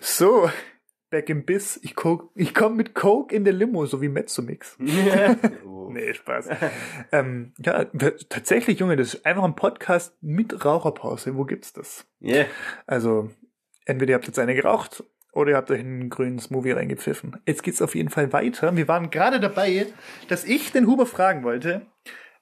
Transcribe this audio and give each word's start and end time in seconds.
So, 0.00 0.50
back 1.10 1.28
in 1.30 1.44
Biss. 1.44 1.78
Ich, 1.82 1.94
guck- 1.94 2.30
ich 2.34 2.54
komme 2.54 2.76
mit 2.76 2.94
Coke 2.94 3.34
in 3.34 3.44
der 3.44 3.52
Limo, 3.52 3.86
so 3.86 4.00
wie 4.02 4.08
Mezzomix. 4.08 4.76
oh. 5.66 5.90
Nee, 5.94 6.12
Spaß. 6.14 6.48
ähm, 7.12 7.52
ja, 7.64 7.84
tatsächlich, 8.28 8.80
Junge, 8.80 8.96
das 8.96 9.14
ist 9.14 9.26
einfach 9.26 9.44
ein 9.44 9.54
Podcast 9.54 10.16
mit 10.22 10.64
Raucherpause. 10.64 11.36
Wo 11.36 11.44
gibt's 11.44 11.72
das? 11.72 12.04
Yeah. 12.20 12.46
Also, 12.86 13.30
entweder 13.84 14.10
ihr 14.10 14.14
habt 14.16 14.26
jetzt 14.26 14.38
eine 14.40 14.54
geraucht 14.56 15.04
oder 15.32 15.50
ihr 15.50 15.56
habt 15.56 15.70
euch 15.70 15.78
einen 15.80 16.10
grünen 16.10 16.40
Smoothie 16.40 16.72
reingepfiffen. 16.72 17.36
Jetzt 17.46 17.62
geht's 17.62 17.80
auf 17.80 17.94
jeden 17.94 18.08
Fall 18.08 18.32
weiter. 18.32 18.76
Wir 18.76 18.88
waren 18.88 19.10
gerade 19.10 19.38
dabei, 19.38 19.86
dass 20.28 20.44
ich 20.44 20.72
den 20.72 20.86
Huber 20.88 21.06
fragen 21.06 21.44
wollte, 21.44 21.82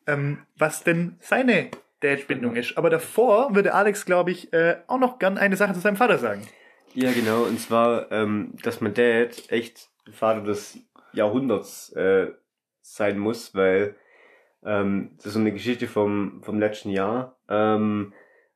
ähm, 0.07 0.39
was 0.57 0.83
denn 0.83 1.17
seine 1.21 1.69
Dad-Bindung 2.01 2.57
ist. 2.57 2.79
Aber 2.79 2.89
davor 2.89 3.55
würde 3.55 3.75
Alex, 3.75 4.07
glaube 4.07 4.31
ich, 4.31 4.51
äh, 4.55 4.77
auch 4.87 4.99
noch 4.99 5.19
gern 5.19 5.37
eine 5.37 5.57
Sache 5.57 5.75
zu 5.75 5.81
seinem 5.81 5.97
Vater 5.97 6.17
sagen. 6.19 6.43
Ja, 6.95 7.11
genau. 7.13 7.45
Und 7.45 7.59
zwar, 7.59 8.13
ähm, 8.13 8.53
dass 8.63 8.81
mein 8.81 8.95
Dad 8.95 9.45
echt 9.49 9.89
Vater 10.11 10.43
des 10.43 10.79
Jahrhunderts 11.13 11.91
äh, 11.93 12.33
sein 12.83 13.19
muss, 13.19 13.55
weil 13.55 13.97
ähm, 14.65 15.13
das 15.17 15.27
ist 15.27 15.33
so 15.35 15.41
eine 15.41 15.53
Geschichte 15.53 15.87
vom, 15.87 16.43
vom 16.43 16.59
letzten 16.59 16.91
Jahr. 16.91 17.39
Ähm, 17.49 18.13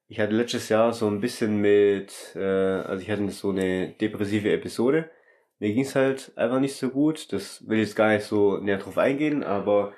ich 0.09 0.20
hatte 0.20 0.34
letztes 0.34 0.69
Jahr 0.69 0.92
so 0.92 1.09
ein 1.09 1.20
bisschen 1.20 1.61
mit, 1.61 2.12
äh, 2.37 2.41
also 2.41 3.02
ich 3.02 3.11
hatte 3.11 3.28
so 3.30 3.51
eine 3.51 3.88
depressive 4.01 4.53
Episode. 4.53 5.11
Mir 5.59 5.73
ging's 5.73 5.95
halt 5.95 6.33
einfach 6.37 6.61
nicht 6.61 6.77
so 6.77 6.91
gut. 6.91 7.33
Das 7.33 7.66
will 7.66 7.78
ich 7.78 7.89
jetzt 7.89 7.97
gar 7.97 8.12
nicht 8.12 8.25
so 8.25 8.59
näher 8.59 8.78
drauf 8.78 8.98
eingehen, 8.98 9.42
aber 9.42 9.95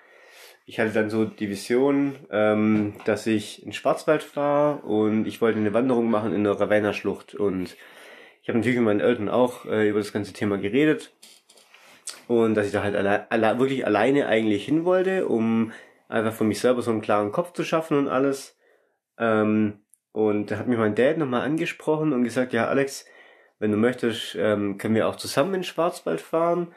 ich 0.64 0.78
hatte 0.78 0.92
dann 0.92 1.10
so 1.10 1.24
die 1.24 1.48
Vision, 1.48 2.14
ähm, 2.30 2.94
dass 3.05 3.27
ich 3.27 3.64
in 3.64 3.72
Schwarzwald 3.72 4.36
war 4.36 4.84
und 4.84 5.27
ich 5.27 5.41
wollte 5.41 5.58
eine 5.58 5.74
Wanderung 5.74 6.10
machen 6.10 6.32
in 6.32 6.44
der 6.44 6.60
Ravenna-Schlucht 6.60 7.34
und 7.34 7.77
ich 8.48 8.50
habe 8.50 8.60
natürlich 8.60 8.78
mit 8.78 8.86
meinen 8.86 9.00
Eltern 9.00 9.28
auch 9.28 9.66
äh, 9.66 9.90
über 9.90 9.98
das 9.98 10.10
ganze 10.10 10.32
Thema 10.32 10.56
geredet 10.56 11.12
und 12.28 12.55
dass 12.55 12.64
ich 12.64 12.72
da 12.72 12.82
halt 12.82 12.96
alle, 12.96 13.30
alle, 13.30 13.58
wirklich 13.58 13.84
alleine 13.84 14.27
eigentlich 14.27 14.64
hin 14.64 14.86
wollte, 14.86 15.28
um 15.28 15.70
einfach 16.08 16.32
für 16.32 16.44
mich 16.44 16.58
selber 16.58 16.80
so 16.80 16.90
einen 16.90 17.02
klaren 17.02 17.30
Kopf 17.30 17.52
zu 17.52 17.62
schaffen 17.62 17.98
und 17.98 18.08
alles. 18.08 18.58
Ähm, 19.18 19.80
und 20.12 20.50
da 20.50 20.56
hat 20.56 20.66
mich 20.66 20.78
mein 20.78 20.94
Dad 20.94 21.18
nochmal 21.18 21.42
angesprochen 21.42 22.14
und 22.14 22.24
gesagt, 22.24 22.55
ja 22.55 22.68
Alex, 22.68 23.05
wenn 23.58 23.70
du 23.70 23.77
möchtest, 23.77 24.34
ähm, 24.40 24.78
können 24.78 24.94
wir 24.94 25.08
auch 25.08 25.16
zusammen 25.16 25.52
in 25.52 25.62
Schwarzwald 25.62 26.22
fahren 26.22 26.72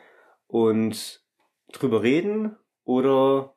und 0.47 1.23
drüber 1.71 2.03
reden 2.03 2.57
oder 2.83 3.55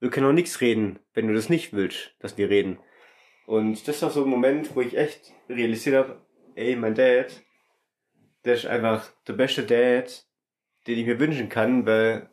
wir 0.00 0.10
können 0.10 0.26
auch 0.26 0.32
nichts 0.32 0.60
reden, 0.60 0.98
wenn 1.12 1.28
du 1.28 1.34
das 1.34 1.48
nicht 1.48 1.72
willst, 1.72 2.16
dass 2.18 2.36
wir 2.36 2.50
reden. 2.50 2.80
Und 3.46 3.86
das 3.86 4.02
war 4.02 4.10
so 4.10 4.24
ein 4.24 4.28
Moment, 4.28 4.74
wo 4.74 4.80
ich 4.80 4.96
echt 4.96 5.32
realisiert 5.48 5.94
habe, 5.94 6.23
ey, 6.54 6.76
mein 6.76 6.94
Dad, 6.94 7.42
der 8.44 8.54
ist 8.54 8.66
einfach 8.66 9.10
der 9.26 9.34
beste 9.34 9.64
Dad, 9.64 10.26
den 10.86 10.98
ich 10.98 11.06
mir 11.06 11.18
wünschen 11.18 11.48
kann, 11.48 11.86
weil 11.86 12.30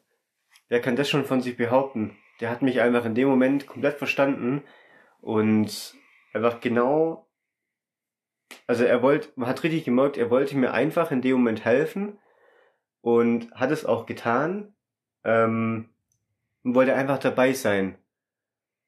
wer 0.70 0.82
kann 0.82 0.96
das 0.96 1.10
schon 1.10 1.26
von 1.26 1.42
sich 1.42 1.58
behaupten? 1.58 2.18
Der 2.40 2.50
hat 2.50 2.62
mich 2.62 2.82
einfach 2.82 3.06
in 3.06 3.16
dem 3.16 3.28
Moment 3.28 3.68
komplett 3.68 3.98
verstanden 3.98 4.64
und 5.22 5.96
einfach 6.34 6.60
genau, 6.60 7.28
also 8.68 8.84
er 8.84 9.02
wollte, 9.02 9.30
man 9.36 9.48
hat 9.48 9.64
richtig 9.64 9.86
gemerkt, 9.86 10.18
er 10.18 10.30
wollte 10.30 10.58
mir 10.58 10.74
einfach 10.74 11.12
in 11.12 11.22
dem 11.22 11.34
Moment 11.38 11.66
helfen 11.66 12.18
und 13.02 13.52
hat 13.52 13.72
es 13.72 13.86
auch 13.86 14.06
getan, 14.06 14.74
ähm, 15.24 15.90
und 16.64 16.76
wollte 16.76 16.96
einfach 16.96 17.18
dabei 17.18 17.54
sein. 17.54 17.98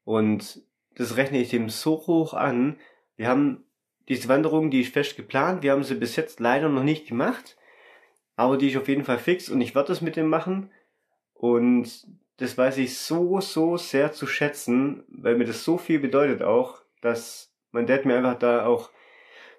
Und 0.04 0.62
das 0.96 1.18
rechne 1.18 1.40
ich 1.40 1.50
dem 1.50 1.70
so 1.70 2.06
hoch 2.08 2.34
an. 2.34 2.80
Wir 3.16 3.28
haben 3.28 3.66
diese 4.10 4.28
Wanderung, 4.28 4.70
die 4.70 4.82
ist 4.82 4.94
fest 4.94 5.16
geplant. 5.16 5.64
Wir 5.64 5.72
haben 5.72 5.84
sie 5.84 5.96
bis 5.96 6.16
jetzt 6.16 6.40
leider 6.40 6.70
noch 6.70 6.84
nicht 6.84 7.08
gemacht. 7.08 7.58
Aber 8.36 8.58
die 8.58 8.70
ist 8.70 8.78
auf 8.78 8.88
jeden 8.88 9.06
Fall 9.06 9.20
fix 9.20 9.50
und 9.50 9.62
ich 9.62 9.76
werde 9.76 9.90
das 9.90 10.02
mit 10.02 10.16
dem 10.16 10.28
machen. 10.28 10.72
Und 11.34 12.08
das 12.38 12.58
weiß 12.58 12.78
ich 12.80 12.98
so, 12.98 13.40
so 13.42 13.78
sehr 13.78 14.12
zu 14.12 14.26
schätzen, 14.26 15.04
weil 15.08 15.36
mir 15.36 15.46
das 15.46 15.64
so 15.64 15.78
viel 15.78 16.00
bedeutet 16.00 16.42
auch, 16.42 16.82
dass 17.02 17.54
mein 17.72 17.86
Dad 17.86 18.06
mir 18.06 18.16
einfach 18.16 18.40
da 18.40 18.66
auch 18.66 18.90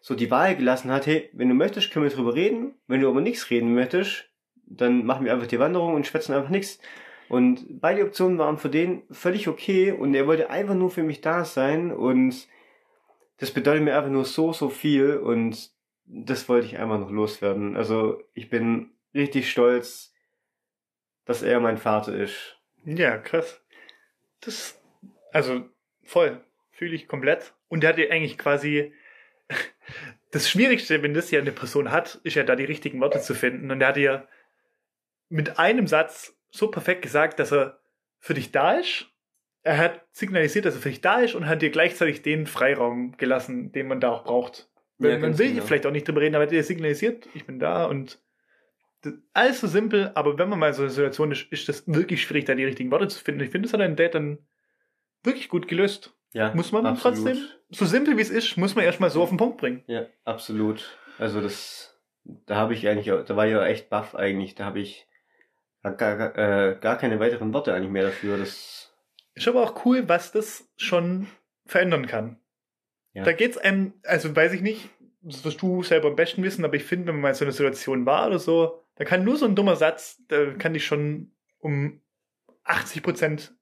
so 0.01 0.15
die 0.15 0.31
Wahl 0.31 0.57
gelassen 0.57 0.91
hat, 0.91 1.07
hey, 1.07 1.31
wenn 1.33 1.49
du 1.49 1.55
möchtest, 1.55 1.91
können 1.91 2.05
wir 2.05 2.13
drüber 2.15 2.35
reden. 2.35 2.75
Wenn 2.87 3.01
du 3.01 3.09
aber 3.09 3.21
nichts 3.21 3.49
reden 3.51 3.75
möchtest, 3.75 4.29
dann 4.67 5.07
machen 5.07 5.25
wir 5.25 5.33
einfach 5.33 5.47
die 5.47 5.59
Wanderung 5.59 5.95
und 5.95 6.07
schwätzen 6.07 6.35
einfach 6.35 6.51
nichts. 6.51 6.79
Und 7.29 7.81
beide 7.81 8.05
Optionen 8.05 8.39
waren 8.39 8.59
für 8.59 8.69
den 8.69 9.03
völlig 9.11 9.49
okay 9.49 9.93
und 9.93 10.15
er 10.15 10.27
wollte 10.27 10.51
einfach 10.51 10.75
nur 10.75 10.91
für 10.91 11.03
mich 11.03 11.21
da 11.21 11.45
sein 11.45 11.91
und 11.91 12.47
das 13.39 13.51
bedeutet 13.51 13.83
mir 13.83 13.97
einfach 13.97 14.11
nur 14.11 14.25
so, 14.25 14.53
so 14.53 14.69
viel 14.69 15.17
und 15.17 15.71
das 16.07 16.49
wollte 16.49 16.67
ich 16.67 16.79
einfach 16.79 16.99
noch 16.99 17.11
loswerden. 17.11 17.77
Also 17.77 18.23
ich 18.35 18.51
bin 18.51 18.93
richtig 19.15 19.51
stolz, 19.51 20.15
dass 21.25 21.43
er 21.43 21.61
mein 21.61 21.79
Vater 21.79 22.15
ist. 22.15 22.59
Ja, 22.85 23.17
krass. 23.19 23.63
Das, 24.41 24.81
also 25.33 25.69
voll, 26.03 26.45
fühle 26.71 26.95
ich 26.95 27.09
komplett. 27.09 27.55
Und 27.69 27.83
der 27.83 27.91
hat 27.91 27.99
ja 27.99 28.11
eigentlich 28.11 28.39
quasi 28.39 28.93
das 30.31 30.49
Schwierigste, 30.49 31.03
wenn 31.03 31.15
das 31.15 31.31
ja 31.31 31.41
eine 31.41 31.53
Person 31.53 31.91
hat, 31.91 32.21
ist 32.25 32.35
ja 32.35 32.45
da 32.45 32.57
die 32.57 32.65
richtigen 32.65 33.01
Worte 33.01 33.21
zu 33.21 33.35
finden. 33.35 33.71
Und 33.71 33.81
er 33.81 33.89
hat 33.89 33.97
ja 33.97 34.29
mit 35.29 35.59
einem 35.59 35.87
Satz 35.87 36.37
so 36.51 36.69
perfekt 36.69 37.03
gesagt, 37.03 37.39
dass 37.39 37.53
er 37.53 37.81
für 38.19 38.35
dich 38.35 38.53
da 38.53 38.75
ist. 38.75 39.11
Er 39.65 39.79
hat 39.79 40.07
signalisiert, 40.13 40.67
dass 40.67 40.77
er 40.77 40.83
dich 40.83 41.01
da 41.01 41.21
ist 41.21 41.35
und 41.35 41.47
hat 41.47 41.63
dir 41.63 41.71
gleichzeitig 41.71 42.23
den 42.23 42.47
Freiraum 42.47 43.17
gelassen, 43.17 43.73
den 43.73 43.89
man 43.89 44.01
da 44.01 44.11
auch 44.11 44.25
braucht. 44.25 44.69
Ja, 44.99 45.19
man 45.19 45.39
will 45.39 45.53
genau. 45.53 45.65
vielleicht 45.65 45.87
auch 45.87 45.91
nicht 45.91 46.07
drüber 46.07 46.21
reden, 46.21 46.35
aber 46.35 46.45
er 46.45 46.47
hat 46.49 46.53
dir 46.53 46.63
signalisiert, 46.63 47.29
ich 47.35 47.47
bin 47.47 47.59
da 47.59 47.87
und 47.87 48.21
alles 49.33 49.61
so 49.61 49.67
simpel, 49.67 50.13
aber 50.15 50.39
wenn 50.39 50.49
man 50.49 50.59
mal 50.59 50.73
so 50.73 50.83
eine 50.83 50.91
Situation 50.91 51.33
ist, 51.33 51.53
ist 51.53 51.69
das 51.69 51.87
wirklich 51.87 52.23
schwierig, 52.23 52.45
da 52.47 52.55
die 52.55 52.65
richtigen 52.65 52.91
Worte 52.91 53.09
zu 53.09 53.23
finden. 53.23 53.43
Ich 53.43 53.51
finde, 53.51 53.67
das 53.67 53.73
hat 53.75 53.81
dein 53.81 53.97
Dad 53.97 54.15
dann 54.15 54.39
wirklich 55.23 55.49
gut 55.49 55.69
gelöst. 55.69 56.15
Ja, 56.33 56.53
Muss 56.55 56.73
man 56.73 56.85
absolut. 56.85 57.17
trotzdem, 57.19 57.45
so 57.71 57.85
simpel 57.85 58.17
wie 58.17 58.23
es 58.23 58.31
ist, 58.31 58.57
muss 58.57 58.75
man 58.75 58.85
erstmal 58.85 59.11
so 59.11 59.23
auf 59.23 59.29
den 59.29 59.39
Punkt 59.39 59.59
bringen. 59.59 59.85
Ja, 59.87 60.07
absolut. 60.25 60.99
Also 61.19 61.41
das, 61.41 62.01
da 62.25 62.57
habe 62.57 62.75
ich 62.75 62.89
eigentlich, 62.89 63.07
da 63.07 63.37
war 63.37 63.47
ich 63.47 63.53
ja 63.53 63.65
echt 63.65 63.89
baff 63.89 64.17
eigentlich. 64.17 64.55
Da 64.57 64.65
habe 64.65 64.81
ich 64.81 65.07
gar, 65.83 65.93
gar, 65.95 66.37
äh, 66.37 66.77
gar 66.81 66.99
keine 66.99 67.21
weiteren 67.21 67.55
Worte 67.55 67.73
eigentlich 67.73 67.91
mehr 67.91 68.05
dafür. 68.05 68.37
Das, 68.37 68.94
Ist 69.35 69.49
aber 69.49 69.63
auch 69.63 69.85
cool, 69.85 70.09
was 70.09 70.33
das 70.33 70.69
schon 70.77 71.27
verändern 71.67 72.07
kann. 72.07 72.39
Ja. 73.13 73.25
Da 73.25 73.33
geht's 73.33 73.57
einem, 73.59 73.95
also 74.05 74.35
weiß 74.35 74.53
ich 74.53 74.61
nicht, 74.61 74.89
das 75.23 75.45
wirst 75.45 75.63
du 75.63 75.83
selber 75.83 76.09
am 76.09 76.17
besten 76.17 76.43
wissen, 76.43 76.65
aber 76.65 76.75
ich 76.75 76.85
finde, 76.85 77.07
wenn 77.09 77.15
man 77.17 77.23
mal 77.23 77.29
in 77.31 77.35
so 77.35 77.45
einer 77.45 77.53
Situation 77.53 78.07
war 78.07 78.27
oder 78.27 78.39
so, 78.39 78.85
da 78.97 79.05
kann 79.05 79.25
nur 79.25 79.37
so 79.37 79.47
ein 79.47 79.57
dummer 79.57 79.77
Satz, 79.77 80.21
da 80.29 80.53
kann 80.55 80.75
dich 80.75 80.85
schon 80.87 81.33
um 81.59 82.01
80 82.65 83.03
Prozent 83.03 83.55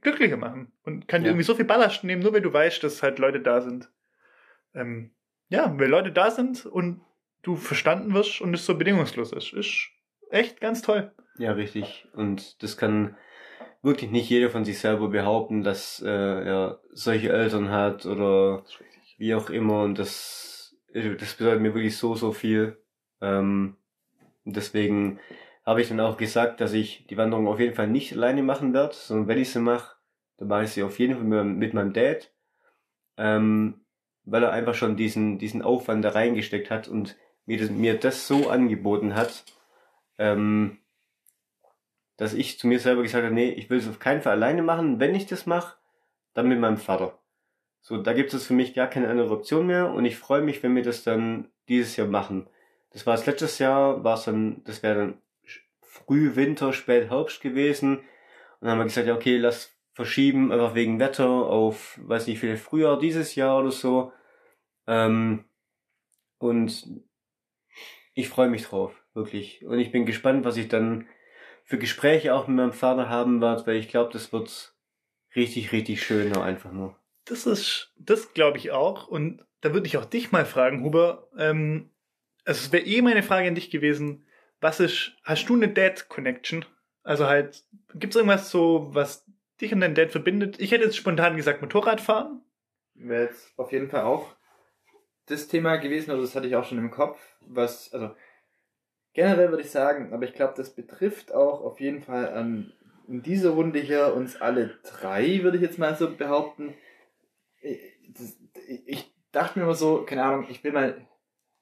glücklicher 0.00 0.36
machen 0.36 0.70
und 0.84 1.08
kann 1.08 1.22
dir 1.22 1.28
Ja. 1.28 1.32
irgendwie 1.32 1.44
so 1.46 1.54
viel 1.54 1.64
Ballast 1.64 2.04
nehmen, 2.04 2.22
nur 2.22 2.32
wenn 2.32 2.42
du 2.42 2.52
weißt, 2.52 2.82
dass 2.84 3.02
halt 3.02 3.18
Leute 3.18 3.40
da 3.40 3.60
sind. 3.60 3.90
Ähm, 4.74 5.10
ja, 5.48 5.72
wenn 5.78 5.90
Leute 5.90 6.12
da 6.12 6.30
sind 6.30 6.66
und 6.66 7.00
du 7.42 7.56
verstanden 7.56 8.12
wirst 8.14 8.40
und 8.40 8.52
es 8.54 8.66
so 8.66 8.76
bedingungslos 8.76 9.32
ist, 9.32 9.52
ist 9.52 9.88
echt 10.30 10.60
ganz 10.60 10.82
toll. 10.82 11.12
ja, 11.38 11.52
richtig. 11.52 12.06
Und 12.12 12.62
das 12.62 12.76
kann 12.76 13.16
wirklich 13.82 14.10
nicht 14.10 14.28
jeder 14.28 14.50
von 14.50 14.64
sich 14.64 14.78
selber 14.78 15.08
behaupten, 15.08 15.62
dass 15.62 16.02
äh, 16.02 16.08
er 16.08 16.80
solche 16.92 17.30
Eltern 17.30 17.70
hat 17.70 18.06
oder 18.06 18.64
wie 19.18 19.34
auch 19.34 19.50
immer. 19.50 19.82
Und 19.82 19.98
das, 19.98 20.76
äh, 20.92 21.14
das 21.14 21.34
bedeutet 21.34 21.62
mir 21.62 21.74
wirklich 21.74 21.96
so, 21.96 22.14
so 22.14 22.32
viel. 22.32 22.78
Ähm, 23.20 23.76
deswegen 24.44 25.20
habe 25.64 25.82
ich 25.82 25.88
dann 25.88 26.00
auch 26.00 26.16
gesagt, 26.16 26.60
dass 26.60 26.72
ich 26.72 27.06
die 27.08 27.16
Wanderung 27.16 27.46
auf 27.46 27.60
jeden 27.60 27.74
Fall 27.74 27.88
nicht 27.88 28.12
alleine 28.14 28.42
machen 28.42 28.72
werde, 28.72 28.94
sondern 28.94 29.28
wenn 29.28 29.38
ich 29.38 29.50
sie 29.50 29.60
mache, 29.60 29.96
dann 30.38 30.48
mache 30.48 30.64
ich 30.64 30.70
sie 30.70 30.82
auf 30.82 30.98
jeden 30.98 31.14
Fall 31.14 31.44
mit, 31.44 31.56
mit 31.58 31.74
meinem 31.74 31.92
Dad. 31.92 32.32
Ähm, 33.16 33.84
weil 34.24 34.42
er 34.42 34.52
einfach 34.52 34.74
schon 34.74 34.96
diesen, 34.96 35.38
diesen 35.38 35.62
Aufwand 35.62 36.04
da 36.04 36.10
reingesteckt 36.10 36.70
hat 36.70 36.86
und 36.86 37.16
mir 37.46 37.58
das, 37.58 37.70
mir 37.70 37.98
das 37.98 38.28
so 38.28 38.50
angeboten 38.50 39.14
hat, 39.14 39.44
ähm, 40.18 40.78
dass 42.18 42.34
ich 42.34 42.58
zu 42.58 42.66
mir 42.66 42.80
selber 42.80 43.02
gesagt 43.02 43.24
habe, 43.24 43.34
nee, 43.34 43.48
ich 43.48 43.70
will 43.70 43.78
es 43.78 43.88
auf 43.88 44.00
keinen 44.00 44.20
Fall 44.20 44.32
alleine 44.32 44.62
machen. 44.62 45.00
Wenn 45.00 45.14
ich 45.14 45.26
das 45.26 45.46
mache, 45.46 45.76
dann 46.34 46.48
mit 46.48 46.58
meinem 46.58 46.76
Vater. 46.76 47.18
So, 47.80 47.96
da 47.96 48.12
gibt 48.12 48.34
es 48.34 48.46
für 48.46 48.54
mich 48.54 48.74
gar 48.74 48.88
keine 48.88 49.08
andere 49.08 49.30
Option 49.30 49.66
mehr 49.66 49.90
und 49.92 50.04
ich 50.04 50.18
freue 50.18 50.42
mich, 50.42 50.62
wenn 50.62 50.74
wir 50.76 50.82
das 50.82 51.04
dann 51.04 51.48
dieses 51.68 51.96
Jahr 51.96 52.08
machen. 52.08 52.48
Das 52.90 53.06
war 53.06 53.14
es 53.14 53.24
letztes 53.24 53.58
Jahr, 53.58 54.02
war 54.02 54.14
es 54.14 54.24
dann, 54.24 54.62
das 54.64 54.82
wäre 54.82 54.94
dann 54.98 55.22
früh 55.80 56.34
Winter, 56.34 56.72
spät 56.72 57.08
Herbst 57.08 57.40
gewesen. 57.40 57.98
Und 57.98 58.04
dann 58.60 58.70
haben 58.72 58.78
wir 58.78 58.84
gesagt, 58.84 59.06
ja, 59.06 59.14
okay, 59.14 59.36
lass 59.36 59.78
verschieben, 59.94 60.52
einfach 60.52 60.74
wegen 60.74 60.98
Wetter 60.98 61.28
auf, 61.28 61.98
weiß 62.02 62.26
nicht, 62.26 62.40
vielleicht 62.40 62.62
Frühjahr 62.62 62.98
dieses 62.98 63.36
Jahr 63.36 63.60
oder 63.60 63.70
so. 63.70 64.12
Ähm, 64.88 65.44
und 66.38 66.86
ich 68.14 68.28
freue 68.28 68.48
mich 68.48 68.64
drauf, 68.64 69.04
wirklich. 69.14 69.64
Und 69.64 69.78
ich 69.78 69.92
bin 69.92 70.04
gespannt, 70.04 70.44
was 70.44 70.56
ich 70.56 70.68
dann 70.68 71.06
für 71.68 71.76
Gespräche 71.76 72.34
auch 72.34 72.48
mit 72.48 72.56
meinem 72.56 72.72
Vater 72.72 73.10
haben 73.10 73.42
werde, 73.42 73.66
weil 73.66 73.76
ich 73.76 73.90
glaube, 73.90 74.10
das 74.10 74.32
wird 74.32 74.74
richtig, 75.36 75.70
richtig 75.70 76.02
schön, 76.02 76.34
einfach 76.34 76.72
nur. 76.72 76.96
Das 77.26 77.44
ist, 77.44 77.92
das 77.98 78.32
glaube 78.32 78.56
ich 78.56 78.70
auch. 78.70 79.06
Und 79.06 79.44
da 79.60 79.74
würde 79.74 79.86
ich 79.86 79.98
auch 79.98 80.06
dich 80.06 80.32
mal 80.32 80.46
fragen, 80.46 80.82
Huber. 80.82 81.28
Ähm, 81.36 81.90
also 82.46 82.58
es 82.58 82.72
wäre 82.72 82.86
eh 82.86 83.02
meine 83.02 83.22
Frage 83.22 83.48
an 83.48 83.54
dich 83.54 83.70
gewesen, 83.70 84.24
was 84.62 84.80
ist, 84.80 85.12
hast 85.24 85.46
du 85.50 85.56
eine 85.56 85.68
Dad-Connection? 85.68 86.64
Also 87.02 87.26
halt, 87.26 87.62
gibt's 87.94 88.16
irgendwas 88.16 88.50
so, 88.50 88.88
was 88.92 89.26
dich 89.60 89.70
und 89.74 89.80
dein 89.80 89.94
Dad 89.94 90.10
verbindet? 90.10 90.58
Ich 90.58 90.72
hätte 90.72 90.84
jetzt 90.84 90.96
spontan 90.96 91.36
gesagt 91.36 91.60
Motorradfahren. 91.60 92.40
Wäre 92.94 93.24
jetzt 93.24 93.52
auf 93.58 93.72
jeden 93.72 93.90
Fall 93.90 94.04
auch 94.04 94.34
das 95.26 95.48
Thema 95.48 95.76
gewesen, 95.76 96.12
also 96.12 96.22
das 96.22 96.34
hatte 96.34 96.46
ich 96.46 96.56
auch 96.56 96.64
schon 96.64 96.78
im 96.78 96.90
Kopf, 96.90 97.20
was, 97.42 97.92
also 97.92 98.14
generell 99.18 99.50
würde 99.50 99.64
ich 99.64 99.70
sagen, 99.72 100.12
aber 100.12 100.26
ich 100.26 100.32
glaube, 100.32 100.54
das 100.56 100.70
betrifft 100.70 101.34
auch 101.34 101.64
auf 101.64 101.80
jeden 101.80 102.02
Fall 102.02 102.28
an 102.28 102.72
in 103.08 103.20
dieser 103.20 103.50
Runde 103.50 103.80
hier 103.80 104.14
uns 104.14 104.40
alle 104.40 104.78
drei, 104.84 105.42
würde 105.42 105.56
ich 105.56 105.62
jetzt 105.64 105.76
mal 105.76 105.96
so 105.96 106.14
behaupten. 106.14 106.74
Ich, 107.60 107.80
das, 108.16 108.38
ich 108.86 109.12
dachte 109.32 109.58
mir 109.58 109.64
immer 109.64 109.74
so, 109.74 110.04
keine 110.04 110.22
Ahnung, 110.22 110.46
ich 110.48 110.62
will 110.62 110.70
mal 110.70 111.04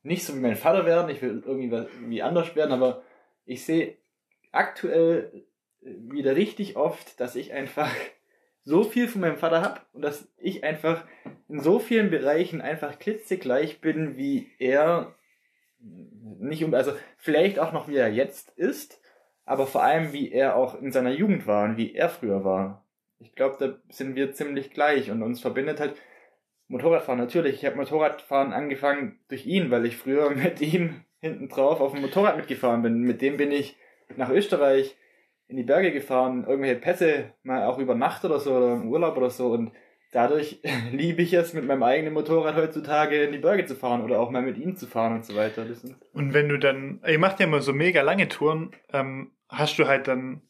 nicht 0.03 0.27
so 0.27 0.35
wie 0.35 0.41
mein 0.41 0.57
Vater 0.57 0.85
werden, 0.85 1.09
ich 1.09 1.23
will 1.23 1.43
irgendwie, 1.47 1.75
irgendwie 1.75 2.21
anders 2.21 2.55
werden, 2.57 2.73
aber 2.73 3.03
ich 3.47 3.65
sehe 3.65 3.97
aktuell 4.53 5.47
wieder 5.81 6.37
richtig 6.37 6.77
oft, 6.77 7.19
dass 7.21 7.37
ich 7.37 7.55
einfach 7.55 7.91
so 8.65 8.85
viel 8.85 9.09
von 9.09 9.23
meinem 9.23 9.39
Vater 9.39 9.63
habe 9.63 9.81
und 9.95 10.03
dass 10.03 10.29
ich 10.37 10.63
einfach 10.63 11.07
in 11.49 11.61
so 11.61 11.79
vielen 11.79 12.11
Bereichen 12.11 12.61
einfach 12.61 12.99
klitzegleich 12.99 13.81
bin, 13.81 14.19
wie 14.19 14.51
er 14.59 15.17
nicht 15.79 16.65
um, 16.65 16.75
also 16.75 16.93
vielleicht 17.17 17.59
auch 17.59 17.73
noch 17.73 17.89
wie 17.89 17.97
er 17.97 18.09
jetzt 18.09 18.51
ist, 18.57 19.01
aber 19.45 19.67
vor 19.67 19.83
allem 19.83 20.13
wie 20.13 20.33
er 20.33 20.57
auch 20.57 20.81
in 20.81 20.93
seiner 20.93 21.13
Jugend 21.13 21.47
war 21.47 21.65
und 21.65 21.77
wie 21.77 21.95
er 21.95 22.09
früher 22.09 22.45
war. 22.45 22.85
Ich 23.19 23.35
glaube, 23.35 23.57
da 23.59 23.79
sind 23.93 24.17
wir 24.17 24.33
ziemlich 24.33 24.73
gleich 24.73 25.11
und 25.11 25.23
uns 25.23 25.41
verbindet 25.41 25.81
halt 25.81 25.95
Motorradfahren. 26.69 27.21
Natürlich, 27.21 27.55
ich 27.57 27.65
habe 27.65 27.77
Motorradfahren 27.77 28.53
angefangen 28.53 29.21
durch 29.29 29.47
ihn, 29.47 29.71
weil 29.71 29.87
ich 29.87 29.97
früher 29.97 30.31
mit 30.35 30.61
ihm 30.61 31.05
hinten 31.21 31.49
drauf 31.49 31.81
auf 31.81 31.93
dem 31.93 32.03
Motorrad 32.03 32.37
mitgefahren 32.37 32.83
bin. 32.83 33.01
Mit 33.01 33.23
dem 33.23 33.37
bin 33.37 33.53
ich 33.53 33.77
nach 34.17 34.31
Österreich 34.31 34.97
in 35.49 35.57
die 35.57 35.63
Berge 35.63 35.93
gefahren, 35.93 36.45
irgendwelche 36.47 36.81
Pässe 36.81 37.33
mal 37.43 37.65
auch 37.65 37.79
über 37.79 37.95
Nacht 37.95 38.25
oder 38.25 38.41
so 38.41 38.57
oder 38.57 38.75
im 38.75 38.89
Urlaub 38.89 39.17
oder 39.17 39.31
so 39.31 39.53
und 39.53 39.73
dadurch 40.17 40.61
liebe 40.93 41.23
ich 41.23 41.35
es, 41.35 41.53
mit 41.53 41.67
meinem 41.67 41.83
eigenen 41.83 42.15
Motorrad 42.15 42.57
heutzutage 42.57 43.23
in 43.23 43.33
die 43.33 43.39
Berge 43.39 43.67
zu 43.67 43.77
fahren 43.77 44.03
oder 44.03 44.19
auch 44.19 44.31
mal 44.31 44.43
mit 44.43 44.57
ihm 44.57 44.75
zu 44.77 44.87
fahren 44.87 45.15
und 45.15 45.27
so 45.27 45.37
weiter. 45.37 45.67
und 46.13 46.35
wenn 46.35 46.49
du 46.49 46.59
dann, 46.59 47.01
ihr 47.07 47.19
macht 47.19 47.39
ja 47.39 47.47
immer 47.47 47.61
so 47.61 47.73
mega 47.73 48.03
lange 48.03 48.29
Touren, 48.29 48.71
ähm, 48.93 49.33
hast 49.49 49.79
du 49.79 49.87
halt 49.87 50.09
dann, 50.09 50.41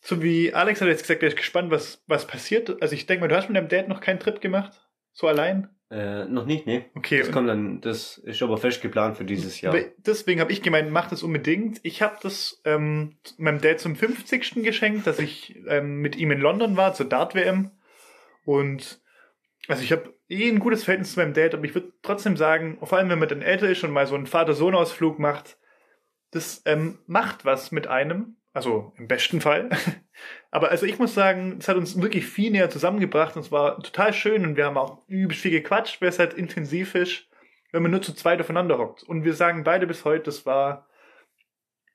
so 0.00 0.22
wie 0.22 0.52
Alex 0.52 0.80
hat 0.80 0.88
jetzt 0.88 1.02
gesagt, 1.02 1.22
er 1.22 1.30
ist 1.30 1.36
gespannt, 1.36 1.70
was, 1.70 2.04
was 2.06 2.26
passiert. 2.26 2.80
Also 2.82 2.94
ich 2.94 3.06
denke 3.06 3.22
mal, 3.22 3.28
du 3.28 3.36
hast 3.36 3.48
mit 3.48 3.56
deinem 3.56 3.68
Dad 3.68 3.88
noch 3.88 4.00
keinen 4.00 4.20
Trip 4.20 4.40
gemacht? 4.40 4.72
So 5.12 5.26
allein? 5.26 5.70
Äh, 5.90 6.26
noch 6.26 6.44
nicht, 6.44 6.66
nee. 6.66 6.84
Okay. 6.94 7.20
Das 7.20 7.30
kommt 7.30 7.48
dann, 7.48 7.80
das 7.80 8.18
ist 8.18 8.42
aber 8.42 8.58
fest 8.58 8.82
geplant 8.82 9.16
für 9.16 9.24
dieses 9.24 9.60
Jahr. 9.60 9.74
Deswegen 9.98 10.40
habe 10.40 10.52
ich 10.52 10.60
gemeint, 10.60 10.90
mach 10.90 11.08
das 11.08 11.22
unbedingt. 11.22 11.80
Ich 11.82 12.02
habe 12.02 12.16
das 12.22 12.60
ähm, 12.64 13.16
meinem 13.38 13.60
Dad 13.60 13.80
zum 13.80 13.96
50. 13.96 14.62
geschenkt, 14.64 15.06
dass 15.06 15.18
ich 15.18 15.56
ähm, 15.66 16.02
mit 16.02 16.16
ihm 16.16 16.30
in 16.30 16.40
London 16.40 16.76
war, 16.76 16.92
zur 16.92 17.06
Dart-WM. 17.06 17.70
Und 18.46 19.02
also 19.68 19.82
ich 19.82 19.92
habe 19.92 20.14
eh 20.28 20.48
ein 20.48 20.60
gutes 20.60 20.84
Verhältnis 20.84 21.12
zu 21.12 21.20
meinem 21.20 21.34
Dad, 21.34 21.52
aber 21.54 21.64
ich 21.64 21.74
würde 21.74 21.92
trotzdem 22.00 22.36
sagen, 22.36 22.78
vor 22.82 22.96
allem 22.96 23.10
wenn 23.10 23.18
man 23.18 23.28
dann 23.28 23.42
älter 23.42 23.68
ist 23.68 23.84
und 23.84 23.90
mal 23.90 24.06
so 24.06 24.14
einen 24.14 24.26
Vater-Sohn-Ausflug 24.26 25.18
macht, 25.18 25.58
das 26.30 26.62
ähm, 26.64 26.98
macht 27.06 27.44
was 27.44 27.72
mit 27.72 27.86
einem. 27.88 28.36
Also 28.52 28.94
im 28.96 29.06
besten 29.06 29.42
Fall. 29.42 29.68
Aber 30.50 30.70
also 30.70 30.86
ich 30.86 30.98
muss 30.98 31.12
sagen, 31.12 31.58
es 31.58 31.68
hat 31.68 31.76
uns 31.76 32.00
wirklich 32.00 32.24
viel 32.24 32.50
näher 32.50 32.70
zusammengebracht 32.70 33.36
und 33.36 33.42
es 33.42 33.52
war 33.52 33.82
total 33.82 34.14
schön 34.14 34.46
und 34.46 34.56
wir 34.56 34.64
haben 34.64 34.78
auch 34.78 35.06
übelst 35.08 35.42
viel 35.42 35.50
gequatscht, 35.50 36.00
weil 36.00 36.08
es 36.08 36.18
halt 36.18 36.32
intensiv 36.32 36.94
ist, 36.94 37.28
wenn 37.72 37.82
man 37.82 37.90
nur 37.90 38.00
zu 38.00 38.14
zweit 38.14 38.40
aufeinander 38.40 38.78
hockt. 38.78 39.02
Und 39.02 39.24
wir 39.24 39.34
sagen 39.34 39.62
beide 39.62 39.86
bis 39.86 40.06
heute, 40.06 40.24
das 40.24 40.46
war 40.46 40.88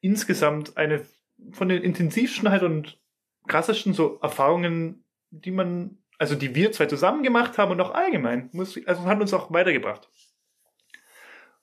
insgesamt 0.01 0.77
eine 0.77 1.04
von 1.51 1.68
den 1.68 1.81
intensivsten 1.81 2.51
halt 2.51 2.62
und 2.62 3.00
krassesten 3.47 3.94
so 3.94 4.19
Erfahrungen, 4.21 5.04
die 5.31 5.51
man, 5.51 5.97
also 6.21 6.35
die 6.35 6.53
wir 6.53 6.71
zwei 6.71 6.85
zusammen 6.85 7.23
gemacht 7.23 7.57
haben 7.57 7.71
und 7.71 7.81
auch 7.81 7.95
allgemein, 7.95 8.50
muss, 8.53 8.79
also 8.85 9.03
hat 9.06 9.19
uns 9.19 9.33
auch 9.33 9.51
weitergebracht. 9.51 10.07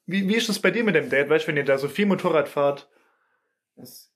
Wie, 0.04 0.28
wie 0.28 0.34
ist 0.34 0.48
das 0.48 0.58
bei 0.58 0.72
dir 0.72 0.82
mit 0.82 0.96
dem 0.96 1.10
Date? 1.10 1.30
Weißt 1.30 1.44
du, 1.44 1.48
wenn 1.48 1.56
ihr 1.56 1.64
da 1.64 1.78
so 1.78 1.88
viel 1.88 2.06
Motorrad 2.06 2.48
fahrt? 2.48 2.90
Es 3.76 4.12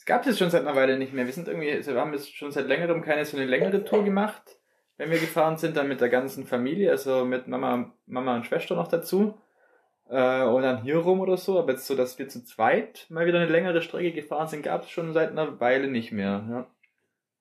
es 0.00 0.06
gab 0.06 0.26
es 0.26 0.38
schon 0.38 0.48
seit 0.48 0.62
einer 0.62 0.74
Weile 0.74 0.96
nicht 0.96 1.12
mehr. 1.12 1.26
Wir 1.26 1.32
sind 1.34 1.46
irgendwie, 1.46 1.70
also 1.70 1.92
wir 1.92 2.00
haben 2.00 2.14
jetzt 2.14 2.34
schon 2.34 2.50
seit 2.50 2.66
längerem 2.66 3.02
keine 3.02 3.22
so 3.26 3.36
eine 3.36 3.44
längere 3.44 3.84
Tour 3.84 4.02
gemacht. 4.02 4.58
Wenn 4.96 5.10
wir 5.10 5.18
gefahren 5.18 5.58
sind, 5.58 5.76
dann 5.76 5.88
mit 5.88 6.00
der 6.00 6.08
ganzen 6.08 6.46
Familie, 6.46 6.90
also 6.90 7.26
mit 7.26 7.48
Mama, 7.48 7.92
Mama 8.06 8.36
und 8.36 8.46
Schwester 8.46 8.74
noch 8.76 8.88
dazu. 8.88 9.38
Äh, 10.08 10.42
und 10.42 10.62
dann 10.62 10.82
hier 10.82 10.96
rum 10.96 11.20
oder 11.20 11.36
so. 11.36 11.58
Aber 11.58 11.72
jetzt 11.72 11.86
so, 11.86 11.94
dass 11.94 12.18
wir 12.18 12.28
zu 12.28 12.42
zweit 12.42 13.06
mal 13.10 13.26
wieder 13.26 13.40
eine 13.40 13.50
längere 13.50 13.82
Strecke 13.82 14.12
gefahren 14.12 14.48
sind, 14.48 14.62
gab 14.62 14.84
es 14.84 14.90
schon 14.90 15.12
seit 15.12 15.32
einer 15.32 15.60
Weile 15.60 15.86
nicht 15.86 16.12
mehr. 16.12 16.66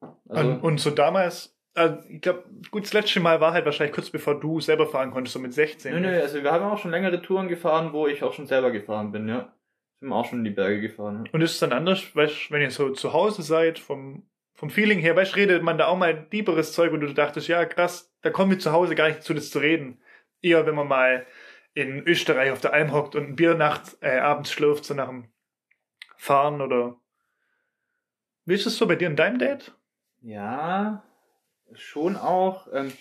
Ja. 0.01 0.09
Also, 0.27 0.49
und, 0.49 0.59
und 0.59 0.79
so 0.81 0.91
damals, 0.91 1.57
also 1.79 1.97
ich 2.09 2.21
glaube, 2.21 2.43
gut, 2.71 2.83
das 2.83 2.93
letzte 2.93 3.19
Mal 3.19 3.39
war 3.39 3.53
halt 3.53 3.65
wahrscheinlich 3.65 3.95
kurz 3.95 4.09
bevor 4.09 4.39
du 4.39 4.59
selber 4.59 4.85
fahren 4.85 5.11
konntest, 5.11 5.33
so 5.33 5.39
mit 5.39 5.53
16. 5.53 5.93
Nö, 5.93 5.99
nö, 5.99 6.21
also 6.21 6.43
wir 6.43 6.51
haben 6.51 6.65
auch 6.65 6.77
schon 6.77 6.91
längere 6.91 7.21
Touren 7.21 7.47
gefahren, 7.47 7.93
wo 7.93 8.07
ich 8.07 8.21
auch 8.21 8.33
schon 8.33 8.47
selber 8.47 8.71
gefahren 8.71 9.11
bin, 9.11 9.29
ja. 9.29 9.53
Sind 9.99 10.11
auch 10.11 10.25
schon 10.25 10.39
in 10.39 10.45
die 10.45 10.51
Berge 10.51 10.81
gefahren. 10.81 11.27
Und 11.31 11.41
ist 11.41 11.53
es 11.53 11.59
dann 11.59 11.73
anders, 11.73 12.15
weißt, 12.15 12.51
wenn 12.51 12.61
ihr 12.61 12.71
so 12.71 12.89
zu 12.91 13.13
Hause 13.13 13.41
seid, 13.41 13.79
vom, 13.79 14.23
vom 14.53 14.69
Feeling 14.69 14.99
her, 14.99 15.15
weißt, 15.15 15.35
redet 15.35 15.63
man 15.63 15.77
da 15.77 15.87
auch 15.87 15.97
mal 15.97 16.27
tieferes 16.29 16.73
Zeug 16.73 16.91
und 16.93 17.01
du 17.01 17.13
dachtest, 17.13 17.47
ja, 17.47 17.65
krass, 17.65 18.13
da 18.21 18.29
kommen 18.29 18.51
wir 18.51 18.59
zu 18.59 18.71
Hause 18.71 18.95
gar 18.95 19.07
nicht 19.07 19.23
zu, 19.23 19.33
das 19.33 19.49
zu 19.49 19.59
reden. 19.59 20.01
Eher, 20.41 20.65
wenn 20.65 20.75
man 20.75 20.87
mal 20.87 21.25
in 21.73 22.05
Österreich 22.05 22.51
auf 22.51 22.61
der 22.61 22.73
Alm 22.73 22.91
hockt 22.91 23.15
und 23.15 23.27
ein 23.27 23.35
Bier 23.35 23.55
nachts, 23.55 23.97
äh, 24.01 24.19
abends 24.19 24.51
schlürft, 24.51 24.85
so 24.85 24.93
nach 24.93 25.07
dem 25.07 25.29
Fahren 26.17 26.61
oder. 26.61 26.97
Wie 28.45 28.53
ist 28.53 28.65
es 28.65 28.77
so 28.77 28.87
bei 28.87 28.95
dir 28.95 29.07
in 29.07 29.15
deinem 29.15 29.39
Date? 29.39 29.75
Ja, 30.21 31.03
schon 31.73 32.15
auch. 32.15 32.67
Ähm, 32.73 32.91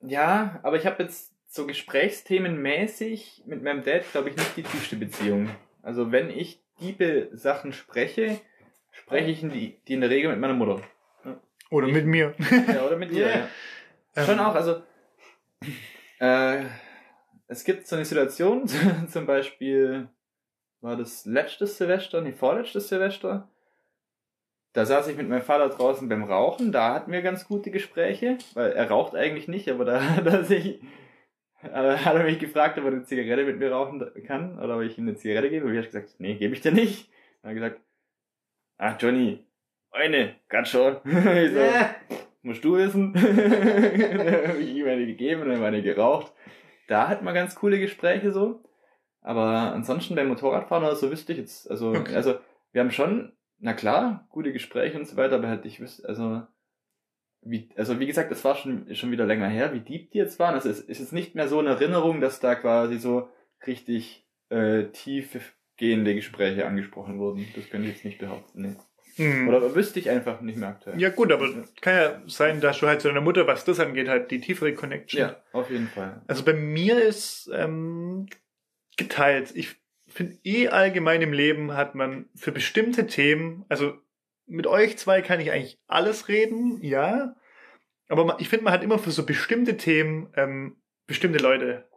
ja, 0.00 0.60
aber 0.62 0.76
ich 0.76 0.86
habe 0.86 1.02
jetzt 1.02 1.32
so 1.48 1.66
gesprächsthemenmäßig 1.66 3.42
mit 3.46 3.62
meinem 3.62 3.84
Dad, 3.84 4.10
glaube 4.10 4.30
ich, 4.30 4.36
nicht 4.36 4.56
die 4.56 4.62
tiefste 4.62 4.96
Beziehung. 4.96 5.50
Also 5.82 6.12
wenn 6.12 6.30
ich 6.30 6.62
diebe 6.80 7.28
Sachen 7.32 7.72
spreche, 7.72 8.40
spreche 8.90 9.30
ich 9.30 9.40
die, 9.40 9.80
die 9.86 9.94
in 9.94 10.00
der 10.00 10.10
Regel 10.10 10.30
mit 10.30 10.40
meiner 10.40 10.54
Mutter. 10.54 10.82
Oder 11.70 11.88
ich, 11.88 11.94
mit 11.94 12.06
mir. 12.06 12.34
Ja, 12.68 12.84
oder 12.84 12.96
mit 12.96 13.12
dir, 13.12 13.28
ja. 13.28 13.48
ja. 14.16 14.24
Schon 14.26 14.40
auch, 14.40 14.54
also 14.54 14.82
äh, 16.18 16.64
es 17.48 17.64
gibt 17.64 17.86
so 17.86 17.96
eine 17.96 18.04
Situation, 18.04 18.66
zum 19.08 19.26
Beispiel 19.26 20.08
war 20.80 20.96
das 20.96 21.24
letztes 21.26 21.78
Silvester, 21.78 22.20
nee, 22.20 22.32
vorletztes 22.32 22.88
Silvester. 22.88 23.48
Da 24.72 24.86
saß 24.86 25.08
ich 25.08 25.16
mit 25.16 25.28
meinem 25.28 25.42
Vater 25.42 25.68
draußen 25.68 26.08
beim 26.08 26.24
Rauchen, 26.24 26.72
da 26.72 26.94
hatten 26.94 27.12
wir 27.12 27.20
ganz 27.20 27.46
gute 27.46 27.70
Gespräche, 27.70 28.38
weil 28.54 28.72
er 28.72 28.88
raucht 28.88 29.14
eigentlich 29.14 29.48
nicht, 29.48 29.68
aber 29.68 29.84
da 29.84 30.02
hat 30.16 30.26
er 30.26 30.44
sich 30.44 30.80
hat 31.62 32.16
er 32.16 32.24
mich 32.24 32.38
gefragt, 32.38 32.78
ob 32.78 32.84
er 32.84 32.92
eine 32.92 33.04
Zigarette 33.04 33.44
mit 33.44 33.58
mir 33.58 33.70
rauchen 33.70 34.04
kann 34.26 34.58
oder 34.58 34.76
ob 34.76 34.82
ich 34.82 34.98
ihm 34.98 35.06
eine 35.06 35.16
Zigarette 35.16 35.50
gebe. 35.50 35.66
Und 35.66 35.72
ich 35.72 35.78
habe 35.78 35.86
gesagt, 35.86 36.14
nee, 36.18 36.34
gebe 36.34 36.54
ich 36.54 36.60
dir 36.60 36.72
nicht. 36.72 37.08
Dann 37.42 37.50
hat 37.50 37.56
er 37.56 37.68
gesagt, 37.68 37.80
ach 38.78 38.96
Johnny, 38.98 39.44
eine, 39.92 40.36
ganz 40.48 40.70
schon. 40.70 40.96
ich 41.04 41.52
so, 41.52 41.58
ja. 41.58 41.94
musst 42.42 42.64
du 42.64 42.76
wissen. 42.76 43.12
dann 43.12 44.48
habe 44.48 44.58
ich 44.58 44.74
ihm 44.74 44.88
eine 44.88 45.06
gegeben 45.06 45.42
und 45.42 45.50
dann 45.50 45.62
eine 45.62 45.82
geraucht. 45.82 46.32
Da 46.88 47.08
hat 47.08 47.22
man 47.22 47.34
ganz 47.34 47.54
coole 47.54 47.78
Gespräche 47.78 48.32
so. 48.32 48.62
Aber 49.20 49.72
ansonsten 49.72 50.16
beim 50.16 50.28
Motorradfahren 50.28 50.84
oder 50.84 50.96
so 50.96 51.10
wüsste 51.12 51.32
ich 51.32 51.38
jetzt, 51.38 51.70
also, 51.70 51.90
okay. 51.90 52.16
also 52.16 52.34
wir 52.72 52.80
haben 52.80 52.90
schon, 52.90 53.32
na 53.62 53.74
klar, 53.74 54.26
gute 54.28 54.52
Gespräche 54.52 54.98
und 54.98 55.06
so 55.06 55.16
weiter, 55.16 55.36
aber 55.36 55.48
halt 55.48 55.64
ich 55.64 55.80
wüsste, 55.80 56.06
also 56.08 56.42
wie, 57.42 57.70
also 57.76 57.98
wie 58.00 58.06
gesagt, 58.06 58.30
es 58.32 58.44
war 58.44 58.56
schon, 58.56 58.92
schon 58.94 59.12
wieder 59.12 59.24
länger 59.24 59.48
her, 59.48 59.72
wie 59.72 59.80
deep 59.80 60.10
die 60.10 60.18
jetzt 60.18 60.38
waren. 60.38 60.54
Also 60.54 60.68
es 60.68 60.80
ist 60.80 60.98
jetzt 60.98 61.12
nicht 61.12 61.34
mehr 61.34 61.48
so 61.48 61.60
eine 61.60 61.70
Erinnerung, 61.70 62.20
dass 62.20 62.40
da 62.40 62.56
quasi 62.56 62.98
so 62.98 63.28
richtig 63.66 64.26
äh, 64.48 64.86
tiefgehende 64.86 66.14
Gespräche 66.14 66.66
angesprochen 66.66 67.18
wurden. 67.18 67.46
Das 67.54 67.70
könnte 67.70 67.88
ich 67.88 67.94
jetzt 67.94 68.04
nicht 68.04 68.18
behaupten. 68.18 68.62
Nee. 68.62 68.76
Hm. 69.16 69.48
Oder 69.48 69.74
wüsste 69.74 70.00
ich 70.00 70.10
einfach 70.10 70.40
nicht 70.40 70.58
mehr 70.58 70.70
aktuell. 70.70 71.00
Ja 71.00 71.10
gut, 71.10 71.30
aber 71.30 71.48
kann 71.80 71.94
ja 71.94 72.22
sein, 72.26 72.60
dass 72.60 72.80
du 72.80 72.86
halt 72.88 73.00
zu 73.00 73.08
deiner 73.08 73.20
Mutter, 73.20 73.46
was 73.46 73.64
das 73.64 73.78
angeht, 73.78 74.08
halt 74.08 74.30
die 74.30 74.40
tiefere 74.40 74.74
Connection. 74.74 75.20
Ja, 75.20 75.36
auf 75.52 75.70
jeden 75.70 75.88
Fall. 75.88 76.22
Also 76.26 76.44
bei 76.44 76.54
mir 76.54 77.00
ist 77.02 77.50
ähm, 77.54 78.26
geteilt. 78.96 79.52
Ich 79.54 79.81
finde 80.12 80.38
eh 80.44 80.68
allgemein 80.68 81.22
im 81.22 81.32
Leben 81.32 81.74
hat 81.74 81.94
man 81.94 82.28
für 82.34 82.52
bestimmte 82.52 83.06
Themen, 83.06 83.64
also 83.68 83.96
mit 84.46 84.66
euch 84.66 84.98
zwei 84.98 85.22
kann 85.22 85.40
ich 85.40 85.50
eigentlich 85.50 85.80
alles 85.86 86.28
reden, 86.28 86.82
ja. 86.82 87.34
Aber 88.08 88.36
ich 88.40 88.48
finde, 88.48 88.64
man 88.64 88.72
hat 88.72 88.82
immer 88.82 88.98
für 88.98 89.10
so 89.10 89.24
bestimmte 89.24 89.76
Themen 89.76 90.32
ähm, 90.36 90.76
bestimmte 91.06 91.38
Leute, 91.38 91.88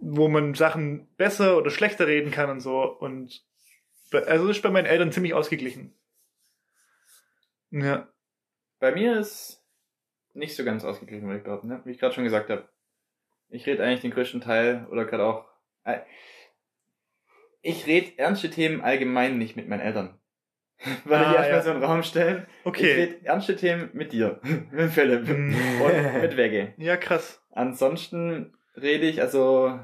wo 0.00 0.28
man 0.28 0.54
Sachen 0.54 1.08
besser 1.16 1.56
oder 1.56 1.70
schlechter 1.70 2.06
reden 2.06 2.30
kann 2.30 2.50
und 2.50 2.60
so. 2.60 2.82
Und 2.82 3.44
also 4.12 4.46
das 4.46 4.56
ist 4.56 4.62
bei 4.62 4.70
meinen 4.70 4.86
Eltern 4.86 5.12
ziemlich 5.12 5.34
ausgeglichen. 5.34 5.94
Ja. 7.70 8.08
Bei 8.78 8.92
mir 8.92 9.18
ist 9.18 9.64
nicht 10.34 10.54
so 10.54 10.64
ganz 10.64 10.84
ausgeglichen, 10.84 11.26
würde 11.26 11.38
ich 11.38 11.44
behaupten, 11.44 11.68
ne? 11.68 11.80
wie 11.84 11.90
ich 11.90 11.98
gerade 11.98 12.14
schon 12.14 12.24
gesagt 12.24 12.50
habe. 12.50 12.68
Ich 13.48 13.66
rede 13.66 13.82
eigentlich 13.82 14.00
den 14.00 14.10
größten 14.10 14.40
Teil 14.40 14.86
oder 14.90 15.04
gerade 15.04 15.24
auch. 15.24 15.55
Äh, 15.86 16.00
Ich 17.62 17.86
rede 17.86 18.18
ernste 18.18 18.50
Themen 18.50 18.80
allgemein 18.82 19.38
nicht 19.38 19.56
mit 19.56 19.68
meinen 19.68 19.80
Eltern. 19.80 20.18
Weil 21.04 21.24
Ah, 21.24 21.30
ich 21.30 21.36
erstmal 21.36 21.50
ja. 21.58 21.62
so 21.62 21.70
einen 21.70 21.82
Raum 21.82 22.02
stellen. 22.02 22.46
Ich 22.60 22.66
Okay. 22.66 22.92
rede 22.92 23.24
ernste 23.24 23.56
Themen 23.56 23.90
mit 23.94 24.12
dir, 24.12 24.40
mit 24.70 24.90
Philipp 24.90 25.26
Hm. 25.26 25.54
und 25.82 26.20
mit 26.22 26.36
Wegge. 26.36 26.74
Ja, 26.76 26.96
krass. 26.96 27.40
Ansonsten 27.52 28.54
rede 28.76 29.06
ich, 29.06 29.22
also 29.22 29.80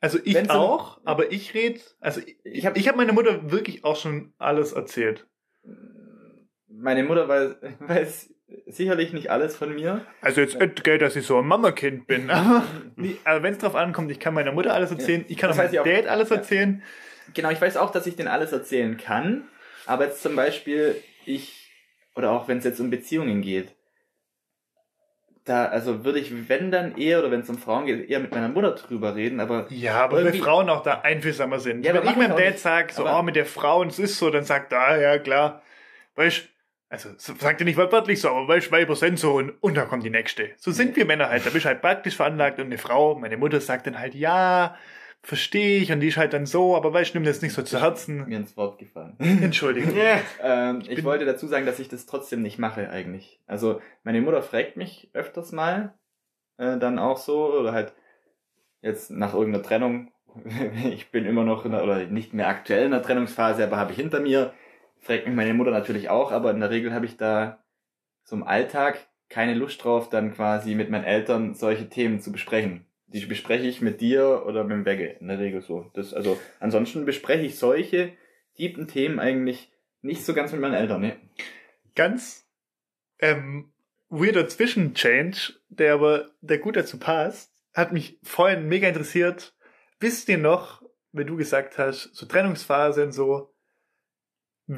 Also 0.00 0.18
ich 0.24 0.34
Wenn's 0.34 0.50
um- 0.50 0.56
auch, 0.56 1.00
aber 1.04 1.30
ich 1.30 1.54
rede, 1.54 1.80
also 2.00 2.20
ich, 2.20 2.36
Ich 2.44 2.54
ich 2.58 2.66
hab- 2.66 2.72
habe 2.72 2.80
ich 2.80 2.88
hab 2.88 2.96
meiner 2.96 3.12
Mutter 3.12 3.52
wirklich 3.52 3.84
auch 3.84 3.94
schon 3.96 4.34
alles 4.38 4.72
erzählt. 4.72 5.28
meine 6.66 7.04
Mutter 7.04 7.28
weiß, 7.28 7.56
weiß 7.78 8.31
sicherlich 8.66 9.12
nicht 9.12 9.30
alles 9.30 9.56
von 9.56 9.74
mir. 9.74 10.04
Also 10.20 10.40
jetzt 10.40 10.58
nicht, 10.58 10.84
gell, 10.84 10.98
dass 10.98 11.16
ich 11.16 11.26
so 11.26 11.38
ein 11.38 11.46
Mamakind 11.46 12.06
bin, 12.06 12.30
aber, 13.24 13.42
wenn 13.42 13.52
es 13.52 13.58
drauf 13.58 13.74
ankommt, 13.74 14.10
ich 14.10 14.20
kann 14.20 14.34
meiner 14.34 14.52
Mutter 14.52 14.74
alles 14.74 14.90
erzählen, 14.90 15.24
ich 15.28 15.36
kann 15.36 15.50
Das 15.50 15.58
auch 15.58 15.64
meinem. 15.64 15.84
Dad 15.84 16.06
alles 16.06 16.30
Ja. 16.30 16.36
erzählen. 16.36 16.82
Genau, 17.34 17.50
ich 17.50 17.60
weiß 17.60 17.76
auch, 17.76 17.90
dass 17.92 18.06
ich 18.06 18.16
den 18.16 18.28
alles 18.28 18.52
erzählen 18.52 18.96
kann. 18.96 19.44
Aber 19.86 20.04
jetzt 20.06 20.22
zum 20.22 20.36
Beispiel, 20.36 20.96
ich, 21.24 21.70
oder 22.14 22.30
auch 22.30 22.48
wenn 22.48 22.58
es 22.58 22.64
jetzt 22.64 22.80
um 22.80 22.90
Beziehungen 22.90 23.42
geht, 23.42 23.74
da, 25.44 25.64
also 25.66 26.04
würde 26.04 26.20
ich, 26.20 26.48
wenn 26.48 26.70
dann 26.70 26.96
eher, 26.96 27.18
oder 27.18 27.32
wenn 27.32 27.40
es 27.40 27.48
um 27.48 27.58
Frauen 27.58 27.86
geht, 27.86 28.08
eher 28.08 28.20
mit 28.20 28.30
meiner 28.32 28.48
Mutter 28.48 28.72
drüber 28.76 29.16
reden, 29.16 29.40
aber 29.40 29.66
Ja, 29.70 30.04
aber 30.04 30.24
wenn 30.24 30.34
Frauen 30.34 30.70
auch 30.70 30.84
da 30.84 31.00
einfühlsamer 31.00 31.58
sind. 31.58 31.84
Ja, 31.84 31.94
wenn 31.94 32.04
ich 32.04 32.16
meinem 32.16 32.36
Dad 32.36 32.50
nicht. 32.52 32.58
sag, 32.60 32.92
so, 32.92 33.08
oh, 33.08 33.22
mit 33.22 33.34
der 33.34 33.46
Frau 33.46 33.80
und 33.80 33.88
es 33.90 33.98
ist 33.98 34.18
so, 34.18 34.30
dann 34.30 34.44
sagt 34.44 34.72
er, 34.72 34.78
ah, 34.80 34.96
ja, 34.96 35.18
klar. 35.18 35.62
Weißt 36.14 36.48
also 36.92 37.08
so- 37.16 37.34
sagt 37.34 37.60
er 37.60 37.64
nicht 37.64 37.78
wortwörtlich 37.78 38.20
so, 38.20 38.28
aber 38.28 38.48
weißt 38.48 38.70
Weiber 38.70 38.94
sind 38.94 39.18
so 39.18 39.32
und, 39.32 39.50
und 39.62 39.76
dann 39.76 39.88
kommt 39.88 40.04
die 40.04 40.10
nächste. 40.10 40.50
So 40.58 40.70
sind 40.72 40.94
wir 40.94 41.06
Männer 41.06 41.28
halt. 41.30 41.46
Da 41.46 41.50
bist 41.50 41.64
du 41.64 41.68
halt 41.70 41.80
praktisch 41.80 42.16
veranlagt 42.16 42.58
und 42.58 42.66
eine 42.66 42.76
Frau, 42.78 43.14
meine 43.14 43.36
Mutter 43.38 43.60
sagt 43.60 43.86
dann 43.86 43.98
halt, 43.98 44.14
ja, 44.14 44.76
verstehe 45.22 45.78
ich 45.80 45.90
und 45.90 46.00
die 46.00 46.08
ist 46.08 46.16
halt 46.18 46.32
dann 46.34 46.44
so, 46.46 46.76
aber 46.76 46.92
weißt 46.92 47.14
nimm 47.14 47.24
das 47.24 47.40
nicht 47.40 47.54
so 47.54 47.62
zu 47.62 47.80
Herzen. 47.80 48.26
mir 48.28 48.36
ins 48.36 48.56
Wort 48.56 48.78
gefallen. 48.78 49.16
Entschuldigung. 49.18 49.94
ähm, 50.42 50.80
ich 50.82 50.96
bin- 50.96 51.04
wollte 51.04 51.24
dazu 51.24 51.46
sagen, 51.46 51.64
dass 51.64 51.78
ich 51.78 51.88
das 51.88 52.04
trotzdem 52.06 52.42
nicht 52.42 52.58
mache 52.58 52.90
eigentlich. 52.90 53.40
Also 53.46 53.80
meine 54.04 54.20
Mutter 54.20 54.42
fragt 54.42 54.76
mich 54.76 55.08
öfters 55.14 55.50
mal, 55.52 55.94
äh, 56.58 56.76
dann 56.76 56.98
auch 56.98 57.16
so, 57.16 57.54
oder 57.54 57.72
halt 57.72 57.94
jetzt 58.82 59.10
nach 59.10 59.32
irgendeiner 59.32 59.64
Trennung, 59.64 60.10
ich 60.90 61.10
bin 61.10 61.24
immer 61.24 61.44
noch 61.44 61.64
in 61.64 61.72
einer, 61.74 61.84
oder 61.84 62.04
nicht 62.04 62.34
mehr 62.34 62.48
aktuell 62.48 62.86
in 62.86 62.92
einer 62.92 63.02
Trennungsphase, 63.02 63.64
aber 63.64 63.76
habe 63.76 63.92
ich 63.92 63.98
hinter 63.98 64.20
mir, 64.20 64.52
fragt 65.02 65.26
mich 65.26 65.36
meine 65.36 65.52
Mutter 65.52 65.70
natürlich 65.70 66.08
auch, 66.08 66.32
aber 66.32 66.50
in 66.50 66.60
der 66.60 66.70
Regel 66.70 66.94
habe 66.94 67.06
ich 67.06 67.16
da 67.16 67.62
so 68.24 68.36
im 68.36 68.44
Alltag 68.44 69.08
keine 69.28 69.54
Lust 69.54 69.82
drauf, 69.82 70.08
dann 70.08 70.34
quasi 70.34 70.74
mit 70.74 70.90
meinen 70.90 71.04
Eltern 71.04 71.54
solche 71.54 71.88
Themen 71.88 72.20
zu 72.20 72.32
besprechen. 72.32 72.86
Die 73.06 73.24
bespreche 73.26 73.66
ich 73.66 73.80
mit 73.80 74.00
dir 74.00 74.44
oder 74.46 74.64
mit 74.64 74.72
dem 74.72 74.84
Wegge, 74.86 75.16
in 75.20 75.28
der 75.28 75.38
Regel 75.38 75.60
so. 75.60 75.90
Das, 75.94 76.14
also, 76.14 76.38
ansonsten 76.60 77.04
bespreche 77.04 77.44
ich 77.44 77.58
solche 77.58 78.12
tiefen 78.54 78.88
Themen 78.88 79.18
eigentlich 79.18 79.70
nicht 80.00 80.24
so 80.24 80.34
ganz 80.34 80.52
mit 80.52 80.60
meinen 80.60 80.74
Eltern, 80.74 81.00
ne? 81.00 81.16
Ganz 81.94 82.46
ähm, 83.18 83.72
weirder 84.08 84.48
Zwischenchange, 84.48 85.54
der 85.68 85.94
aber 85.94 86.30
der 86.40 86.58
gut 86.58 86.76
dazu 86.76 86.98
passt, 86.98 87.50
hat 87.74 87.92
mich 87.92 88.18
vorhin 88.22 88.68
mega 88.68 88.88
interessiert. 88.88 89.54
Wisst 90.00 90.28
ihr 90.28 90.38
noch, 90.38 90.82
wenn 91.12 91.26
du 91.26 91.36
gesagt 91.36 91.78
hast, 91.78 92.14
so 92.14 92.26
Trennungsphase 92.26 93.04
und 93.04 93.12
so, 93.12 93.51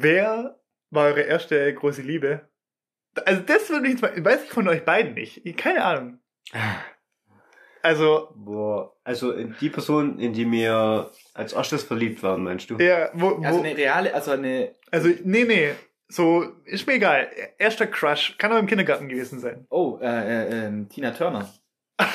wer 0.01 0.59
war 0.91 1.05
eure 1.07 1.21
erste 1.21 1.73
große 1.73 2.01
Liebe? 2.01 2.47
Also 3.25 3.41
das 3.41 3.69
würde 3.69 3.87
ich, 3.87 4.01
weiß 4.01 4.43
ich 4.43 4.49
von 4.51 4.67
euch 4.67 4.83
beiden 4.83 5.13
nicht. 5.13 5.41
Keine 5.57 5.83
Ahnung. 5.83 6.19
Also, 7.81 8.29
Boah, 8.35 8.95
also 9.03 9.31
die 9.31 9.69
Person, 9.69 10.17
in 10.19 10.33
die 10.33 10.49
wir 10.51 11.11
als 11.33 11.53
erstes 11.53 11.83
verliebt 11.83 12.23
waren, 12.23 12.43
meinst 12.43 12.69
du? 12.69 12.77
ja, 12.77 13.09
wo, 13.13 13.37
wo, 13.37 13.45
Also 13.45 13.59
eine 13.61 13.77
reale, 13.77 14.13
also 14.13 14.31
eine, 14.31 14.73
also, 14.91 15.09
nee, 15.23 15.43
nee, 15.45 15.71
so, 16.07 16.43
ist 16.65 16.87
mir 16.87 16.93
egal. 16.93 17.29
Erster 17.59 17.85
Crush, 17.87 18.37
kann 18.39 18.51
auch 18.51 18.57
im 18.59 18.65
Kindergarten 18.67 19.07
gewesen 19.07 19.39
sein. 19.39 19.65
oh, 19.69 19.99
äh, 20.01 20.05
äh, 20.07 20.65
ähm, 20.67 20.89
Tina 20.89 21.11
Turner. 21.11 21.49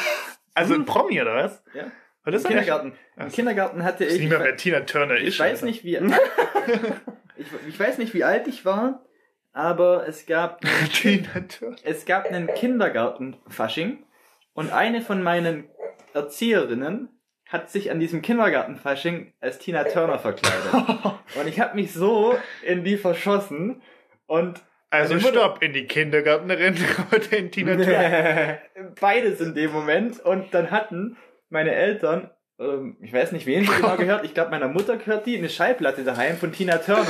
Also 0.53 0.75
Hm. 0.75 0.83
ein 0.83 0.85
Promi, 0.85 1.23
oder 1.23 1.37
was? 1.37 1.63
Ja. 1.75 1.93
War 2.25 2.33
das 2.33 2.43
Im 2.45 2.49
Kindergarten. 2.49 2.93
Im. 3.17 3.29
Kindergarten 3.31 3.83
hatte 3.85 4.05
Ich 4.05 4.19
nicht 4.21 4.29
mehr, 4.31 4.41
wer 4.41 4.57
Tina 4.57 4.81
Turner 4.81 5.17
ist. 5.17 5.29
ich 5.29 5.41
weiß 5.41 5.51
Alter. 5.63 5.67
nicht 5.67 5.85
wie, 5.85 5.97
ich, 7.37 7.47
ich 7.69 7.81
weiß 7.81 7.99
nicht 7.99 8.13
wie 8.15 8.25
alt 8.25 8.47
ich 8.47 8.65
war, 8.65 9.05
aber 9.53 10.07
es 10.07 10.27
gab, 10.27 10.61
Tina 10.93 11.29
Turner. 11.49 11.77
es 11.85 12.05
gab 12.05 12.27
einen 12.27 12.49
Kindergartenfasching 12.55 14.05
und 14.53 14.73
eine 14.73 15.01
von 15.03 15.23
meinen 15.23 15.69
Erzieherinnen 16.15 17.09
hat 17.47 17.71
sich 17.71 17.91
an 17.91 17.99
diesem 17.99 18.23
Kindergartenfasching 18.23 19.33
als 19.41 19.59
Tina 19.59 19.85
Turner 19.85 20.19
verkleidet. 20.19 20.73
Und 21.41 21.49
ich 21.49 21.59
habe 21.61 21.75
mich 21.77 21.93
so 21.93 22.37
in 22.63 22.85
die 22.85 22.97
verschossen 22.97 23.83
und 24.27 24.61
Also 24.91 25.15
Mutter- 25.15 25.29
stopp, 25.31 25.63
in 25.63 25.73
die 25.73 25.87
Kindergärtnerin 25.87 26.77
oder 27.13 27.33
in 27.37 27.51
Tina 27.51 27.75
Turner. 27.77 28.59
beides 29.01 29.41
in 29.41 29.55
dem 29.55 29.71
Moment 29.73 30.21
und 30.21 30.53
dann 30.55 30.71
hatten 30.73 31.17
meine 31.51 31.75
Eltern, 31.75 32.31
ähm, 32.59 32.97
ich 33.01 33.13
weiß 33.13 33.33
nicht 33.33 33.47
wem 33.47 33.65
sie 33.65 33.73
genau 33.73 33.97
gehört, 33.99 34.25
ich 34.25 34.35
glaube 34.35 34.51
meiner 34.51 34.69
Mutter 34.69 34.97
gehört 34.97 35.27
die, 35.27 35.37
eine 35.37 35.49
Schallplatte 35.49 36.05
daheim 36.05 36.37
von 36.37 36.53
Tina 36.53 36.79
Turner. 36.79 37.05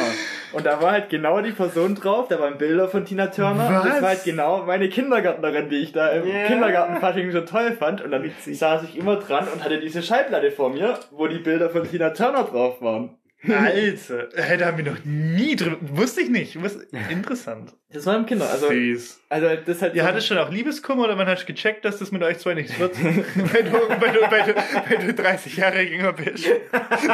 Und 0.53 0.67
da 0.67 0.81
war 0.83 0.93
halt 0.93 1.11
genau 1.11 1.41
die 1.41 1.53
Person 1.53 1.95
drauf, 1.95 2.29
da 2.29 2.41
waren 2.41 2.59
Bilder 2.59 2.89
von 2.89 3.05
Tina 3.05 3.29
Turner 3.29 3.69
und 3.69 3.75
das 3.87 3.97
Was? 3.97 4.03
war 4.03 4.09
halt 4.11 4.25
genau 4.25 4.65
meine 4.65 4.89
Kindergärtnerin, 4.89 5.69
die 5.69 5.77
ich 5.83 5.93
da 5.93 6.09
im 6.11 6.27
Ja. 6.27 6.47
Kindergartenfasching 6.47 7.31
so 7.31 7.43
toll 7.43 7.73
fand. 7.73 8.01
Und 8.03 8.11
dann 8.11 8.31
saß 8.47 8.83
ich 8.85 8.97
immer 8.97 9.17
dran 9.17 9.47
und 9.53 9.63
hatte 9.65 9.79
diese 9.79 10.03
Schallplatte 10.03 10.51
vor 10.51 10.71
mir, 10.71 10.99
wo 11.11 11.27
die 11.29 11.39
Bilder 11.39 11.71
von 11.71 11.89
Tina 11.89 12.11
Turner 12.11 12.45
drauf 12.45 12.81
waren. 12.83 13.17
Alter, 13.49 14.29
hey, 14.37 14.59
da 14.59 14.67
haben 14.67 14.77
wir 14.85 14.93
noch 14.93 15.05
nie 15.05 15.57
drüber. 15.57 15.77
Wusste 15.81 16.21
ich 16.21 16.29
nicht. 16.29 16.61
Wusste, 16.63 16.87
interessant. 17.09 17.73
Das 17.93 18.07
war 18.07 18.17
im 18.17 18.27
Kinder, 18.27 18.49
also, 18.49 18.69
Süß. 18.69 19.21
also 19.31 19.49
das 19.67 19.83
halt 19.83 19.95
Ihr 19.95 20.03
so- 20.03 20.09
hattet 20.09 20.23
schon 20.23 20.39
auch 20.39 20.51
Liebeskummer 20.51 21.05
oder 21.05 21.17
man 21.17 21.27
hat 21.27 21.45
gecheckt, 21.47 21.85
dass 21.85 21.99
das 21.99 22.13
mit 22.13 22.23
euch 22.23 22.39
zwei 22.39 22.55
nichts 22.55 22.79
wird? 22.79 22.95
wenn, 23.03 23.15
du, 23.15 23.73
wenn, 23.73 24.13
du, 24.13 24.21
wenn, 24.31 24.47
du, 24.47 24.55
wenn 24.89 25.07
du 25.07 25.15
30 25.15 25.57
Jahre 25.57 25.83
jünger 25.83 26.13
bist. 26.13 26.47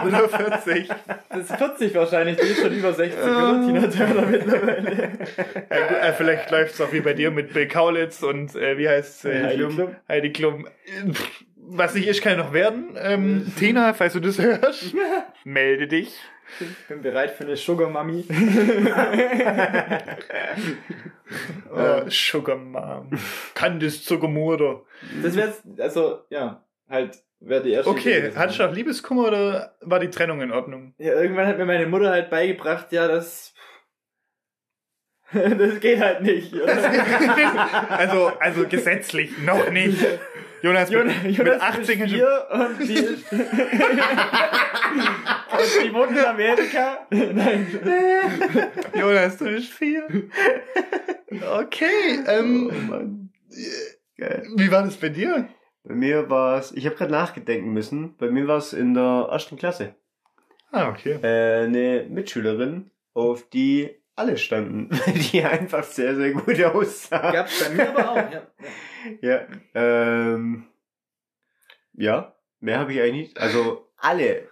Oder 0.06 0.28
40. 0.28 0.88
das 1.30 1.50
ist 1.50 1.56
40 1.56 1.94
wahrscheinlich, 1.94 2.36
die 2.36 2.46
ist 2.48 2.60
schon 2.60 2.72
über 2.74 2.92
60, 2.92 3.22
oder? 3.22 3.62
Tina 3.66 3.86
Turner 3.88 4.26
mittlerweile. 4.26 5.10
Ja, 5.70 5.86
gut, 5.86 5.96
äh, 6.02 6.12
vielleicht 6.12 6.50
läuft 6.50 6.74
es 6.74 6.80
auch 6.80 6.92
wie 6.92 7.00
bei 7.00 7.14
dir 7.14 7.30
mit 7.30 7.52
Bill 7.54 7.68
Kaulitz 7.68 8.22
und 8.22 8.54
äh, 8.54 8.76
wie 8.76 8.88
heißt 8.88 9.24
äh, 9.26 9.42
Heidi 9.44 9.56
Klum? 9.58 9.74
Klum. 9.76 9.96
Heidi 10.08 10.32
Klum. 10.32 10.68
Äh, 11.66 11.78
Was 11.78 11.94
nicht 11.94 12.06
ist, 12.06 12.22
kann 12.22 12.38
ja 12.38 12.44
noch 12.44 12.52
werden. 12.52 12.96
Ähm, 12.98 13.52
Tina, 13.58 13.92
falls 13.94 14.12
du 14.14 14.20
das 14.20 14.38
hörst, 14.38 14.94
melde 15.44 15.86
dich. 15.88 16.14
Ich 16.60 16.86
bin 16.88 17.02
bereit 17.02 17.32
für 17.32 17.44
eine 17.44 17.56
Sugar 17.56 17.90
Mami. 17.90 18.24
Oh, 21.74 22.08
Sugar 22.08 22.56
Mom. 22.56 23.10
Candice 23.54 24.04
Zuckermutter. 24.04 24.82
Das 25.22 25.34
wäre 25.34 25.52
also, 25.78 26.20
ja, 26.30 26.64
halt, 26.88 27.18
wäre 27.40 27.62
die 27.62 27.72
erste. 27.72 27.90
Okay, 27.90 28.30
hattest 28.34 28.60
du 28.60 28.64
auch 28.64 28.72
Liebeskummer 28.72 29.26
oder 29.26 29.76
war 29.80 29.98
die 29.98 30.08
Trennung 30.08 30.40
in 30.40 30.52
Ordnung? 30.52 30.94
Ja, 30.98 31.20
irgendwann 31.20 31.46
hat 31.48 31.58
mir 31.58 31.64
meine 31.66 31.86
Mutter 31.86 32.10
halt 32.10 32.30
beigebracht, 32.30 32.92
ja, 32.92 33.08
das. 33.08 33.54
das 35.58 35.80
geht 35.80 36.00
halt 36.00 36.22
nicht. 36.22 36.54
oder? 36.54 36.76
also, 37.90 38.32
also 38.38 38.66
gesetzlich 38.66 39.38
noch 39.38 39.70
nicht. 39.70 39.98
Jonas, 40.62 40.90
Jonas, 40.90 41.22
mit, 41.22 41.36
Jonas 41.36 41.54
mit 41.54 41.62
18 41.62 42.00
ist 42.00 42.12
vier 42.12 42.46
und 42.50 42.78
die 42.80 42.94
ist. 42.94 43.32
und 43.32 43.40
die 45.84 45.92
wohnt 45.92 46.12
in 46.12 46.24
Amerika. 46.24 47.06
Nein. 47.10 47.66
Jonas, 48.94 49.36
du 49.36 49.44
bist 49.44 49.72
vier. 49.72 50.06
Okay, 51.30 52.20
ähm, 52.26 53.30
Oh 54.18 54.56
wie 54.56 54.70
war 54.70 54.82
das 54.82 54.96
bei 54.96 55.08
dir? 55.08 55.48
Bei 55.84 55.94
mir 55.94 56.28
war 56.30 56.58
es, 56.58 56.72
ich 56.72 56.86
habe 56.86 56.96
gerade 56.96 57.12
nachgedenken 57.12 57.72
müssen, 57.72 58.16
bei 58.16 58.30
mir 58.30 58.48
war 58.48 58.58
es 58.58 58.72
in 58.72 58.94
der 58.94 59.28
ersten 59.30 59.56
Klasse. 59.56 59.94
Ah, 60.72 60.88
okay. 60.88 61.18
Äh, 61.22 61.66
eine 61.66 62.06
Mitschülerin, 62.08 62.90
auf 63.14 63.48
die 63.48 63.94
alle 64.16 64.36
standen, 64.38 64.88
weil 64.90 65.14
die 65.14 65.44
einfach 65.44 65.84
sehr, 65.84 66.16
sehr 66.16 66.32
gut 66.32 66.60
aussah. 66.64 67.30
Gab's 67.30 67.62
bei 67.62 67.70
mir 67.74 67.90
aber 67.90 68.10
auch, 68.10 68.32
ja. 68.32 68.42
Ja, 69.20 69.46
ähm, 69.74 70.64
ja, 71.94 72.34
mehr 72.60 72.78
habe 72.80 72.92
ich 72.92 73.00
eigentlich 73.00 73.28
nicht. 73.28 73.38
Also 73.38 73.86
alle 73.98 74.48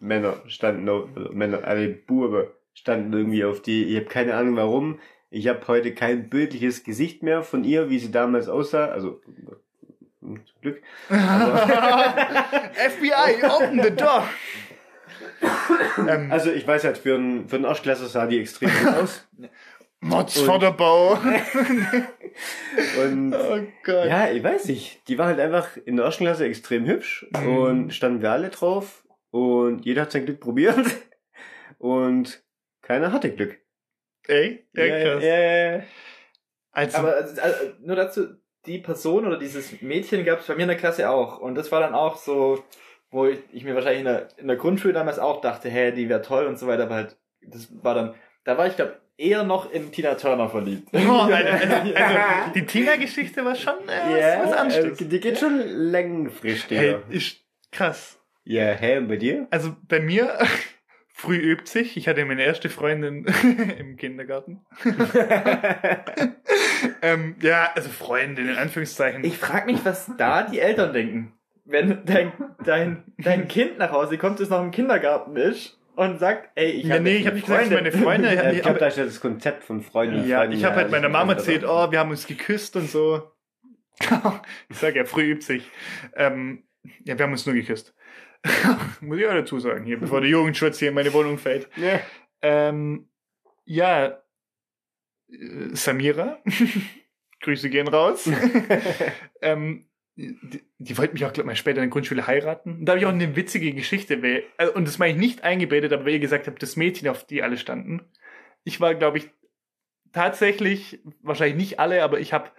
Männer 0.00 0.40
standen 0.46 0.88
auf, 0.88 1.10
also 1.14 1.30
Männer, 1.32 1.64
alle 1.64 1.88
Buben 1.88 2.46
standen 2.74 3.12
irgendwie 3.12 3.44
auf 3.44 3.60
die. 3.60 3.84
Ich 3.84 3.96
habe 3.96 4.06
keine 4.06 4.34
Ahnung 4.34 4.56
warum. 4.56 4.98
Ich 5.30 5.46
habe 5.48 5.68
heute 5.68 5.92
kein 5.94 6.30
bildliches 6.30 6.84
Gesicht 6.84 7.22
mehr 7.22 7.42
von 7.42 7.64
ihr, 7.64 7.90
wie 7.90 7.98
sie 7.98 8.10
damals 8.10 8.48
aussah. 8.48 8.86
Also 8.86 9.20
zum 10.20 10.40
Glück. 10.60 10.82
FBI, 11.08 11.20
open 13.44 13.82
the 13.82 13.90
door. 13.90 14.26
ähm, 16.08 16.30
Also 16.32 16.50
ich 16.52 16.66
weiß 16.66 16.84
halt, 16.84 16.98
für 16.98 17.14
einen, 17.16 17.48
für 17.48 17.56
einen 17.56 17.64
Erstklässler 17.64 18.06
sah 18.08 18.26
die 18.26 18.40
extrem 18.40 18.70
gut 18.70 18.94
aus. 18.94 19.28
Mods 20.04 20.40
vor 20.40 20.58
der 20.58 20.72
Bau. 20.72 21.12
und 21.12 21.22
Oh 23.34 23.58
Gott. 23.84 24.06
ja, 24.06 24.30
ich 24.30 24.42
weiß 24.42 24.64
nicht. 24.66 25.06
Die 25.08 25.18
war 25.18 25.26
halt 25.26 25.38
einfach 25.40 25.76
in 25.84 25.96
der 25.96 26.06
ersten 26.06 26.24
Klasse 26.24 26.46
extrem 26.46 26.86
hübsch 26.86 27.26
Mhm. 27.36 27.56
und 27.58 27.94
standen 27.94 28.22
wir 28.22 28.30
alle 28.32 28.48
drauf 28.50 29.04
und 29.30 29.84
jeder 29.84 30.02
hat 30.02 30.12
sein 30.12 30.24
Glück 30.24 30.40
probiert 30.40 30.76
und 31.78 32.42
keiner 32.82 33.12
hatte 33.12 33.30
Glück. 33.32 33.58
Ey, 34.26 34.66
ja, 34.72 34.86
krass. 34.86 35.22
ja, 35.24 35.38
ja, 35.40 35.72
ja. 35.78 35.82
Also, 36.72 36.98
Aber 36.98 37.14
also, 37.14 37.40
also, 37.40 37.58
nur 37.80 37.96
dazu, 37.96 38.26
die 38.66 38.78
Person 38.78 39.26
oder 39.26 39.38
dieses 39.38 39.82
Mädchen 39.82 40.24
gab 40.24 40.40
es 40.40 40.46
bei 40.46 40.54
mir 40.54 40.62
in 40.62 40.68
der 40.68 40.76
Klasse 40.78 41.10
auch. 41.10 41.38
Und 41.38 41.54
das 41.56 41.70
war 41.72 41.80
dann 41.80 41.94
auch 41.94 42.16
so, 42.16 42.62
wo 43.12 43.26
ich, 43.26 43.38
ich 43.52 43.62
mir 43.62 43.74
wahrscheinlich 43.74 44.00
in 44.00 44.06
der, 44.06 44.28
in 44.38 44.48
der 44.48 44.56
Grundschule 44.56 44.94
damals 44.94 45.20
auch 45.20 45.40
dachte, 45.40 45.68
hä, 45.68 45.92
die 45.92 46.08
wäre 46.08 46.22
toll 46.22 46.46
und 46.46 46.58
so 46.58 46.66
weiter, 46.66 46.84
aber 46.84 46.96
halt, 46.96 47.16
das 47.42 47.68
war 47.84 47.94
dann, 47.94 48.14
da 48.44 48.58
war 48.58 48.66
ich 48.66 48.74
glaube 48.74 48.96
eher 49.18 49.44
noch 49.44 49.70
in 49.70 49.92
Tina 49.92 50.14
Turner 50.14 50.48
verliebt. 50.48 50.88
oh, 50.92 50.98
also, 50.98 51.34
also, 51.34 52.52
die 52.54 52.66
Tina-Geschichte 52.66 53.44
war 53.44 53.54
schon 53.54 53.88
äh, 53.88 54.20
Ja, 54.20 54.40
was, 54.40 54.46
also, 54.46 54.54
Anständiges. 54.56 55.08
die 55.08 55.20
geht 55.20 55.38
schon 55.38 55.58
längenfristig. 55.58 56.78
Hey, 56.78 56.96
ist 57.10 57.38
krass. 57.70 58.18
Ja, 58.44 58.72
hä, 58.72 58.96
und 58.96 59.08
bei 59.08 59.16
dir? 59.16 59.46
Also 59.50 59.76
bei 59.86 60.00
mir, 60.00 60.38
früh 61.08 61.36
übt 61.36 61.70
sich. 61.70 61.96
Ich 61.96 62.08
hatte 62.08 62.24
meine 62.24 62.42
erste 62.42 62.70
Freundin 62.70 63.26
im 63.78 63.96
Kindergarten. 63.96 64.64
ähm, 67.02 67.36
ja, 67.40 67.70
also 67.74 67.90
Freundin 67.90 68.48
in 68.48 68.56
Anführungszeichen. 68.56 69.22
Ich 69.22 69.36
frag 69.38 69.66
mich, 69.66 69.84
was 69.84 70.10
da 70.16 70.42
die 70.42 70.58
Eltern 70.58 70.92
denken. 70.92 71.32
Wenn 71.64 72.04
dein, 72.04 72.32
dein, 72.64 73.04
dein 73.18 73.48
Kind 73.48 73.78
nach 73.78 73.92
Hause 73.92 74.18
kommt, 74.18 74.40
das 74.40 74.48
noch 74.48 74.62
im 74.62 74.70
Kindergarten 74.70 75.36
ist 75.36 75.78
und 75.94 76.18
sagt, 76.18 76.50
ey, 76.54 76.70
ich 76.70 76.84
ja, 76.84 76.96
hab 76.96 77.02
nee, 77.02 77.16
ich 77.16 77.26
habe 77.26 77.30
eine 77.30 77.34
nicht 77.36 77.46
gesagt, 77.46 77.66
Freundin. 77.68 77.92
meine 77.92 78.04
Freunde. 78.04 78.28
Ich 78.32 78.34
Ja, 78.36 78.44
hab, 78.44 78.52
ich 78.52 78.62
glaube, 78.62 78.80
hab, 78.84 78.96
ja 78.96 79.04
das 79.04 79.20
Konzept 79.20 79.64
von 79.64 79.80
Freunden. 79.82 80.20
und 80.20 80.28
ja, 80.28 80.38
Freunden 80.38 80.56
ich 80.56 80.64
habe 80.64 80.76
halt 80.76 80.90
meiner 80.90 81.08
Mama 81.08 81.34
erzählt, 81.34 81.64
oh, 81.64 81.90
wir 81.90 81.98
haben 81.98 82.10
uns 82.10 82.26
geküsst 82.26 82.76
und 82.76 82.90
so. 82.90 83.30
ich 84.68 84.78
sage 84.78 84.98
ja, 84.98 85.04
früh 85.04 85.32
übt 85.32 85.44
sich. 85.44 85.70
Ähm, 86.16 86.64
ja, 87.04 87.16
wir 87.16 87.24
haben 87.24 87.32
uns 87.32 87.46
nur 87.46 87.54
geküsst. 87.54 87.94
Muss 89.00 89.18
ich 89.18 89.26
auch 89.26 89.32
dazu 89.32 89.60
sagen, 89.60 89.84
hier, 89.84 90.00
bevor 90.00 90.20
der 90.20 90.30
Jugendschutz 90.30 90.78
hier 90.78 90.88
in 90.88 90.94
meine 90.94 91.12
Wohnung 91.12 91.38
fällt. 91.38 91.68
ja. 91.76 92.00
Ähm, 92.44 93.08
ja, 93.64 94.06
äh, 95.28 95.74
Samira, 95.74 96.38
Grüße 97.40 97.70
gehen 97.70 97.86
raus. 97.86 98.28
ähm, 99.40 99.86
die, 100.16 100.62
die 100.78 100.98
wollte 100.98 101.14
mich 101.14 101.24
auch, 101.24 101.32
glaube 101.32 101.46
ich, 101.46 101.52
mal 101.52 101.56
später 101.56 101.78
in 101.78 101.84
der 101.84 101.90
Grundschule 101.90 102.26
heiraten. 102.26 102.78
Und 102.78 102.84
da 102.84 102.92
habe 102.92 103.00
ich 103.00 103.06
auch 103.06 103.12
eine 103.12 103.34
witzige 103.36 103.72
Geschichte, 103.72 104.22
weil, 104.22 104.44
also, 104.56 104.74
und 104.74 104.86
das 104.86 104.98
meine 104.98 105.12
ich 105.12 105.18
nicht 105.18 105.44
eingebetet, 105.44 105.92
aber 105.92 106.04
weil 106.04 106.14
ihr 106.14 106.20
gesagt 106.20 106.46
habt, 106.46 106.62
das 106.62 106.76
Mädchen, 106.76 107.08
auf 107.08 107.24
die 107.24 107.42
alle 107.42 107.56
standen. 107.56 108.02
Ich 108.64 108.80
war, 108.80 108.94
glaube 108.94 109.18
ich, 109.18 109.30
tatsächlich, 110.12 111.00
wahrscheinlich 111.22 111.56
nicht 111.56 111.80
alle, 111.80 112.02
aber 112.02 112.20
ich 112.20 112.32
habe 112.32 112.50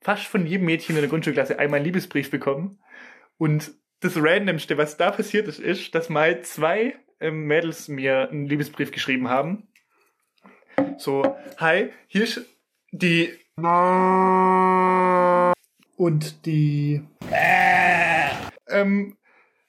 fast 0.00 0.26
von 0.26 0.46
jedem 0.46 0.66
Mädchen 0.66 0.94
in 0.96 1.02
der 1.02 1.10
Grundschulklasse 1.10 1.58
einmal 1.58 1.78
einen 1.78 1.86
Liebesbrief 1.86 2.30
bekommen. 2.30 2.78
Und 3.36 3.72
das 4.00 4.16
Randomste, 4.16 4.78
was 4.78 4.96
da 4.96 5.10
passiert 5.10 5.48
ist, 5.48 5.58
ist, 5.58 5.94
dass 5.94 6.08
mal 6.08 6.40
zwei 6.42 6.94
ähm, 7.20 7.44
Mädels 7.44 7.88
mir 7.88 8.30
einen 8.30 8.46
Liebesbrief 8.46 8.92
geschrieben 8.92 9.28
haben. 9.28 9.68
So, 10.96 11.36
hi, 11.58 11.90
hier 12.06 12.24
ist 12.24 12.46
die 12.92 13.34
und 16.00 16.46
die 16.46 17.02
ähm, 18.68 19.18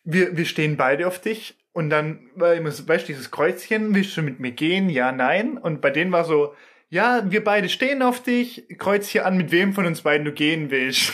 wir, 0.06 0.38
wir 0.38 0.46
stehen 0.46 0.78
beide 0.78 1.06
auf 1.06 1.20
dich 1.20 1.58
und 1.74 1.90
dann 1.90 2.30
war 2.36 2.54
immer 2.54 2.72
so, 2.72 2.88
weißt 2.88 3.04
du, 3.04 3.08
dieses 3.12 3.32
Kreuzchen, 3.32 3.94
willst 3.94 4.16
du 4.16 4.22
mit 4.22 4.40
mir 4.40 4.52
gehen? 4.52 4.90
Ja, 4.90 5.12
nein. 5.12 5.58
Und 5.58 5.82
bei 5.82 5.90
denen 5.90 6.14
war 6.14 6.24
so, 6.24 6.56
ja, 6.90 7.30
wir 7.30 7.44
beide 7.44 7.68
stehen 7.68 8.02
auf 8.02 8.24
dich, 8.24 8.66
kreuz 8.78 9.10
hier 9.10 9.26
an, 9.26 9.36
mit 9.36 9.52
wem 9.52 9.74
von 9.74 9.86
uns 9.86 10.04
beiden 10.04 10.24
du 10.24 10.32
gehen 10.32 10.72
willst. 10.72 11.14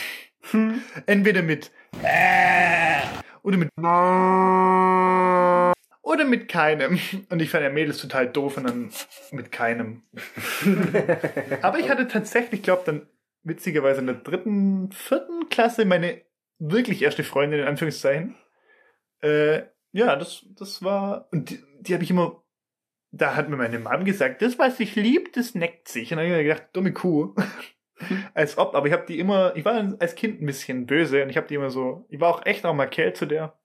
Entweder 1.06 1.42
mit 1.42 1.72
oder 3.42 3.56
mit 3.56 3.70
oder 6.02 6.24
mit 6.24 6.48
keinem. 6.48 7.00
Und 7.28 7.42
ich 7.42 7.50
fand 7.50 7.64
der 7.64 7.72
Mädels 7.72 7.98
total 7.98 8.28
doof 8.28 8.56
und 8.56 8.68
dann 8.68 8.90
mit 9.32 9.50
keinem. 9.50 10.02
Aber 11.62 11.80
ich 11.80 11.90
hatte 11.90 12.06
tatsächlich, 12.06 12.62
glaube 12.62 12.82
dann 12.86 13.02
witzigerweise 13.48 14.00
in 14.00 14.06
der 14.06 14.16
dritten, 14.16 14.92
vierten 14.92 15.48
Klasse 15.48 15.84
meine 15.84 16.22
wirklich 16.58 17.02
erste 17.02 17.24
Freundin 17.24 17.60
in 17.60 17.66
Anführungszeichen. 17.66 18.36
Äh, 19.20 19.62
ja, 19.92 20.16
das, 20.16 20.46
das 20.50 20.82
war 20.82 21.28
und 21.32 21.50
die, 21.50 21.64
die 21.80 21.94
habe 21.94 22.04
ich 22.04 22.10
immer. 22.10 22.42
Da 23.10 23.34
hat 23.34 23.48
mir 23.48 23.56
meine 23.56 23.78
Mom 23.78 24.04
gesagt, 24.04 24.42
das, 24.42 24.58
was 24.58 24.76
sich 24.76 24.94
liebt, 24.94 25.38
das 25.38 25.54
neckt 25.54 25.88
sich. 25.88 26.12
Und 26.12 26.18
dann 26.18 26.26
habe 26.26 26.40
ich 26.40 26.46
mir 26.46 26.54
gedacht, 26.54 26.68
dumme 26.74 26.92
Kuh. 26.92 27.34
als 28.34 28.58
ob, 28.58 28.74
aber 28.74 28.86
ich 28.86 28.92
habe 28.92 29.06
die 29.06 29.18
immer, 29.18 29.56
ich 29.56 29.64
war 29.64 29.96
als 29.98 30.14
Kind 30.14 30.40
ein 30.40 30.46
bisschen 30.46 30.86
böse 30.86 31.22
und 31.22 31.30
ich 31.30 31.36
habe 31.36 31.46
die 31.46 31.54
immer 31.54 31.70
so, 31.70 32.06
ich 32.08 32.20
war 32.20 32.28
auch 32.28 32.46
echt 32.46 32.64
auch 32.64 32.74
mal 32.74 32.86
Kerl 32.86 33.12
zu 33.12 33.26
der, 33.26 33.58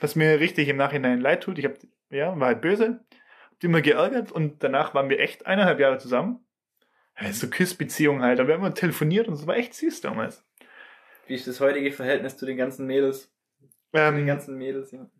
was 0.00 0.16
mir 0.16 0.40
richtig 0.40 0.68
im 0.68 0.76
Nachhinein 0.76 1.20
leid 1.20 1.42
tut. 1.42 1.58
Ich 1.58 1.64
habe, 1.64 1.76
ja, 2.10 2.38
war 2.38 2.48
halt 2.48 2.60
böse, 2.60 3.04
hab 3.50 3.60
die 3.60 3.66
immer 3.66 3.82
geärgert 3.82 4.32
und 4.32 4.62
danach 4.62 4.94
waren 4.94 5.08
wir 5.08 5.20
echt 5.20 5.46
eineinhalb 5.46 5.80
Jahre 5.80 5.98
zusammen. 5.98 6.44
Ja, 7.20 7.32
so 7.32 7.48
Küssbeziehung 7.48 8.22
halt, 8.22 8.38
aber 8.38 8.48
wir 8.48 8.54
haben 8.54 8.60
immer 8.62 8.74
telefoniert 8.74 9.28
und 9.28 9.34
es 9.34 9.46
war 9.46 9.56
echt 9.56 9.74
süß 9.74 10.00
damals. 10.00 10.44
Wie 11.26 11.34
ist 11.34 11.46
das 11.46 11.60
heutige 11.60 11.90
Verhältnis 11.92 12.36
zu 12.36 12.46
den 12.46 12.56
ganzen 12.56 12.86
Mädels? 12.86 13.30
Zu 13.92 13.96
den 13.96 14.18
Ähm, 14.18 14.26
ganzen 14.26 14.56
Mädels, 14.56 14.92
ja. 14.92 15.10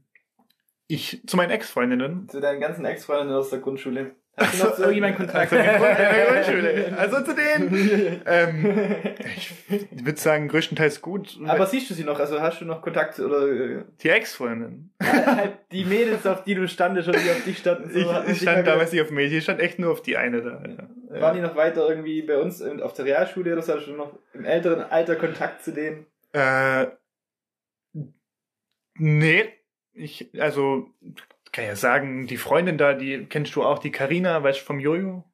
ich, 0.86 1.22
zu 1.26 1.36
meinen 1.36 1.50
Ex-Freundinnen. 1.50 2.28
Zu 2.28 2.40
deinen 2.40 2.60
ganzen 2.60 2.84
Ex-Freundinnen 2.84 3.34
aus 3.34 3.50
der 3.50 3.58
Grundschule. 3.58 4.14
Hast 4.38 4.78
du 4.78 5.00
noch 5.00 5.16
Kontakt? 5.16 5.52
Also, 5.52 5.56
in 5.56 5.62
der 5.62 6.26
Grundschule. 6.26 6.98
Also 6.98 7.20
zu 7.22 7.34
denen. 7.34 8.22
Ähm, 8.26 8.86
ich 9.36 10.04
würde 10.04 10.20
sagen, 10.20 10.48
größtenteils 10.48 11.00
gut. 11.00 11.38
Aber 11.46 11.66
siehst 11.66 11.90
du 11.90 11.94
sie 11.94 12.04
noch? 12.04 12.18
Also 12.18 12.40
hast 12.40 12.60
du 12.60 12.64
noch 12.64 12.82
Kontakt 12.82 13.18
oder 13.18 13.48
äh, 13.48 13.84
die 14.02 14.08
Ex-Freundin. 14.08 14.90
halt 15.02 15.58
die 15.72 15.84
Mädels, 15.84 16.26
auf 16.26 16.44
die 16.44 16.54
du 16.54 16.68
standest 16.68 17.08
und 17.08 17.16
die 17.16 17.30
auf 17.30 17.44
dich 17.44 17.58
standen? 17.58 17.90
so, 17.90 17.98
Ich, 17.98 18.32
ich 18.32 18.42
stand 18.42 18.66
damals 18.66 18.92
nicht 18.92 19.02
auf 19.02 19.10
Mädchen, 19.10 19.38
ich 19.38 19.44
stand 19.44 19.60
echt 19.60 19.78
nur 19.78 19.92
auf 19.92 20.02
die 20.02 20.16
eine 20.16 20.42
da. 20.42 20.62
Ja. 20.66 21.20
Waren 21.20 21.36
die 21.36 21.42
noch 21.42 21.56
weiter 21.56 21.88
irgendwie 21.88 22.22
bei 22.22 22.38
uns 22.38 22.62
auf 22.62 22.92
der 22.92 23.04
Realschule 23.06 23.52
oder 23.52 23.62
so? 23.62 23.74
Hast 23.74 23.86
du 23.86 23.92
noch 23.92 24.18
im 24.34 24.44
älteren 24.44 24.82
Alter 24.82 25.16
Kontakt 25.16 25.62
zu 25.62 25.72
denen? 25.72 26.06
Äh, 26.32 26.86
nee, 28.98 29.52
ich, 29.92 30.30
also, 30.40 30.90
kann 31.52 31.64
ja 31.64 31.76
sagen, 31.76 32.26
die 32.26 32.36
Freundin 32.36 32.78
da, 32.78 32.94
die 32.94 33.26
kennst 33.26 33.54
du 33.54 33.62
auch, 33.62 33.78
die 33.78 33.90
Karina, 33.90 34.42
weißt 34.42 34.60
du, 34.60 34.64
vom 34.64 34.80
Jojo? 34.80 35.24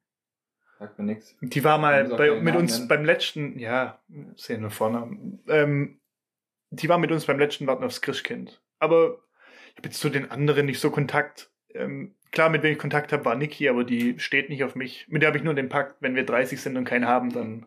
Sagt 0.79 0.99
mir 0.99 1.05
nix. 1.05 1.35
Die 1.41 1.63
war 1.63 1.77
mal 1.77 2.05
bei, 2.09 2.31
mit 2.31 2.43
Namen 2.43 2.57
uns 2.57 2.77
nennen. 2.77 2.87
beim 2.87 3.05
letzten, 3.05 3.59
ja, 3.59 3.99
ja 4.07 4.57
nur 4.57 4.71
Vornamen. 4.71 5.43
Ähm, 5.47 5.99
die 6.69 6.89
war 6.89 6.97
mit 6.97 7.11
uns 7.11 7.25
beim 7.25 7.39
letzten 7.39 7.67
Warten 7.67 7.83
aufs 7.83 8.01
Christkind. 8.01 8.61
Aber 8.79 9.19
ich 9.71 9.77
habe 9.77 9.87
jetzt 9.87 9.99
zu 9.99 10.09
den 10.09 10.31
anderen 10.31 10.65
nicht 10.65 10.79
so 10.79 10.91
Kontakt. 10.91 11.49
Ähm, 11.73 12.15
klar, 12.31 12.49
mit 12.49 12.63
wem 12.63 12.73
ich 12.73 12.77
Kontakt 12.77 13.13
habe, 13.13 13.25
war 13.25 13.35
Niki, 13.35 13.69
aber 13.69 13.83
die 13.83 14.19
steht 14.19 14.49
nicht 14.49 14.63
auf 14.63 14.75
mich. 14.75 15.05
Mit 15.07 15.21
der 15.21 15.27
habe 15.27 15.37
ich 15.37 15.43
nur 15.43 15.53
den 15.53 15.69
Pakt, 15.69 15.95
wenn 16.01 16.15
wir 16.15 16.25
30 16.25 16.61
sind 16.61 16.77
und 16.77 16.85
keinen 16.85 17.07
haben, 17.07 17.31
dann, 17.31 17.65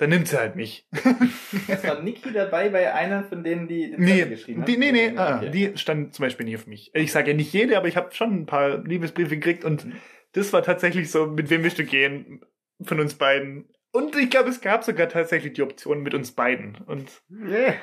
dann 0.00 0.10
nimmt 0.10 0.26
sie 0.28 0.38
halt 0.38 0.56
mich. 0.56 0.86
Es 1.68 1.84
war 1.84 2.02
Niki 2.02 2.32
dabei 2.32 2.68
bei 2.70 2.92
einer 2.92 3.22
von 3.24 3.44
denen, 3.44 3.68
die 3.68 3.90
den 3.90 4.00
Nee, 4.00 4.24
geschrieben 4.24 4.64
die, 4.64 4.72
hat? 4.72 4.78
nee, 4.80 4.92
nee, 4.92 5.12
ah, 5.16 5.36
Okay. 5.38 5.50
die 5.50 5.78
stand 5.78 6.14
zum 6.14 6.24
Beispiel 6.24 6.46
nicht 6.46 6.56
auf 6.56 6.66
mich. 6.66 6.90
Ich 6.94 7.12
sage 7.12 7.30
ja 7.30 7.36
nicht 7.36 7.52
jede, 7.52 7.76
aber 7.76 7.86
ich 7.88 7.96
habe 7.96 8.12
schon 8.14 8.34
ein 8.42 8.46
paar 8.46 8.78
Liebesbriefe 8.78 9.36
gekriegt 9.36 9.64
und 9.64 9.84
Mhm. 9.84 9.92
das 10.32 10.52
war 10.52 10.62
tatsächlich 10.62 11.10
so, 11.10 11.26
mit 11.26 11.50
wem 11.50 11.62
willst 11.62 11.78
du 11.78 11.84
gehen 11.84 12.44
von 12.82 12.98
uns 12.98 13.14
beiden? 13.14 13.68
Und 13.92 14.16
ich 14.16 14.30
glaube, 14.30 14.48
es 14.50 14.60
gab 14.60 14.84
sogar 14.84 15.08
tatsächlich 15.08 15.52
die 15.54 15.62
Option 15.62 16.02
mit 16.02 16.14
uns 16.14 16.32
beiden. 16.32 16.76
Und 16.86 17.10
Nee. 17.28 17.74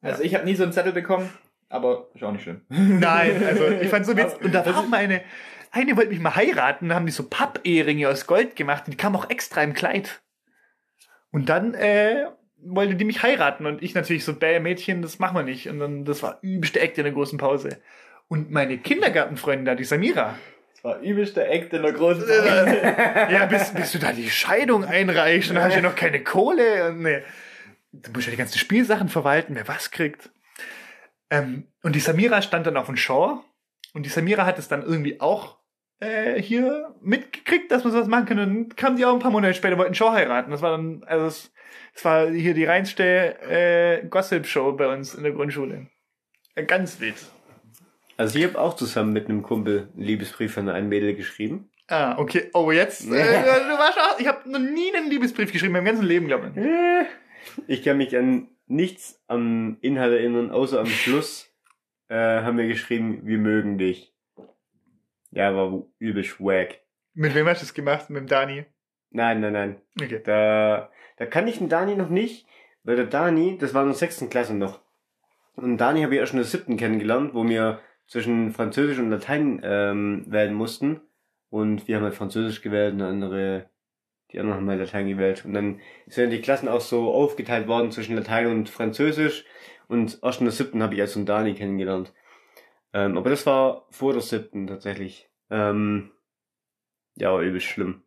Also 0.00 0.22
ich 0.22 0.34
habe 0.34 0.44
nie 0.44 0.54
so 0.54 0.62
einen 0.62 0.72
Zettel 0.72 0.92
bekommen, 0.92 1.28
aber 1.68 2.08
ist 2.14 2.22
auch 2.22 2.32
nicht 2.32 2.42
schlimm. 2.42 2.62
nein, 2.68 3.42
also 3.44 3.68
ich 3.68 3.88
fand 3.88 4.06
so 4.06 4.16
witzig. 4.16 4.40
Und 4.42 4.54
da 4.54 4.64
war 4.66 4.78
auch 4.78 4.88
mal 4.88 4.98
eine, 4.98 5.22
eine 5.70 5.96
wollte 5.96 6.10
mich 6.10 6.20
mal 6.20 6.34
heiraten, 6.34 6.88
da 6.88 6.94
haben 6.94 7.06
die 7.06 7.12
so 7.12 7.28
Pappehringe 7.28 8.08
aus 8.08 8.26
Gold 8.26 8.56
gemacht 8.56 8.84
und 8.86 8.92
die 8.92 8.96
kam 8.96 9.14
auch 9.16 9.28
extra 9.30 9.62
im 9.62 9.74
Kleid. 9.74 10.20
Und 11.30 11.48
dann 11.48 11.74
äh, 11.74 12.26
wollte 12.60 12.96
die 12.96 13.04
mich 13.04 13.22
heiraten 13.22 13.66
und 13.66 13.82
ich 13.82 13.94
natürlich 13.94 14.24
so, 14.24 14.34
bäh, 14.34 14.60
Mädchen, 14.60 15.02
das 15.02 15.18
machen 15.18 15.36
wir 15.36 15.42
nicht. 15.42 15.68
Und 15.68 15.78
dann, 15.78 16.04
das 16.04 16.22
war 16.22 16.38
übelste 16.42 16.80
Act 16.80 16.98
in 16.98 17.04
der 17.04 17.12
großen 17.12 17.38
Pause. 17.38 17.80
Und 18.28 18.50
meine 18.50 18.78
Kindergartenfreundin 18.78 19.64
da, 19.64 19.74
die 19.74 19.84
Samira, 19.84 20.38
Das 20.74 20.84
war 20.84 21.00
übelster 21.00 21.48
Act 21.48 21.72
in 21.72 21.82
der 21.82 21.92
großen 21.92 22.28
Äh, 22.28 23.32
ja, 23.32 23.46
bis, 23.46 23.72
bis 23.72 23.92
du 23.92 23.98
da 23.98 24.12
die 24.12 24.30
Scheidung 24.30 24.84
einreichst 24.84 25.50
und 25.50 25.56
dann 25.56 25.64
hast 25.64 25.72
du 25.72 25.80
ja 25.80 25.88
noch 25.88 25.96
keine 25.96 26.22
Kohle. 26.22 26.88
Und, 26.88 27.02
nee. 27.02 27.22
Du 27.92 28.10
musst 28.12 28.26
ja 28.26 28.30
die 28.30 28.36
ganzen 28.36 28.58
Spielsachen 28.58 29.08
verwalten, 29.08 29.54
wer 29.54 29.66
was 29.66 29.90
kriegt. 29.90 30.30
Ähm, 31.30 31.68
und 31.82 31.94
die 31.94 32.00
Samira 32.00 32.42
stand 32.42 32.66
dann 32.66 32.76
auf 32.76 32.86
dem 32.86 32.96
Shaw 32.96 33.40
und 33.94 34.04
die 34.04 34.10
Samira 34.10 34.44
hat 34.44 34.58
es 34.58 34.68
dann 34.68 34.82
irgendwie 34.82 35.20
auch 35.20 35.58
äh, 36.00 36.40
hier 36.40 36.94
mitgekriegt, 37.00 37.70
dass 37.70 37.84
man 37.84 37.92
sowas 37.92 38.08
machen 38.08 38.26
kann. 38.26 38.38
Und 38.38 38.46
dann 38.46 38.68
kam 38.76 38.96
die 38.96 39.04
auch 39.04 39.12
ein 39.14 39.18
paar 39.20 39.30
Monate 39.30 39.54
später, 39.54 39.78
wollten 39.78 39.94
Shaw 39.94 40.12
heiraten. 40.12 40.50
Das 40.50 40.62
war 40.62 40.72
dann, 40.72 41.02
also 41.06 41.26
es, 41.26 41.52
es 41.94 42.04
war 42.04 42.28
hier 42.30 42.54
die 42.54 42.64
reinste 42.64 43.40
äh, 43.42 44.06
Gossip-Show 44.06 44.72
bei 44.72 44.92
uns 44.92 45.14
in 45.14 45.22
der 45.22 45.32
Grundschule. 45.32 45.86
Äh, 46.54 46.64
Ganz 46.64 47.00
wild. 47.00 47.16
Also 48.16 48.38
ich 48.38 48.44
habe 48.44 48.60
auch 48.60 48.74
zusammen 48.74 49.12
mit 49.12 49.28
einem 49.28 49.42
Kumpel 49.42 49.88
einen 49.94 50.04
Liebesbrief 50.04 50.58
an 50.58 50.68
ein 50.68 50.88
Mädel 50.88 51.14
geschrieben. 51.14 51.70
Ah, 51.86 52.18
okay. 52.18 52.50
Oh, 52.52 52.70
jetzt. 52.70 53.06
Äh, 53.06 53.08
du 53.10 53.78
warst 53.78 53.98
auch, 53.98 54.18
ich 54.18 54.26
habe 54.26 54.50
noch 54.50 54.58
nie 54.58 54.94
einen 54.94 55.08
Liebesbrief 55.08 55.52
geschrieben, 55.52 55.72
mein 55.72 55.84
ganzes 55.84 56.04
Leben, 56.04 56.26
glaube 56.26 56.52
ich. 56.54 56.62
Äh, 56.62 57.04
Ich 57.66 57.82
kann 57.84 57.96
mich 57.96 58.16
an 58.16 58.48
nichts 58.66 59.22
am 59.26 59.78
Inhalt 59.80 60.12
erinnern, 60.12 60.50
außer 60.50 60.80
am 60.80 60.86
Schluss 60.86 61.50
äh, 62.08 62.14
haben 62.16 62.58
wir 62.58 62.66
geschrieben, 62.66 63.20
wir 63.24 63.38
mögen 63.38 63.78
dich. 63.78 64.12
Ja, 65.30 65.54
war 65.54 65.82
übel 65.98 66.24
wack. 66.38 66.80
Mit 67.14 67.34
wem 67.34 67.46
hast 67.46 67.62
du 67.62 67.66
das 67.66 67.74
gemacht? 67.74 68.10
Mit 68.10 68.20
dem 68.20 68.26
Dani? 68.28 68.64
Nein, 69.10 69.40
nein, 69.40 69.52
nein. 69.52 69.80
Okay. 70.00 70.20
Da, 70.24 70.90
da 71.16 71.26
kann 71.26 71.48
ich 71.48 71.58
den 71.58 71.68
Dani 71.68 71.96
noch 71.96 72.10
nicht, 72.10 72.46
weil 72.84 72.96
der 72.96 73.06
Dani, 73.06 73.58
das 73.58 73.74
war 73.74 73.82
in 73.82 73.88
der 73.88 73.96
sechsten 73.96 74.30
Klasse 74.30 74.54
noch. 74.54 74.80
Und 75.56 75.78
Dani 75.78 76.02
habe 76.02 76.14
ich 76.14 76.20
erst 76.20 76.32
in 76.32 76.38
der 76.38 76.46
siebten 76.46 76.76
kennengelernt, 76.76 77.34
wo 77.34 77.44
wir 77.46 77.80
zwischen 78.06 78.52
Französisch 78.52 78.98
und 78.98 79.10
Latein 79.10 79.60
ähm, 79.64 80.24
wählen 80.28 80.54
mussten. 80.54 81.00
Und 81.50 81.88
wir 81.88 81.96
haben 81.96 82.04
halt 82.04 82.14
Französisch 82.14 82.62
gewählt 82.62 82.94
und 82.94 83.02
andere, 83.02 83.68
die 84.30 84.38
anderen 84.38 84.60
haben 84.60 84.68
halt 84.68 84.80
Latein 84.80 85.08
gewählt. 85.08 85.44
Und 85.44 85.54
dann 85.54 85.80
sind 86.06 86.30
die 86.30 86.40
Klassen 86.40 86.68
auch 86.68 86.80
so 86.80 87.12
aufgeteilt 87.12 87.66
worden 87.66 87.90
zwischen 87.90 88.16
Latein 88.16 88.46
und 88.46 88.68
Französisch. 88.68 89.44
Und 89.88 90.18
erst 90.22 90.40
in 90.40 90.46
der 90.46 90.52
siebten 90.52 90.82
habe 90.82 90.94
ich 90.94 91.00
also 91.00 91.18
einen 91.18 91.26
Dani 91.26 91.54
kennengelernt. 91.54 92.12
Ähm, 92.92 93.16
aber 93.16 93.30
das 93.30 93.46
war 93.46 93.86
vor 93.90 94.12
der 94.12 94.22
siebten 94.22 94.66
tatsächlich. 94.66 95.30
Ähm, 95.50 96.10
ja, 97.16 97.32
war 97.32 97.40
übel 97.40 97.60
schlimm. 97.60 98.02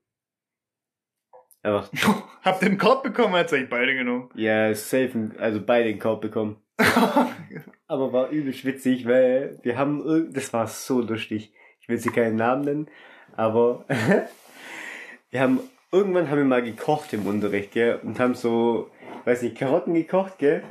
Einfach 1.63 1.91
Habt 2.43 2.63
ihr 2.63 2.69
einen 2.69 2.77
Korb 2.77 3.03
bekommen, 3.03 3.35
hat's 3.35 3.53
euch 3.53 3.69
beide 3.69 3.93
genommen. 3.93 4.29
Ja, 4.35 4.73
safe, 4.73 5.31
also 5.37 5.61
beide 5.61 5.89
den 5.89 5.99
Korb 5.99 6.21
bekommen. 6.21 6.57
Aber 7.87 8.13
war 8.13 8.29
übelst 8.29 8.65
witzig, 8.65 9.05
weil 9.05 9.59
wir 9.61 9.77
haben, 9.77 10.31
das 10.33 10.53
war 10.53 10.65
so 10.67 11.01
lustig. 11.01 11.53
Ich 11.81 11.89
will 11.89 11.97
sie 11.97 12.09
keinen 12.09 12.35
Namen 12.35 12.63
nennen, 12.63 12.87
aber 13.35 13.85
wir 15.31 15.39
haben, 15.39 15.59
irgendwann 15.91 16.29
haben 16.29 16.37
wir 16.37 16.45
mal 16.45 16.61
gekocht 16.61 17.11
im 17.13 17.25
Unterricht, 17.25 17.71
gell, 17.71 17.99
und 18.03 18.19
haben 18.19 18.35
so, 18.35 18.89
weiß 19.25 19.41
nicht, 19.43 19.57
Karotten 19.57 19.93
gekocht, 19.93 20.37
gell, 20.37 20.63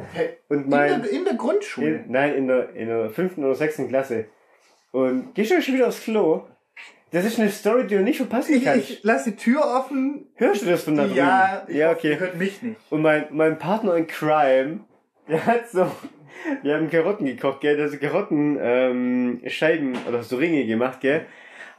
und 0.48 0.68
mein, 0.68 1.04
in 1.04 1.24
der 1.24 1.34
Grundschule. 1.34 1.86
in, 1.86 2.10
nein, 2.10 2.34
in 2.34 2.48
der, 2.48 2.74
in 2.74 2.88
der 2.88 3.10
fünften 3.10 3.44
oder 3.44 3.54
sechsten 3.54 3.88
Klasse. 3.88 4.26
Und 4.92 5.34
gehst 5.34 5.50
du 5.50 5.62
schon 5.62 5.74
wieder 5.74 5.88
aufs 5.88 6.02
Klo? 6.02 6.42
Das 7.12 7.24
ist 7.24 7.40
eine 7.40 7.50
Story, 7.50 7.86
die 7.86 7.96
du 7.96 8.02
nicht 8.02 8.18
verpassen 8.18 8.54
Ich, 8.54 8.64
kannst. 8.64 8.90
ich 8.90 9.00
lass 9.02 9.24
die 9.24 9.34
Tür 9.34 9.62
offen. 9.64 10.26
Hörst 10.36 10.62
du 10.62 10.66
das 10.66 10.84
von 10.84 10.96
da 10.96 11.04
drüben? 11.04 11.16
Ja, 11.16 11.64
ich 11.66 11.76
ja, 11.76 11.90
okay. 11.90 12.18
hört 12.18 12.36
mich 12.36 12.62
nicht. 12.62 12.76
Und 12.90 13.02
mein, 13.02 13.26
mein 13.30 13.58
Partner 13.58 13.96
in 13.96 14.06
Crime, 14.06 14.80
der 15.28 15.44
hat 15.44 15.68
so, 15.70 15.90
wir 16.62 16.74
haben 16.76 16.88
Karotten 16.88 17.26
gekocht, 17.26 17.60
gell, 17.62 17.76
der 17.76 17.86
hat 17.86 17.92
so 17.92 17.98
Karotten, 17.98 18.58
ähm, 18.60 19.40
Scheiben 19.46 19.96
oder 20.08 20.22
so 20.22 20.36
Ringe 20.36 20.64
gemacht, 20.66 21.00
gell. 21.00 21.26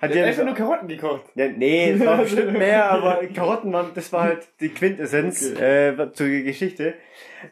Hat 0.02 0.16
Der 0.16 0.26
einfach 0.26 0.46
nur 0.46 0.56
Karotten 0.56 0.88
gekocht. 0.88 1.26
ja, 1.36 1.48
nee, 1.48 1.92
es 1.92 2.04
war 2.04 2.18
bestimmt 2.24 2.58
mehr, 2.58 2.90
aber 2.92 3.22
Karotten 3.28 3.72
waren, 3.72 3.92
das 3.94 4.12
war 4.12 4.24
halt 4.24 4.48
die 4.60 4.70
Quintessenz, 4.70 5.52
äh, 5.52 5.96
zur 6.14 6.28
Geschichte. 6.28 6.96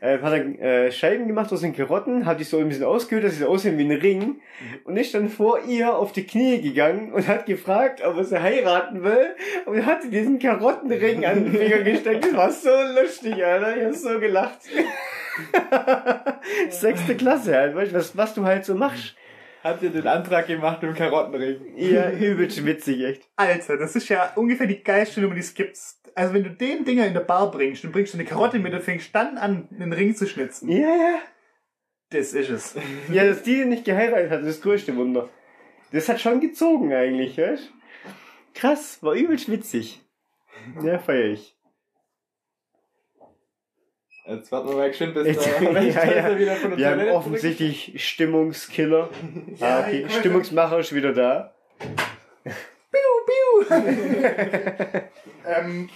Äh, 0.02 0.18
hat 0.20 0.34
er 0.34 0.86
äh, 0.88 0.92
Scheiben 0.92 1.28
gemacht 1.28 1.54
aus 1.54 1.62
den 1.62 1.76
Karotten, 1.76 2.26
hat 2.26 2.40
die 2.40 2.44
so 2.44 2.58
ein 2.58 2.68
bisschen 2.68 2.86
ausgehöhlt, 2.86 3.24
dass 3.26 3.34
sie 3.34 3.44
so 3.44 3.50
aussehen 3.50 3.78
wie 3.78 3.84
ein 3.84 3.92
Ring 3.92 4.42
und 4.84 4.98
ist 4.98 5.14
dann 5.14 5.30
vor 5.30 5.60
ihr 5.68 5.96
auf 5.96 6.12
die 6.12 6.26
Knie 6.26 6.60
gegangen 6.60 7.14
und 7.14 7.28
hat 7.28 7.46
gefragt, 7.46 8.04
ob 8.04 8.18
er 8.18 8.24
sie 8.24 8.42
heiraten 8.42 9.04
will 9.04 9.36
und 9.66 9.86
hat 9.86 10.00
diesen 10.12 10.40
Karottenring 10.40 11.26
an 11.26 11.44
den 11.44 11.54
Finger 11.54 11.84
gesteckt. 11.84 12.26
Das 12.26 12.36
war 12.36 12.52
so 12.52 12.70
lustig, 13.00 13.46
Alter. 13.46 13.78
Ich 13.78 13.86
hab 13.86 13.94
so 13.94 14.20
gelacht. 14.20 14.60
Sechste 16.70 17.16
Klasse 17.16 17.56
halt, 17.56 17.76
weißt 17.76 17.92
du, 17.92 17.96
was, 17.96 18.18
was 18.18 18.34
du 18.34 18.44
halt 18.44 18.66
so 18.66 18.74
machst. 18.74 19.16
Habt 19.64 19.84
ihr 19.84 19.90
den 19.90 20.08
Antrag 20.08 20.48
gemacht 20.48 20.82
im 20.84 20.94
Karottenring? 20.94 21.76
Ja, 21.76 22.12
übelst 22.12 22.66
witzig, 22.66 23.04
echt. 23.04 23.30
Alter, 23.36 23.78
das 23.78 23.96
ist 23.96 24.08
ja 24.08 24.32
ungefähr 24.36 24.68
die 24.68 24.82
geilste 24.82 25.20
Nummer, 25.22 25.36
die 25.36 25.42
es 25.42 25.54
gibt. 25.54 25.78
Also 26.16 26.34
wenn 26.34 26.44
du 26.44 26.52
den 26.52 26.86
Dinger 26.86 27.06
in 27.06 27.14
der 27.14 27.22
Bar 27.22 27.52
bringst 27.52 27.84
und 27.84 27.92
bringst 27.92 28.14
du 28.14 28.18
eine 28.18 28.26
Karotte 28.26 28.60
mit 28.60 28.74
und 28.74 28.82
fängst 28.82 29.14
dann 29.14 29.38
an, 29.38 29.68
einen 29.72 29.92
Ring 29.92 30.16
zu 30.16 30.28
schnitzen. 30.28 30.70
Ja, 30.70 30.96
ja. 30.96 31.20
Das 32.10 32.34
ist 32.34 32.50
es. 32.50 32.76
Ja, 33.12 33.26
dass 33.26 33.44
die 33.44 33.66
nicht 33.66 33.86
geheiratet 33.86 34.32
hat, 34.32 34.40
ist 34.42 34.48
das 34.48 34.62
größte 34.62 34.96
Wunder. 34.96 35.30
Das 35.92 36.08
hat 36.08 36.22
schon 36.22 36.40
gezogen 36.40 36.94
eigentlich, 36.94 37.38
weißt 37.38 37.72
Krass, 38.54 39.02
war 39.04 39.14
übelst 39.14 39.52
witzig. 39.52 40.02
Ja, 40.84 41.00
feier 41.00 41.26
ich. 41.26 41.59
Jetzt 44.30 44.52
warten 44.52 44.70
wir 44.70 44.76
mal 44.76 44.90
geschwind, 44.90 45.16
bis 45.16 45.26
Jetzt- 45.28 45.46
der 45.46 45.62
Wächter 45.76 46.06
ja, 46.06 46.30
ja. 46.30 46.40
wieder 46.40 46.56
von 46.56 46.70
der 46.70 46.78
Wir 46.78 46.90
haben 46.90 47.10
offensichtlich 47.10 47.94
Stimmungskiller. 48.08 49.10
Ja, 49.58 49.80
ah, 49.80 49.80
okay. 49.82 50.06
Stimmungsmacher 50.08 50.80
ist 50.80 50.94
wieder 50.94 51.14
da. 51.14 51.54
ähm, 55.46 55.90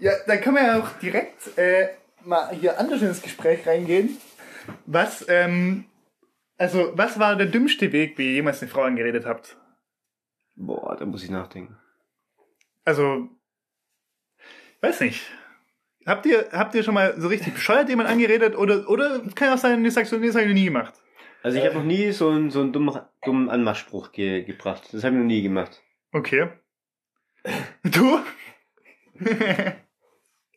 ja, 0.00 0.12
dann 0.26 0.40
können 0.40 0.56
wir 0.56 0.62
ja 0.66 0.78
auch 0.80 0.90
direkt 0.98 1.56
äh, 1.56 1.88
mal 2.24 2.54
hier 2.54 2.78
anders 2.78 3.02
ins 3.02 3.22
Gespräch 3.22 3.66
reingehen. 3.66 4.18
Was, 4.86 5.24
ähm, 5.28 5.84
also, 6.56 6.92
was 6.96 7.18
war 7.18 7.36
der 7.36 7.46
dümmste 7.46 7.92
Weg, 7.92 8.18
wie 8.18 8.26
ihr 8.26 8.32
jemals 8.34 8.60
eine 8.60 8.70
Frau 8.70 8.82
angeredet 8.82 9.24
habt? 9.24 9.56
Boah, 10.56 10.96
da 10.96 11.06
muss 11.06 11.22
ich 11.22 11.30
nachdenken. 11.30 11.76
Also, 12.84 13.28
weiß 14.80 15.00
nicht. 15.00 15.22
Habt 16.08 16.24
ihr, 16.24 16.48
habt 16.52 16.74
ihr 16.74 16.82
schon 16.82 16.94
mal 16.94 17.20
so 17.20 17.28
richtig 17.28 17.52
bescheuert 17.52 17.90
jemand 17.90 18.08
angeredet 18.08 18.56
oder, 18.56 18.88
oder 18.88 19.20
kann 19.34 19.52
auch 19.52 19.58
sein, 19.58 19.84
ihr 19.84 19.90
sagst, 19.90 20.10
nee, 20.10 20.26
das 20.26 20.34
habe 20.34 20.44
ich 20.44 20.48
noch 20.48 20.54
nie 20.54 20.64
gemacht. 20.64 20.94
Also 21.42 21.58
ich 21.58 21.64
habe 21.66 21.74
noch 21.74 21.84
nie 21.84 22.10
so 22.12 22.30
einen, 22.30 22.50
so 22.50 22.62
einen 22.62 22.72
dummen, 22.72 22.98
dummen 23.22 23.50
Anmachspruch 23.50 24.12
ge 24.12 24.42
gebracht. 24.42 24.88
Das 24.90 25.04
habe 25.04 25.16
ich 25.16 25.20
noch 25.20 25.26
nie 25.26 25.42
gemacht. 25.42 25.82
Okay. 26.12 26.48
Du? 27.84 28.20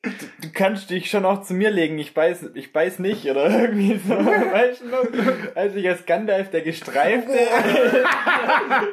Du 0.03 0.49
kannst 0.51 0.89
dich 0.89 1.11
schon 1.11 1.25
auch 1.25 1.43
zu 1.43 1.53
mir 1.53 1.69
legen, 1.69 1.99
ich 1.99 2.15
beiß, 2.15 2.49
ich 2.55 2.73
beiß 2.73 2.97
nicht, 2.97 3.25
oder 3.29 3.47
irgendwie 3.51 3.97
so. 3.99 4.15
Weißt 4.17 4.81
du 4.81 4.87
noch? 4.87 5.55
Als 5.55 5.75
ich 5.75 5.87
als 5.87 6.07
Gandalf 6.07 6.49
der 6.49 6.61
Gestreifte. 6.61 7.31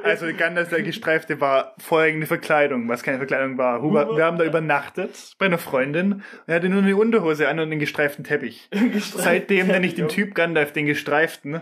Also 0.03 0.27
Gandalf 0.37 0.69
der 0.69 0.83
Gestreifte 0.83 1.41
war 1.41 1.75
folgende 1.79 2.27
Verkleidung, 2.27 2.89
was 2.89 3.03
keine 3.03 3.19
Verkleidung 3.19 3.57
war. 3.59 3.81
Huber, 3.83 4.17
wir 4.17 4.25
haben 4.25 4.39
da 4.39 4.45
übernachtet 4.45 5.35
bei 5.39 5.47
einer 5.47 5.59
Freundin 5.59 6.13
und 6.15 6.23
er 6.47 6.57
hatte 6.57 6.69
nur 6.69 6.83
eine 6.83 6.97
Unterhose 6.97 7.49
an 7.49 7.59
und 7.59 7.71
einen 7.71 7.79
gestreiften 7.81 8.25
Teppich. 8.25 8.69
Seitdem 8.99 9.69
nenne 9.69 9.87
ich 9.87 9.95
den 9.95 10.09
Typ 10.09 10.35
Gandalf 10.35 10.73
den 10.73 10.87
Gestreiften. 10.87 11.61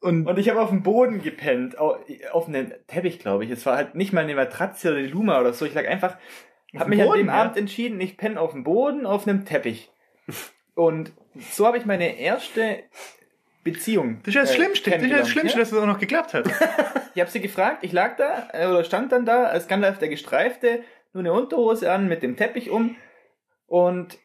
Und, 0.00 0.26
Und 0.26 0.38
ich 0.38 0.48
habe 0.50 0.60
auf 0.60 0.70
dem 0.70 0.82
Boden 0.82 1.22
gepennt, 1.22 1.78
au- 1.78 1.98
auf 2.32 2.48
einem 2.48 2.72
Teppich, 2.86 3.18
glaube 3.18 3.44
ich. 3.44 3.50
Es 3.50 3.64
war 3.66 3.76
halt 3.76 3.94
nicht 3.94 4.12
mal 4.12 4.20
eine 4.22 4.34
Matratze 4.34 4.88
oder 4.90 4.98
eine 4.98 5.08
Luma 5.08 5.40
oder 5.40 5.52
so. 5.52 5.64
Ich 5.64 5.74
lag 5.74 5.86
einfach, 5.88 6.16
habe 6.80 6.90
dem 6.90 6.98
mich 6.98 7.00
an 7.00 7.06
Boden, 7.06 7.18
dem 7.18 7.26
ja? 7.28 7.34
Abend 7.34 7.56
entschieden, 7.56 8.00
ich 8.00 8.16
penne 8.16 8.40
auf 8.40 8.52
dem 8.52 8.64
Boden 8.64 9.06
auf 9.06 9.26
einem 9.26 9.44
Teppich. 9.44 9.90
Und 10.74 11.12
so 11.50 11.66
habe 11.66 11.78
ich 11.78 11.86
meine 11.86 12.18
erste 12.18 12.84
Beziehung. 13.62 14.20
das 14.22 14.28
ist 14.28 14.34
ja 14.34 14.40
das 14.42 14.50
äh, 14.50 14.54
Schlimmste, 14.54 14.90
das 14.90 15.02
ist 15.02 15.10
ja 15.10 15.18
das 15.18 15.28
Schlimmste, 15.28 15.58
ja? 15.58 15.62
dass 15.62 15.72
es 15.72 15.78
auch 15.78 15.86
noch 15.86 15.98
geklappt 15.98 16.34
hat. 16.34 16.46
Ich 17.16 17.20
habe 17.20 17.30
sie 17.30 17.40
gefragt, 17.40 17.84
ich 17.84 17.92
lag 17.92 18.16
da 18.16 18.48
äh, 18.52 18.66
oder 18.66 18.82
stand 18.82 19.12
dann 19.12 19.24
da 19.24 19.44
als 19.44 19.68
Gandalf 19.68 19.98
der 19.98 20.08
Gestreifte, 20.08 20.82
nur 21.12 21.20
eine 21.20 21.32
Unterhose 21.32 21.92
an 21.92 22.08
mit 22.08 22.24
dem 22.24 22.36
Teppich 22.36 22.70
um 22.70 22.96
und 23.68 24.18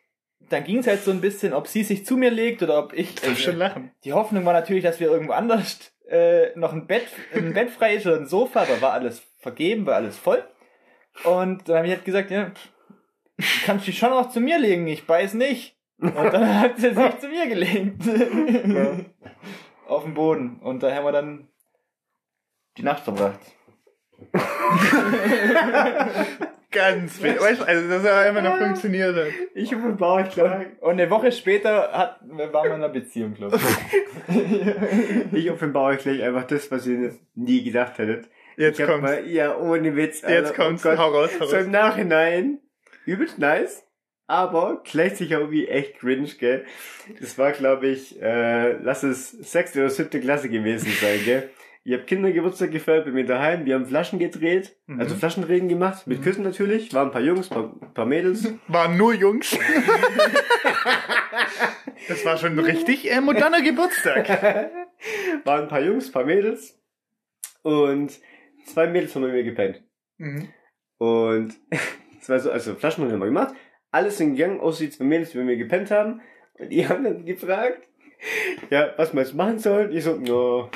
dann 0.50 0.64
ging 0.64 0.80
es 0.80 0.88
halt 0.88 1.04
so 1.04 1.12
ein 1.12 1.22
bisschen, 1.22 1.54
ob 1.54 1.68
sie 1.68 1.84
sich 1.84 2.04
zu 2.04 2.18
mir 2.18 2.32
legt 2.32 2.64
oder 2.64 2.80
ob 2.80 2.94
ich. 2.94 3.14
Darfst 3.16 3.44
schon 3.44 3.58
lachen. 3.58 3.92
Die 4.04 4.14
Hoffnung 4.14 4.44
war 4.46 4.54
natürlich, 4.54 4.84
dass 4.84 5.00
wir 5.00 5.12
irgendwo 5.12 5.34
anders 5.34 5.92
äh, 6.10 6.58
noch 6.58 6.74
ein 6.74 6.88
Bett, 6.88 7.06
ein 7.36 7.54
Bett 7.54 7.70
frei 7.70 7.96
ist 7.96 8.08
oder 8.08 8.18
ein 8.18 8.26
Sofa, 8.26 8.62
aber 8.62 8.82
war 8.82 8.94
alles 8.94 9.22
vergeben, 9.38 9.86
war 9.86 9.96
alles 9.96 10.18
voll. 10.18 10.44
Und 11.24 11.68
dann 11.68 11.78
habe 11.78 11.88
ich 11.88 11.94
halt 11.94 12.06
gesagt, 12.06 12.32
ja, 12.32 12.52
kannst 13.66 13.88
dich 13.88 13.98
schon 13.98 14.12
auch 14.12 14.30
zu 14.30 14.40
mir 14.40 14.60
legen, 14.60 14.88
ich 14.88 15.06
beiß 15.06 15.34
nicht. 15.34 15.76
Und 16.00 16.16
dann 16.16 16.60
hat 16.60 16.78
sie 16.78 16.94
sich 16.94 17.20
zu 17.20 17.28
mir 17.28 17.48
gelegt. 17.48 18.04
Auf 19.88 20.04
dem 20.04 20.14
Boden. 20.14 20.60
Und 20.62 20.84
da 20.84 20.94
haben 20.94 21.06
wir 21.06 21.12
dann 21.12 21.48
die 22.78 22.84
Nacht 22.84 23.04
verbracht. 23.04 23.40
Ganz 26.72 27.20
wild. 27.22 27.42
Weißt 27.42 27.62
du, 27.62 27.66
also, 27.66 27.90
dass 27.90 28.04
er 28.04 28.18
einfach 28.18 28.44
noch 28.44 28.60
funktioniert 28.60 29.16
hat. 29.16 29.26
Ich 29.56 29.76
offenbar, 29.76 30.28
ich 30.28 30.34
glaube, 30.34 30.68
Und 30.82 30.92
eine 30.92 31.10
Woche 31.10 31.32
später 31.32 31.92
hat, 31.92 32.20
waren 32.22 32.52
wir 32.52 32.66
in 32.66 32.72
einer 32.74 32.90
Beziehung, 32.90 33.34
glaube 33.34 33.58
ich. 33.58 35.34
ich 35.34 35.50
offenbar 35.50 35.86
euch 35.86 35.98
gleich 36.00 36.22
einfach 36.22 36.44
das, 36.44 36.70
was 36.70 36.86
ihr 36.86 37.16
nie 37.34 37.64
gedacht 37.64 37.98
hättet. 37.98 38.30
Jetzt 38.60 38.84
kommt's. 38.84 39.02
Mal, 39.02 39.26
ja, 39.28 39.56
ohne 39.58 39.96
Witz. 39.96 40.22
Jetzt 40.22 40.26
Alter, 40.26 40.54
kommt's. 40.54 40.86
oh 40.86 40.90
Gott. 40.90 40.98
hau 41.00 41.10
raus, 41.12 41.32
hau 41.40 41.46
So 41.46 41.56
raus. 41.56 41.66
im 41.66 41.72
Nachhinein, 41.72 42.60
übelst 43.06 43.40
nice, 43.40 43.84
aber 44.28 44.82
gleichzeitig 44.84 45.36
auch 45.38 45.50
wie 45.50 45.68
echt 45.68 45.98
cringe, 46.00 46.28
gell. 46.40 46.66
Das 47.20 47.38
war, 47.38 47.52
glaube 47.54 47.88
ich, 47.88 48.22
äh, 48.22 48.74
lass 48.74 49.04
es 49.04 49.32
sechste 49.32 49.80
oder 49.80 49.90
siebte 49.90 50.20
Klasse 50.20 50.50
gewesen 50.50 50.92
sein, 51.02 51.20
gell. 51.26 51.50
Ich 51.86 51.94
habe 51.94 52.04
Kindergeburtstag 52.04 52.72
gefeiert 52.72 53.06
bei 53.06 53.12
mir 53.12 53.26
daheim, 53.26 53.66
wir 53.66 53.76
haben 53.76 53.86
Flaschen 53.86 54.20
gedreht, 54.20 54.76
Mhm. 54.88 55.00
also 55.00 55.16
Flaschenreden 55.16 55.70
gemacht, 55.70 56.06
mit 56.08 56.22
Küssen 56.22 56.44
natürlich, 56.44 56.94
waren 56.94 57.08
ein 57.08 57.12
paar 57.14 57.22
Jungs, 57.22 57.48
paar, 57.48 57.74
paar 57.94 58.06
Mädels. 58.06 58.54
Waren 58.68 58.98
nur 58.98 59.14
Jungs. 59.14 59.58
das 62.08 62.26
war 62.26 62.38
schon 62.38 62.58
richtig 62.60 63.10
äh, 63.12 63.22
moderner 63.22 63.62
Geburtstag. 63.62 64.28
waren 65.46 65.64
ein 65.64 65.68
paar 65.70 65.82
Jungs, 65.82 66.12
paar 66.12 66.26
Mädels 66.26 66.78
und 67.64 68.12
zwei 68.66 68.88
Mädels 68.88 69.16
haben 69.16 69.24
bei 69.24 69.32
mir 69.32 69.44
gepennt. 69.44 69.84
Mhm. 70.18 70.50
Und 70.98 71.54
es 72.22 72.30
war 72.30 72.40
so, 72.40 72.52
also 72.52 72.76
Flaschenrunde 72.76 73.14
haben 73.14 73.22
wir 73.22 73.28
gemacht. 73.28 73.56
Alles 73.92 74.18
sind 74.18 74.36
gegangen, 74.36 74.60
außer 74.60 74.84
die 74.84 74.92
zwei 74.92 75.06
Mädels, 75.06 75.32
die 75.32 75.38
bei 75.38 75.44
mir 75.44 75.58
gepennt 75.58 75.92
haben. 75.92 76.22
Und 76.60 76.70
die 76.70 76.88
haben 76.88 77.04
dann 77.04 77.26
gefragt, 77.26 77.88
ja, 78.70 78.94
was 78.98 79.14
wir 79.14 79.22
jetzt 79.22 79.34
machen 79.34 79.60
sollen. 79.60 79.92
Ich 79.92 80.04
so, 80.04 80.16
no, 80.16 80.70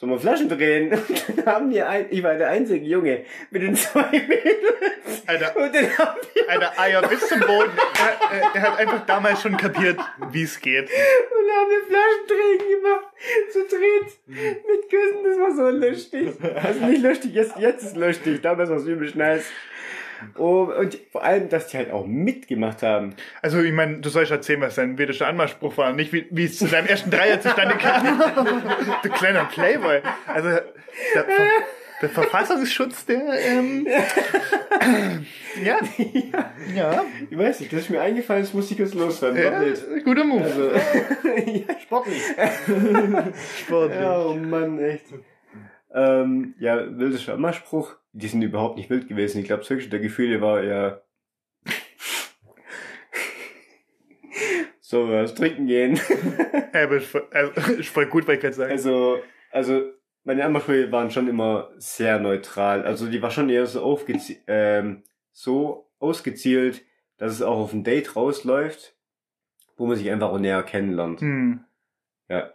sollen 0.00 0.12
wir 0.12 0.18
Flaschen 0.18 0.48
drehen? 0.48 0.92
Und 1.28 1.38
dann 1.38 1.46
haben 1.46 1.70
die 1.70 1.82
ein, 1.82 2.06
ich 2.08 2.22
war 2.22 2.34
der 2.34 2.48
einzige 2.48 2.84
Junge 2.86 3.24
mit 3.50 3.62
den 3.62 3.76
zwei 3.76 4.08
Mädels. 4.10 5.22
Alter, 5.26 5.54
Und 5.56 5.74
dann 5.74 5.98
haben 5.98 6.20
die 6.34 6.48
Alter, 6.48 6.80
Eier 6.80 7.06
bis 7.06 7.28
zum 7.28 7.40
Boden. 7.40 7.70
Er, 7.76 8.38
er, 8.38 8.54
er 8.54 8.62
hat 8.62 8.78
einfach 8.78 9.04
damals 9.04 9.42
schon 9.42 9.58
kapiert, 9.58 10.00
wie 10.32 10.42
es 10.42 10.58
geht. 10.58 10.84
Und 10.84 11.46
dann 11.46 11.56
haben 11.56 11.70
wir 11.70 11.82
Flaschendrehen 11.86 12.80
gemacht. 12.80 13.06
Zu 13.52 13.58
dritt. 13.66 14.18
Mit 14.26 14.88
Küssen, 14.88 15.22
das 15.22 15.38
war 15.38 15.54
so 15.54 15.68
lustig. 15.68 16.28
Also 16.64 16.86
nicht 16.86 17.02
lustig, 17.02 17.34
jetzt, 17.34 17.56
jetzt 17.58 17.82
ist 17.82 17.96
lustig. 17.96 18.40
Damals 18.40 18.70
war 18.70 18.78
es 18.78 18.86
übel 18.86 19.12
nice. 19.14 19.44
Oh, 20.36 20.70
und 20.78 20.98
vor 21.10 21.24
allem, 21.24 21.48
dass 21.48 21.68
die 21.68 21.76
halt 21.76 21.90
auch 21.90 22.06
mitgemacht 22.06 22.82
haben. 22.82 23.14
Also, 23.42 23.60
ich 23.60 23.72
meine, 23.72 23.98
du 23.98 24.08
sollst 24.08 24.30
erzählen, 24.30 24.60
was 24.60 24.74
dein 24.74 24.98
vedischer 24.98 25.26
Anmachspruch 25.26 25.76
war, 25.76 25.92
nicht 25.92 26.12
wie, 26.12 26.26
wie 26.30 26.44
es 26.44 26.58
zu 26.58 26.66
deinem 26.66 26.86
ersten 26.86 27.10
Dreier 27.10 27.40
zustande 27.40 27.76
kam. 27.76 28.20
du 29.02 29.08
kleiner 29.10 29.44
Playboy. 29.46 30.00
Also, 30.26 30.48
der, 31.14 31.24
Ver 31.24 31.46
der 32.02 32.08
Verfassungsschutz, 32.08 33.04
der, 33.04 33.20
ähm, 33.46 33.86
ja, 35.62 35.78
ja, 36.74 37.04
Ich 37.28 37.36
weiß 37.36 37.60
nicht, 37.60 37.72
das 37.72 37.80
ist 37.80 37.90
mir 37.90 38.00
eingefallen, 38.00 38.42
das 38.42 38.54
muss 38.54 38.70
ich 38.70 38.78
jetzt 38.78 38.94
loswerden. 38.94 39.42
ja, 39.42 40.00
guter 40.02 40.24
Move. 40.24 40.42
Also, 40.42 40.70
ja, 40.70 41.78
Sportlich. 41.82 42.22
Sportlich. 43.60 44.00
ja, 44.00 44.18
oh 44.18 44.34
Mann, 44.34 44.78
echt. 44.78 45.06
Ähm, 45.92 46.54
ja, 46.58 46.76
wildischer 46.98 47.34
Anmachspruch. 47.34 47.96
Die 48.12 48.26
sind 48.28 48.42
überhaupt 48.42 48.76
nicht 48.76 48.90
wild 48.90 49.08
gewesen. 49.08 49.38
Ich 49.38 49.44
glaube, 49.46 49.60
das 49.62 49.70
höchste 49.70 49.90
der 49.90 50.00
Gefühle 50.00 50.40
war 50.40 50.62
eher 50.62 51.04
so 54.80 55.08
was 55.08 55.34
trinken 55.34 55.66
gehen. 55.66 56.00
Aber 56.72 56.96
ist 56.96 57.06
voll, 57.06 57.26
also, 57.30 57.52
ist 57.78 57.88
voll 57.88 58.06
gut, 58.06 58.26
weil 58.26 58.36
ich 58.36 58.40
gerade 58.40 58.54
sagen. 58.54 58.72
Also, 58.72 59.18
also 59.50 59.92
meine 60.24 60.44
Anmachsprüche 60.44 60.90
waren 60.92 61.10
schon 61.10 61.28
immer 61.28 61.70
sehr 61.78 62.18
neutral. 62.18 62.82
Also 62.84 63.06
die 63.08 63.22
war 63.22 63.30
schon 63.30 63.48
eher 63.48 63.66
so 63.66 63.82
aufgezi 63.82 64.40
ähm, 64.46 65.02
so 65.32 65.90
ausgezielt, 65.98 66.82
dass 67.16 67.32
es 67.32 67.42
auch 67.42 67.58
auf 67.58 67.72
ein 67.72 67.84
Date 67.84 68.16
rausläuft, 68.16 68.94
wo 69.76 69.86
man 69.86 69.96
sich 69.96 70.10
einfach 70.10 70.30
auch 70.30 70.38
näher 70.38 70.62
kennenlernt. 70.62 71.20
Hm. 71.20 71.64
Ja. 72.28 72.52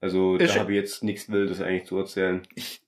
Also 0.00 0.36
Ist- 0.36 0.54
da 0.54 0.60
habe 0.60 0.72
ich 0.72 0.78
jetzt 0.78 1.02
nichts 1.04 1.30
Wildes 1.30 1.60
eigentlich 1.60 1.86
zu 1.86 1.98
erzählen. 1.98 2.42
Ich, 2.54 2.83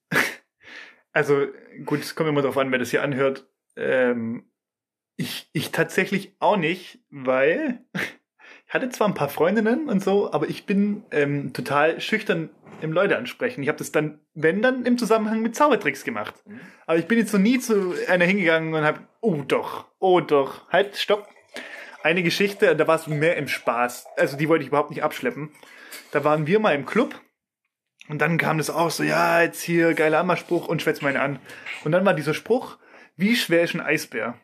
also 1.17 1.47
gut, 1.87 2.01
es 2.01 2.15
kommt 2.15 2.29
immer 2.29 2.43
darauf 2.43 2.59
an, 2.59 2.71
wer 2.71 2.79
das 2.79 2.91
hier 2.91 3.03
anhört. 3.03 3.49
Ähm, 3.75 4.45
ich, 5.17 5.49
ich 5.55 5.73
tatsächlich 5.73 6.37
auch 6.41 6.59
nicht, 6.59 6.99
weil 7.09 7.81
ich 8.69 8.75
hatte 8.75 8.91
zwar 8.91 9.09
ein 9.09 9.15
paar 9.15 9.31
Freundinnen 9.31 9.89
und 9.89 10.05
so, 10.05 10.31
aber 10.31 10.47
ich 10.51 10.67
bin 10.67 11.05
ähm, 11.13 11.55
total 11.55 12.03
schüchtern 12.03 12.51
im 12.83 12.93
Leute 12.93 13.17
ansprechen. 13.17 13.63
Ich 13.63 13.69
habe 13.69 13.79
das 13.79 13.93
dann, 13.93 14.21
wenn 14.35 14.61
dann, 14.61 14.85
im 14.85 14.99
Zusammenhang 14.99 15.41
mit 15.41 15.57
Zaubertricks 15.57 16.05
gemacht. 16.05 16.35
Aber 16.87 16.99
ich 16.99 17.07
bin 17.07 17.17
jetzt 17.17 17.33
noch 17.33 17.41
nie 17.41 17.59
zu 17.61 17.95
einer 18.09 18.27
hingegangen 18.27 18.75
und 18.75 18.85
habe, 18.85 19.01
oh 19.23 19.43
doch, 19.49 19.87
oh 19.99 20.21
doch, 20.21 20.69
halt, 20.69 20.97
stopp. 20.99 21.27
Eine 22.03 22.23
Geschichte, 22.25 22.77
da 22.77 22.87
war 22.87 22.97
es 22.97 23.07
mehr 23.07 23.39
im 23.39 23.49
Spaß. 23.49 24.07
Also 24.19 24.37
die 24.37 24.51
wollte 24.51 24.65
ich 24.65 24.69
überhaupt 24.69 24.91
nicht 24.91 25.03
abschleppen. 25.03 25.49
Da 26.13 26.25
waren 26.25 26.47
wir 26.47 26.61
mal 26.61 26.75
im 26.75 26.85
Club 26.85 27.19
und 28.09 28.19
dann 28.19 28.39
kam 28.39 28.59
das 28.59 28.71
auch 28.71 28.91
so, 28.91 29.03
ja, 29.03 29.43
jetzt 29.43 29.63
hier 29.63 29.95
geiler 29.95 30.21
Anmachspruch 30.21 30.69
und 30.69 30.83
schwätzt 30.83 31.03
meine 31.03 31.21
an. 31.21 31.39
Und 31.85 31.93
dann 31.93 32.05
war 32.05 32.15
dieser 32.15 32.35
Spruch, 32.35 32.79
wie 33.17 33.35
schwer 33.35 33.63
ist 33.63 33.75
ein 33.75 33.81
Eisbär? 33.81 34.39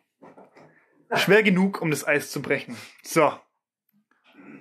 Schwer 1.14 1.42
genug, 1.42 1.82
um 1.82 1.90
das 1.90 2.06
Eis 2.06 2.30
zu 2.30 2.40
brechen. 2.40 2.76
So. 3.02 3.32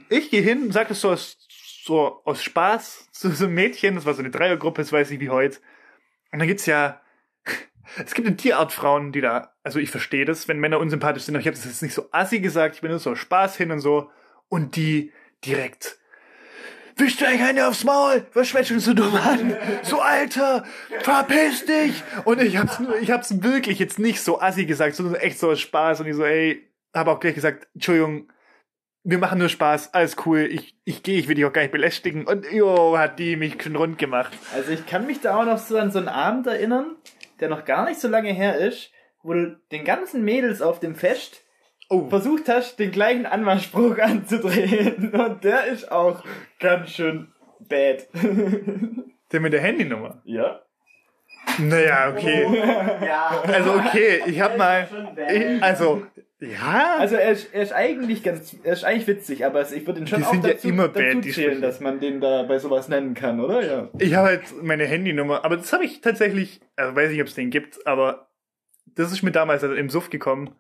Ich 0.10 0.30
gehe 0.30 0.42
hin, 0.42 0.72
sag 0.72 0.90
das 0.90 1.02
so 1.02 1.12
aus, 1.12 1.38
so 1.84 2.22
aus 2.26 2.44
Spaß 2.44 3.10
zu 3.12 3.32
so 3.32 3.46
einem 3.46 3.56
Mädchen, 3.56 3.96
das 3.96 4.06
war 4.06 4.14
so 4.14 4.20
eine 4.20 4.32
Dreiergruppe, 4.32 4.82
das 4.82 4.92
weiß 4.92 5.12
ich 5.12 5.20
wie 5.20 5.30
heute. 5.30 5.60
Und 6.32 6.40
dann 6.40 6.48
gibt's 6.48 6.66
ja, 6.66 7.02
es 8.06 8.14
gibt 8.14 8.28
eine 8.28 8.36
Tierartfrauen, 8.36 9.14
die 9.14 9.22
da, 9.22 9.56
also 9.64 9.80
ich 9.80 9.90
verstehe 9.90 10.26
das, 10.26 10.48
wenn 10.48 10.60
Männer 10.60 10.80
unsympathisch 10.80 11.24
sind, 11.24 11.36
aber 11.36 11.42
ich 11.42 11.48
habe 11.48 11.56
das 11.56 11.66
jetzt 11.66 11.82
nicht 11.82 11.94
so 11.94 12.10
assi 12.12 12.42
gesagt, 12.42 12.76
ich 12.76 12.82
bin 12.82 12.92
nur 12.92 13.00
so 13.00 13.12
aus 13.12 13.20
Spaß 13.20 13.56
hin 13.56 13.72
und 13.72 13.80
so. 13.80 14.12
Und 14.50 14.76
die 14.76 15.14
direkt, 15.46 16.01
Wisch 16.98 17.18
dir 17.18 17.28
eigentlich 17.28 17.44
eine 17.44 17.68
aufs 17.68 17.84
Maul! 17.84 18.26
Was 18.34 18.48
schwätschst 18.48 18.88
du 18.88 18.94
dumm 18.94 19.16
an? 19.16 19.56
So 19.84 20.02
Alter! 20.02 20.64
Verpiss 21.00 21.66
dich! 21.66 22.04
Und 22.26 22.42
ich 22.42 22.58
hab's 22.58 22.80
nur, 22.80 22.98
ich 23.00 23.12
hab's 23.12 23.42
wirklich 23.42 23.80
jetzt 23.80 24.00
nicht 24.00 24.22
so 24.22 24.42
assi 24.42 24.66
gesagt, 24.66 24.96
sondern 24.96 25.16
echt 25.16 25.40
so 25.40 25.52
aus 25.52 25.60
Spaß. 25.60 26.02
Und 26.02 26.08
ich 26.08 26.16
so, 26.16 26.24
ey, 26.24 26.68
hab 26.94 27.08
auch 27.08 27.20
gleich 27.20 27.36
gesagt, 27.36 27.68
Entschuldigung, 27.74 28.32
wir 29.04 29.18
machen 29.18 29.40
nur 29.40 29.50
Spaß, 29.50 29.94
alles 29.94 30.16
cool, 30.26 30.42
ich, 30.42 30.76
ich 30.84 31.02
gehe, 31.02 31.18
ich 31.18 31.28
will 31.28 31.36
dich 31.36 31.46
auch 31.46 31.54
gar 31.54 31.64
nicht 31.64 31.72
belästigen. 31.72 32.28
Und 32.28 32.46
jo, 32.52 32.98
hat 32.98 33.18
die 33.20 33.36
mich 33.36 33.62
schon 33.62 33.76
rund 33.76 33.98
gemacht. 33.98 34.32
Also 34.54 34.72
ich 34.72 34.86
kann 34.86 35.08
mich 35.08 35.22
da 35.22 35.40
auch 35.40 35.46
noch 35.46 35.58
so 35.58 35.78
an 35.78 35.92
so 35.92 36.00
einen 36.00 36.08
Abend 36.08 36.48
erinnern, 36.48 36.96
der 37.40 37.50
noch 37.50 37.66
gar 37.66 37.86
nicht 37.86 38.00
so 38.00 38.08
lange 38.08 38.32
her 38.32 38.58
ist, 38.58 38.92
wo 39.24 39.34
du 39.34 39.60
den 39.72 39.86
ganzen 39.86 40.24
Mädels 40.24 40.62
auf 40.62 40.80
dem 40.80 40.96
Fest 40.96 41.44
Oh, 41.94 42.08
versucht 42.08 42.48
hast, 42.48 42.80
den 42.80 42.90
gleichen 42.92 43.26
Anmachspruch 43.26 43.98
anzudrehen. 44.02 45.14
Und 45.14 45.44
der 45.44 45.66
ist 45.66 45.92
auch 45.92 46.24
ganz 46.58 46.92
schön 46.92 47.28
bad. 47.60 48.08
der 49.34 49.40
mit 49.42 49.52
der 49.52 49.60
Handynummer. 49.60 50.22
ja? 50.24 50.62
Naja, 51.60 52.14
okay. 52.16 52.48
Ja. 53.06 53.44
Also 53.46 53.74
okay, 53.74 54.22
ich 54.26 54.40
hab 54.40 54.58
mal, 54.58 54.88
ich, 55.34 55.62
also, 55.62 56.06
ja. 56.40 56.96
Also 56.98 57.18
er 57.18 57.32
ist, 57.32 57.54
er 57.54 57.64
ist 57.64 57.74
eigentlich 57.74 58.24
ganz, 58.24 58.56
er 58.64 58.72
ist 58.72 58.86
eigentlich 58.86 59.08
witzig, 59.08 59.46
aber 59.46 59.70
ich 59.70 59.86
würde 59.86 60.00
ihn 60.00 60.08
schon 60.08 60.20
Die 60.20 60.26
auch 60.26 60.32
sind 60.32 60.46
ja 60.46 60.54
dazu, 60.54 60.70
immer 60.70 60.88
dazu 60.88 61.00
bad, 61.00 61.26
die 61.26 61.32
zählen, 61.32 61.62
dass 61.62 61.82
man 61.82 62.00
den 62.00 62.22
da 62.22 62.44
bei 62.44 62.58
sowas 62.58 62.88
nennen 62.88 63.16
kann, 63.16 63.42
oder? 63.42 63.66
Ja. 63.66 63.90
Ich 64.00 64.14
habe 64.14 64.28
halt 64.30 64.64
meine 64.64 64.86
Handynummer, 64.86 65.44
aber 65.44 65.58
das 65.58 65.74
habe 65.74 65.84
ich 65.84 66.00
tatsächlich, 66.00 66.62
also 66.78 66.96
weiß 66.96 67.10
nicht, 67.12 67.20
ob 67.20 67.28
es 67.28 67.36
den 67.36 67.50
gibt, 67.50 67.86
aber 67.86 68.30
das 68.96 69.12
ist 69.12 69.24
mir 69.24 69.32
damals 69.32 69.64
also 69.64 69.76
im 69.76 69.90
Suff 69.90 70.10
gekommen. 70.10 70.56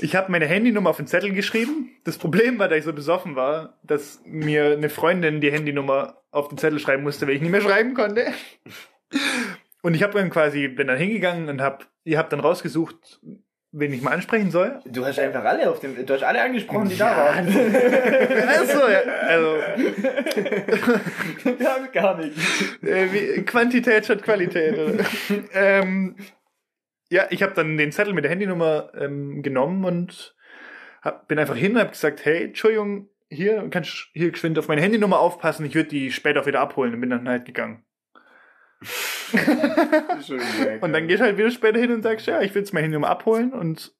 Ich, 0.00 0.14
habe 0.14 0.30
meine 0.30 0.46
Handynummer 0.46 0.90
auf 0.90 0.98
den 0.98 1.06
Zettel 1.06 1.32
geschrieben. 1.32 1.90
Das 2.04 2.18
Problem 2.18 2.58
war, 2.58 2.68
da 2.68 2.76
ich 2.76 2.84
so 2.84 2.92
besoffen 2.92 3.36
war, 3.36 3.78
dass 3.82 4.20
mir 4.26 4.72
eine 4.72 4.90
Freundin 4.90 5.40
die 5.40 5.50
Handynummer 5.50 6.22
auf 6.30 6.48
den 6.48 6.58
Zettel 6.58 6.78
schreiben 6.78 7.02
musste, 7.02 7.26
weil 7.26 7.36
ich 7.36 7.40
nicht 7.40 7.50
mehr 7.50 7.62
schreiben 7.62 7.94
konnte. 7.94 8.26
Und 9.82 9.94
ich 9.94 10.02
habe 10.02 10.12
dann 10.12 10.30
quasi, 10.30 10.68
bin 10.68 10.88
dann 10.88 10.98
hingegangen 10.98 11.48
und 11.48 11.62
hab, 11.62 11.86
ihr 12.04 12.18
habt 12.18 12.32
dann 12.32 12.40
rausgesucht, 12.40 13.20
wen 13.74 13.92
ich 13.92 14.02
mal 14.02 14.12
ansprechen 14.12 14.50
soll. 14.50 14.80
Du 14.86 15.04
hast 15.04 15.18
einfach 15.18 15.44
alle 15.44 15.68
auf 15.68 15.80
dem, 15.80 16.06
du 16.06 16.14
hast 16.14 16.22
alle 16.22 16.40
angesprochen, 16.42 16.88
die 16.88 16.96
Ja, 16.96 17.10
da 17.10 17.24
waren. 17.24 17.48
Also, 18.46 18.88
ja, 18.88 19.00
also 19.26 19.56
Wir 21.58 21.68
haben 21.68 21.92
gar 21.92 22.16
nichts. 22.16 22.40
Äh, 22.82 23.42
Quantität 23.42 24.04
statt 24.04 24.22
Qualität. 24.22 25.04
ähm, 25.54 26.14
ja, 27.14 27.28
ich 27.30 27.44
habe 27.44 27.54
dann 27.54 27.76
den 27.76 27.92
Zettel 27.92 28.12
mit 28.12 28.24
der 28.24 28.30
Handynummer 28.32 28.90
ähm, 28.98 29.44
genommen 29.44 29.84
und 29.84 30.34
hab, 31.00 31.28
bin 31.28 31.38
einfach 31.38 31.54
hin 31.54 31.72
und 31.72 31.78
habe 31.78 31.90
gesagt, 31.90 32.24
hey, 32.24 32.46
Entschuldigung, 32.46 33.08
hier 33.28 33.68
kannst 33.70 33.92
du 33.92 34.18
hier 34.18 34.32
geschwind 34.32 34.58
auf 34.58 34.66
meine 34.66 34.80
Handynummer 34.80 35.20
aufpassen, 35.20 35.64
ich 35.64 35.76
würde 35.76 35.90
die 35.90 36.10
später 36.10 36.40
auch 36.40 36.46
wieder 36.46 36.58
abholen 36.58 36.92
und 36.92 37.00
bin 37.00 37.10
dann 37.10 37.28
halt 37.28 37.44
gegangen. 37.44 37.84
Und 40.80 40.92
dann 40.92 41.08
gehst 41.08 41.20
du 41.20 41.24
halt 41.24 41.38
wieder 41.38 41.50
später 41.50 41.80
hin 41.80 41.90
und 41.90 42.02
sagst, 42.02 42.26
ja, 42.26 42.42
ich 42.42 42.54
will 42.54 42.62
jetzt 42.62 42.74
meine 42.74 42.84
Handynummer 42.84 43.08
abholen 43.08 43.52
und 43.52 43.94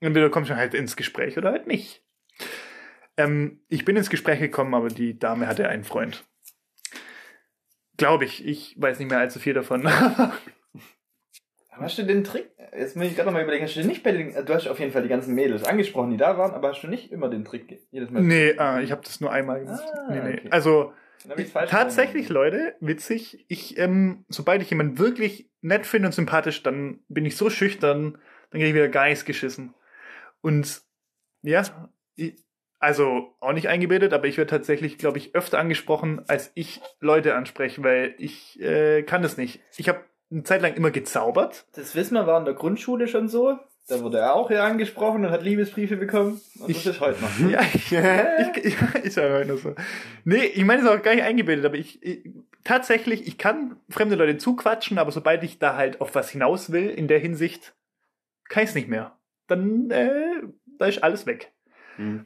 entweder 0.00 0.30
kommst 0.30 0.50
du 0.50 0.56
halt 0.56 0.72
ins 0.72 0.96
Gespräch 0.96 1.36
oder 1.36 1.50
halt 1.50 1.66
nicht. 1.66 2.02
Ähm, 3.16 3.60
ich 3.68 3.84
bin 3.84 3.96
ins 3.96 4.08
Gespräch 4.08 4.40
gekommen, 4.40 4.74
aber 4.74 4.88
die 4.88 5.18
Dame 5.18 5.46
hatte 5.46 5.68
einen 5.68 5.84
Freund. 5.84 6.24
Glaube 7.98 8.24
ich. 8.24 8.46
Ich 8.46 8.80
weiß 8.80 8.98
nicht 8.98 9.10
mehr 9.10 9.18
allzu 9.18 9.38
viel 9.38 9.54
davon. 9.54 9.86
Hast 11.76 11.98
du 11.98 12.04
den 12.04 12.24
Trick? 12.24 12.50
Jetzt 12.76 12.96
muss 12.96 13.06
ich 13.06 13.14
gerade 13.14 13.26
noch 13.26 13.32
mal 13.32 13.42
überlegen, 13.42 13.64
hast 13.64 13.76
du 13.76 13.84
nicht 13.84 14.02
bei 14.02 14.12
den, 14.12 14.32
du 14.44 14.54
hast 14.54 14.66
auf 14.68 14.78
jeden 14.78 14.92
Fall 14.92 15.02
die 15.02 15.08
ganzen 15.08 15.34
Mädels 15.34 15.64
angesprochen, 15.64 16.10
die 16.10 16.16
da 16.16 16.36
waren, 16.38 16.52
aber 16.52 16.68
hast 16.68 16.82
du 16.82 16.88
nicht 16.88 17.12
immer 17.12 17.28
den 17.28 17.44
Trick 17.44 17.80
jedes 17.90 18.10
Mal? 18.10 18.22
nee, 18.22 18.50
äh, 18.50 18.82
ich 18.82 18.90
habe 18.90 19.02
das 19.02 19.20
nur 19.20 19.32
einmal 19.32 19.60
gemacht. 19.60 19.82
Ah, 19.92 20.06
nee, 20.10 20.20
nee. 20.20 20.38
okay. 20.38 20.48
Also 20.50 20.92
tatsächlich, 21.26 22.26
verstanden. 22.26 22.32
Leute, 22.32 22.76
witzig. 22.80 23.44
Ich, 23.48 23.78
ähm, 23.78 24.24
sobald 24.28 24.62
ich 24.62 24.70
jemanden 24.70 24.98
wirklich 24.98 25.50
nett 25.62 25.86
finde 25.86 26.08
und 26.08 26.12
sympathisch, 26.12 26.62
dann 26.62 27.00
bin 27.08 27.24
ich 27.24 27.36
so 27.36 27.50
schüchtern, 27.50 28.18
dann 28.50 28.60
kriege 28.60 28.66
ich 28.66 28.74
wieder 28.74 29.04
nichts 29.04 29.24
geschissen. 29.24 29.74
Und 30.42 30.82
ja, 31.42 31.62
ich, 32.16 32.36
also 32.78 33.34
auch 33.40 33.52
nicht 33.52 33.68
eingebildet, 33.68 34.12
aber 34.12 34.26
ich 34.26 34.36
werde 34.36 34.50
tatsächlich, 34.50 34.98
glaube 34.98 35.16
ich, 35.16 35.34
öfter 35.34 35.58
angesprochen, 35.58 36.22
als 36.28 36.52
ich 36.54 36.82
Leute 37.00 37.34
anspreche, 37.34 37.82
weil 37.82 38.14
ich 38.18 38.60
äh, 38.60 39.02
kann 39.02 39.22
das 39.22 39.38
nicht. 39.38 39.60
Ich 39.78 39.88
habe 39.88 40.04
eine 40.30 40.42
Zeit 40.42 40.62
lang 40.62 40.74
immer 40.74 40.90
gezaubert. 40.90 41.66
Das 41.74 41.94
wissen 41.94 42.14
wir, 42.14 42.26
war 42.26 42.38
in 42.38 42.44
der 42.44 42.54
Grundschule 42.54 43.06
schon 43.08 43.28
so. 43.28 43.58
Da 43.86 44.00
wurde 44.00 44.18
er 44.18 44.34
auch 44.34 44.48
hier 44.48 44.64
angesprochen 44.64 45.26
und 45.26 45.30
hat 45.30 45.42
Liebesbriefe 45.42 45.96
bekommen. 45.96 46.40
Und 46.58 46.70
Ich- 46.70 46.84
das 46.84 46.94
ist 46.96 47.00
heute 47.00 47.20
noch. 47.20 47.38
Ja, 47.50 47.60
ich, 47.62 47.92
ich, 48.64 48.80
ja, 48.80 48.86
ist 49.02 49.16
ja 49.16 49.30
heute 49.30 49.48
noch 49.52 49.58
so. 49.58 49.74
Nee, 50.24 50.44
ich 50.46 50.64
meine 50.64 50.80
es 50.82 50.88
ist 50.88 50.90
auch 50.90 51.02
gar 51.02 51.14
nicht 51.14 51.24
eingebildet, 51.24 51.66
aber 51.66 51.76
ich, 51.76 52.02
ich 52.02 52.30
tatsächlich, 52.64 53.26
ich 53.26 53.36
kann 53.36 53.76
fremde 53.90 54.14
Leute 54.16 54.38
zuquatschen, 54.38 54.98
aber 54.98 55.12
sobald 55.12 55.42
ich 55.44 55.58
da 55.58 55.76
halt 55.76 56.00
auf 56.00 56.14
was 56.14 56.30
hinaus 56.30 56.72
will, 56.72 56.88
in 56.88 57.08
der 57.08 57.18
Hinsicht, 57.18 57.74
kann 58.48 58.64
ich's 58.64 58.74
nicht 58.74 58.88
mehr. 58.88 59.18
Dann, 59.48 59.90
äh, 59.90 60.42
da 60.78 60.86
ist 60.86 61.02
alles 61.04 61.26
weg. 61.26 61.52
Hm. 61.96 62.24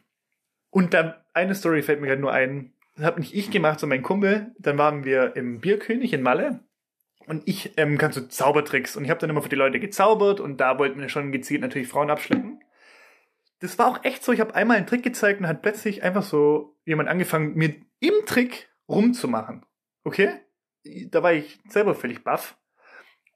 Und 0.71 0.95
dann, 0.95 1.15
eine 1.35 1.57
Story 1.57 1.83
fällt 1.83 2.01
mir 2.01 2.07
gerade 2.07 2.21
nur 2.21 2.33
ein. 2.33 2.73
Das 2.95 3.05
habe 3.05 3.19
nicht 3.21 3.35
ich 3.35 3.51
gemacht, 3.51 3.81
sondern 3.81 3.99
mein 3.99 4.05
Kumpel. 4.05 4.53
Dann 4.59 4.79
waren 4.79 5.05
wir 5.05 5.35
im 5.35 5.61
Bierkönig 5.61 6.13
in 6.13 6.23
Malle. 6.23 6.61
Und 7.29 7.43
ich 7.47 7.75
ähm, 7.77 7.99
kann 7.99 8.13
so 8.13 8.23
Zaubertricks. 8.23 8.97
Und 8.97 9.05
ich 9.05 9.11
habe 9.11 9.21
dann 9.21 9.29
immer 9.29 9.43
für 9.43 9.51
die 9.51 9.57
Leute 9.57 9.79
gezaubert. 9.79 10.41
Und 10.41 10.57
da 10.59 10.79
wollten 10.79 11.01
wir 11.01 11.11
schon 11.11 11.31
gezielt 11.31 11.61
natürlich 11.61 11.89
Frauen 11.89 12.11
abschleppen. 12.11 12.65
Das 13.61 13.79
war 13.79 13.89
auch 13.89 14.03
echt 14.03 14.25
so. 14.25 14.33
Ich 14.33 14.41
habe 14.41 14.55
einmal 14.55 14.79
einen 14.79 14.87
Trick 14.87 15.03
gezeigt 15.03 15.41
und 15.41 15.47
hat 15.47 15.61
plötzlich 15.61 16.03
einfach 16.03 16.23
so 16.23 16.75
jemand 16.87 17.09
angefangen, 17.09 17.55
mir 17.55 17.75
im 18.01 18.15
Trick 18.25 18.69
rumzumachen. 18.89 19.67
Okay? 20.05 20.31
Da 21.11 21.23
war 21.23 21.35
ich 21.35 21.61
selber 21.69 21.95
völlig 21.95 22.25
baff. 22.25 22.57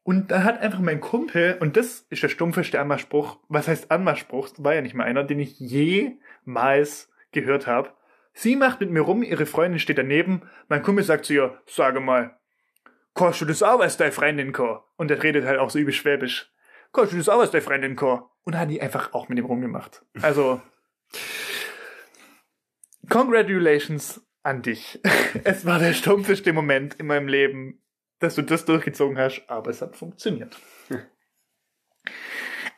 Und 0.05 0.31
dann 0.31 0.45
hat 0.45 0.61
einfach 0.61 0.81
mein 0.81 1.01
Kumpel, 1.01 1.59
und 1.61 1.77
das 1.77 2.07
ist 2.09 2.23
der 2.23 2.29
stumpfeste 2.29 2.81
Anmachspruch, 2.81 3.39
was 3.49 3.69
heißt 3.69 3.91
Anmachspruch? 3.91 4.49
War 4.59 4.75
ja 4.75 4.81
nicht 4.81 4.95
mal 4.95 5.05
einer, 5.05 5.23
den 5.23 5.39
ich 5.39 5.61
jemals 5.61 7.09
gehört 7.31 7.67
habe. 7.69 7.93
Sie 8.33 8.57
macht 8.57 8.81
mit 8.81 8.91
mir 8.91 9.03
rum, 9.03 9.23
ihre 9.23 9.47
Freundin 9.47 9.79
steht 9.79 9.99
daneben, 9.99 10.43
mein 10.69 10.83
Kumpel 10.83 11.05
sagt 11.05 11.27
zu 11.27 11.35
ihr, 11.35 11.63
sage 11.67 12.01
mal, 12.01 12.37
kannst 13.15 13.41
du 13.41 13.45
das 13.45 13.63
auch, 13.63 13.79
was 13.79 13.97
deine 13.97 14.13
Freundin 14.13 14.53
kann? 14.53 14.81
Und 14.97 15.11
er 15.11 15.23
redet 15.23 15.45
halt 15.45 15.59
auch 15.59 15.71
so 15.71 15.79
übel 15.79 15.93
schwäbisch. 15.93 16.51
Kannst 16.93 17.13
du 17.13 17.17
das 17.17 17.29
auch, 17.29 17.39
was 17.39 17.51
deine 17.51 17.63
Freundin 17.63 17.97
kann? 17.97 18.23
Und 18.45 18.59
hat 18.59 18.71
die 18.71 18.81
einfach 18.81 19.13
auch 19.15 19.29
mit 19.29 19.39
ihm 19.39 19.47
rumgemacht. 19.47 20.05
Also, 20.21 20.61
congratulations 23.09 24.21
an 24.43 24.63
dich. 24.63 25.01
Es 25.45 25.65
war 25.65 25.79
der 25.79 25.95
stumpfeste 25.95 26.53
Moment 26.53 26.95
in 26.95 27.07
meinem 27.07 27.29
Leben, 27.29 27.83
dass 28.19 28.35
du 28.35 28.43
das 28.43 28.65
durchgezogen 28.65 29.19
hast, 29.19 29.43
aber 29.49 29.71
es 29.71 29.81
hat 29.81 29.97
funktioniert. 29.97 30.59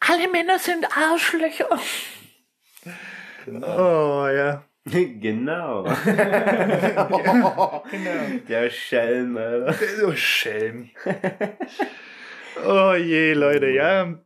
Alle 0.01 0.29
Männer 0.29 0.59
sind 0.59 0.87
Arschlöcher. 0.97 1.69
Oh 3.47 4.29
ja. 4.29 4.65
genau. 5.21 5.85
genau. 6.05 7.83
Der 8.49 8.71
Schelm, 8.71 9.37
Alter. 9.37 9.75
Oh, 10.07 10.13
Schelm. 10.13 10.91
Oh 12.67 12.95
je, 12.95 13.33
Leute, 13.35 13.69
ja. 13.69 14.19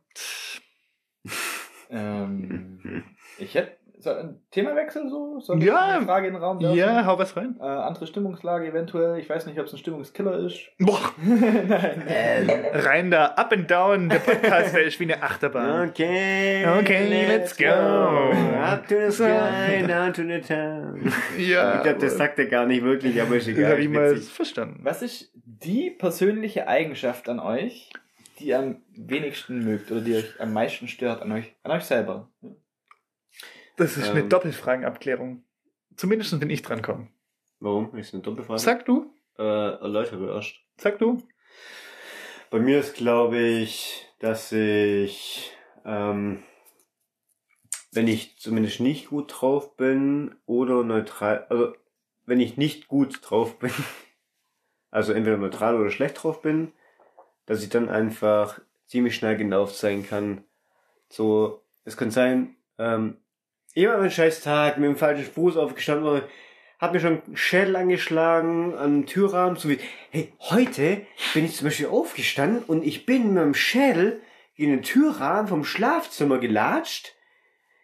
Ähm, 1.91 3.03
ich 3.39 3.55
hätte 3.55 3.78
ein 4.07 4.39
Themawechsel 4.51 5.09
so? 5.09 5.39
Soll 5.41 5.59
ich 5.59 5.65
Ja. 5.65 5.95
eine 5.97 6.05
Frage 6.05 6.27
in 6.27 6.33
den 6.33 6.41
Raum 6.43 6.61
werfen? 6.61 6.77
Ja, 6.77 7.05
hau 7.05 7.17
was 7.19 7.35
rein. 7.35 7.57
Äh, 7.59 7.63
andere 7.63 8.07
Stimmungslage 8.07 8.67
eventuell. 8.67 9.19
Ich 9.19 9.29
weiß 9.29 9.45
nicht, 9.45 9.59
ob 9.59 9.65
es 9.65 9.73
ein 9.73 9.77
Stimmungskiller 9.79 10.37
ist. 10.45 10.57
Boah, 10.79 10.99
Nein. 11.21 12.03
Ähm, 12.07 12.49
rein 12.73 13.11
da, 13.11 13.25
up 13.35 13.51
and 13.51 13.69
down. 13.69 14.09
Der 14.09 14.19
Podcast, 14.19 14.73
der 14.75 14.83
ist 14.85 14.99
wie 14.99 15.03
eine 15.11 15.21
Achterbahn. 15.21 15.89
Okay. 15.89 16.65
Okay, 16.79 17.27
let's 17.27 17.57
go. 17.57 17.65
Up 17.65 18.87
to 18.87 18.95
the 19.07 19.11
sky, 19.11 19.85
down 19.87 20.13
to 20.13 20.21
the 20.23 20.39
town. 20.39 21.11
Ja. 21.37 21.77
Ich 21.77 21.83
glaube, 21.83 21.99
das 21.99 22.17
sagt 22.17 22.39
er 22.39 22.45
gar 22.45 22.65
nicht 22.65 22.83
wirklich, 22.83 23.21
aber 23.21 23.35
ist 23.35 23.47
Das 23.47 23.55
egal. 23.57 23.71
habe 23.71 23.81
ich 23.81 23.89
mal 23.89 24.15
verstanden. 24.15 24.79
Was 24.83 25.01
ist 25.01 25.31
die 25.35 25.89
persönliche 25.91 26.67
Eigenschaft 26.67 27.27
an 27.27 27.39
euch, 27.39 27.89
die 28.39 28.45
ihr 28.47 28.59
am 28.59 28.77
wenigsten 28.95 29.65
mögt 29.65 29.91
oder 29.91 30.01
die 30.01 30.15
euch 30.15 30.39
am 30.39 30.53
meisten 30.53 30.87
stört 30.87 31.21
an 31.21 31.31
euch, 31.33 31.53
an 31.63 31.71
euch 31.71 31.83
selber? 31.83 32.29
Das 33.79 33.95
ist 33.95 34.09
eine 34.09 34.19
Ähm. 34.19 34.29
Doppelfragenabklärung. 34.29 35.43
Zumindest 35.95 36.39
wenn 36.39 36.49
ich 36.49 36.61
drankomme. 36.61 37.07
Warum? 37.61 37.95
Ist 37.95 38.13
eine 38.13 38.21
Doppelfrage? 38.21 38.59
Sag 38.59 38.85
du? 38.85 39.13
Äh, 39.37 39.41
erläutere 39.41 40.33
erst. 40.35 40.55
Sag 40.77 40.99
du? 40.99 41.23
Bei 42.51 42.59
mir 42.59 42.79
ist, 42.79 42.95
glaube 42.95 43.37
ich, 43.37 44.05
dass 44.19 44.51
ich, 44.51 45.53
ähm, 45.85 46.43
wenn 47.93 48.09
ich 48.09 48.37
zumindest 48.37 48.81
nicht 48.81 49.09
gut 49.09 49.33
drauf 49.33 49.77
bin 49.77 50.35
oder 50.45 50.83
neutral, 50.83 51.45
also 51.49 51.73
wenn 52.25 52.41
ich 52.41 52.57
nicht 52.57 52.89
gut 52.89 53.19
drauf 53.23 53.59
bin, 53.59 53.71
also 54.91 55.13
entweder 55.13 55.37
neutral 55.37 55.79
oder 55.79 55.89
schlecht 55.89 56.21
drauf 56.21 56.41
bin, 56.41 56.73
dass 57.45 57.63
ich 57.63 57.69
dann 57.69 57.87
einfach 57.87 58.59
ziemlich 58.87 59.15
schnell 59.15 59.37
genervt 59.37 59.75
sein 59.75 60.05
kann. 60.05 60.43
So, 61.07 61.63
es 61.85 61.95
kann 61.95 62.11
sein, 62.11 62.57
ähm, 62.77 63.17
ich 63.73 63.87
war 63.87 63.99
einen 63.99 64.11
scheiß 64.11 64.41
Tag 64.41 64.77
mit 64.77 64.87
dem 64.87 64.95
falschen 64.95 65.31
Fuß 65.31 65.57
aufgestanden 65.57 66.07
oder 66.07 66.27
hab 66.79 66.93
mir 66.93 66.99
schon 66.99 67.21
einen 67.21 67.37
Schädel 67.37 67.75
angeschlagen 67.75 68.73
am 68.77 69.05
Türrahmen, 69.05 69.57
so 69.57 69.69
wie, 69.69 69.79
hey, 70.11 70.33
heute 70.39 71.05
bin 71.33 71.45
ich 71.45 71.55
zum 71.55 71.65
Beispiel 71.65 71.87
aufgestanden 71.87 72.63
und 72.63 72.85
ich 72.85 73.05
bin 73.05 73.33
mit 73.33 73.43
dem 73.43 73.53
Schädel 73.53 74.21
in 74.55 74.69
den 74.69 74.81
Türrahmen 74.81 75.47
vom 75.47 75.63
Schlafzimmer 75.63 76.37
gelatscht, 76.37 77.15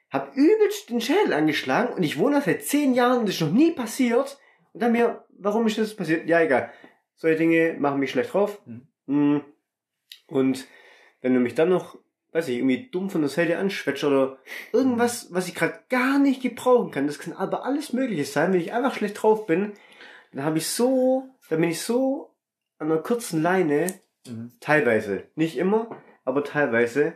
hab 0.10 0.36
übelst 0.36 0.90
den 0.90 1.02
Schädel 1.02 1.34
angeschlagen 1.34 1.94
und 1.94 2.04
ich 2.04 2.18
wohne 2.18 2.42
seit 2.42 2.64
zehn 2.64 2.94
Jahren 2.94 3.20
und 3.20 3.28
das 3.28 3.36
ist 3.36 3.42
noch 3.42 3.52
nie 3.52 3.72
passiert. 3.72 4.38
Und 4.72 4.82
dann 4.82 4.94
mir, 4.94 5.26
warum 5.38 5.68
ist 5.68 5.78
das 5.78 5.96
passiert? 5.96 6.28
Ja, 6.28 6.42
egal. 6.42 6.72
Solche 7.16 7.38
Dinge 7.38 7.76
machen 7.80 8.00
mich 8.00 8.12
schlecht 8.12 8.34
drauf. 8.34 8.62
Mhm. 8.66 8.88
Mm. 9.08 9.42
Und 10.28 10.68
wenn 11.22 11.34
du 11.34 11.40
mich 11.40 11.56
dann 11.56 11.70
noch, 11.70 11.98
weiß 12.36 12.50
ich, 12.50 12.58
irgendwie 12.58 12.90
dumm 12.92 13.10
von 13.10 13.22
der 13.22 13.30
Seite 13.30 13.58
anschwätzt 13.58 14.04
oder 14.04 14.38
irgendwas, 14.74 15.30
was 15.32 15.48
ich 15.48 15.56
gerade 15.56 15.80
gar 15.88 16.20
nicht 16.20 16.42
gebrauchen 16.42 16.92
kann, 16.92 17.08
das 17.08 17.18
kann 17.18 17.32
aber 17.32 17.64
alles 17.64 17.94
Mögliche 17.94 18.26
sein, 18.26 18.52
wenn 18.52 18.60
ich 18.60 18.74
einfach 18.74 18.94
schlecht 18.94 19.24
drauf 19.24 19.46
bin, 19.46 19.72
dann 20.34 20.44
habe 20.44 20.58
ich 20.58 20.68
so, 20.68 21.30
dann 21.50 21.62
bin 21.62 21.70
ich 21.70 21.82
so 21.82 22.36
an 22.78 22.92
einer 22.92 23.02
kurzen 23.02 23.42
Leine, 23.42 23.88
Mhm. 24.28 24.52
teilweise, 24.60 25.24
nicht 25.36 25.56
immer, 25.56 26.02
aber 26.26 26.44
teilweise, 26.44 27.14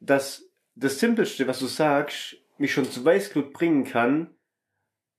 dass 0.00 0.48
das 0.74 0.98
Simpelste, 0.98 1.46
was 1.46 1.58
du 1.60 1.66
sagst, 1.66 2.36
mich 2.58 2.72
schon 2.72 2.90
zu 2.90 3.04
Weißglut 3.04 3.52
bringen 3.52 3.84
kann 3.84 4.34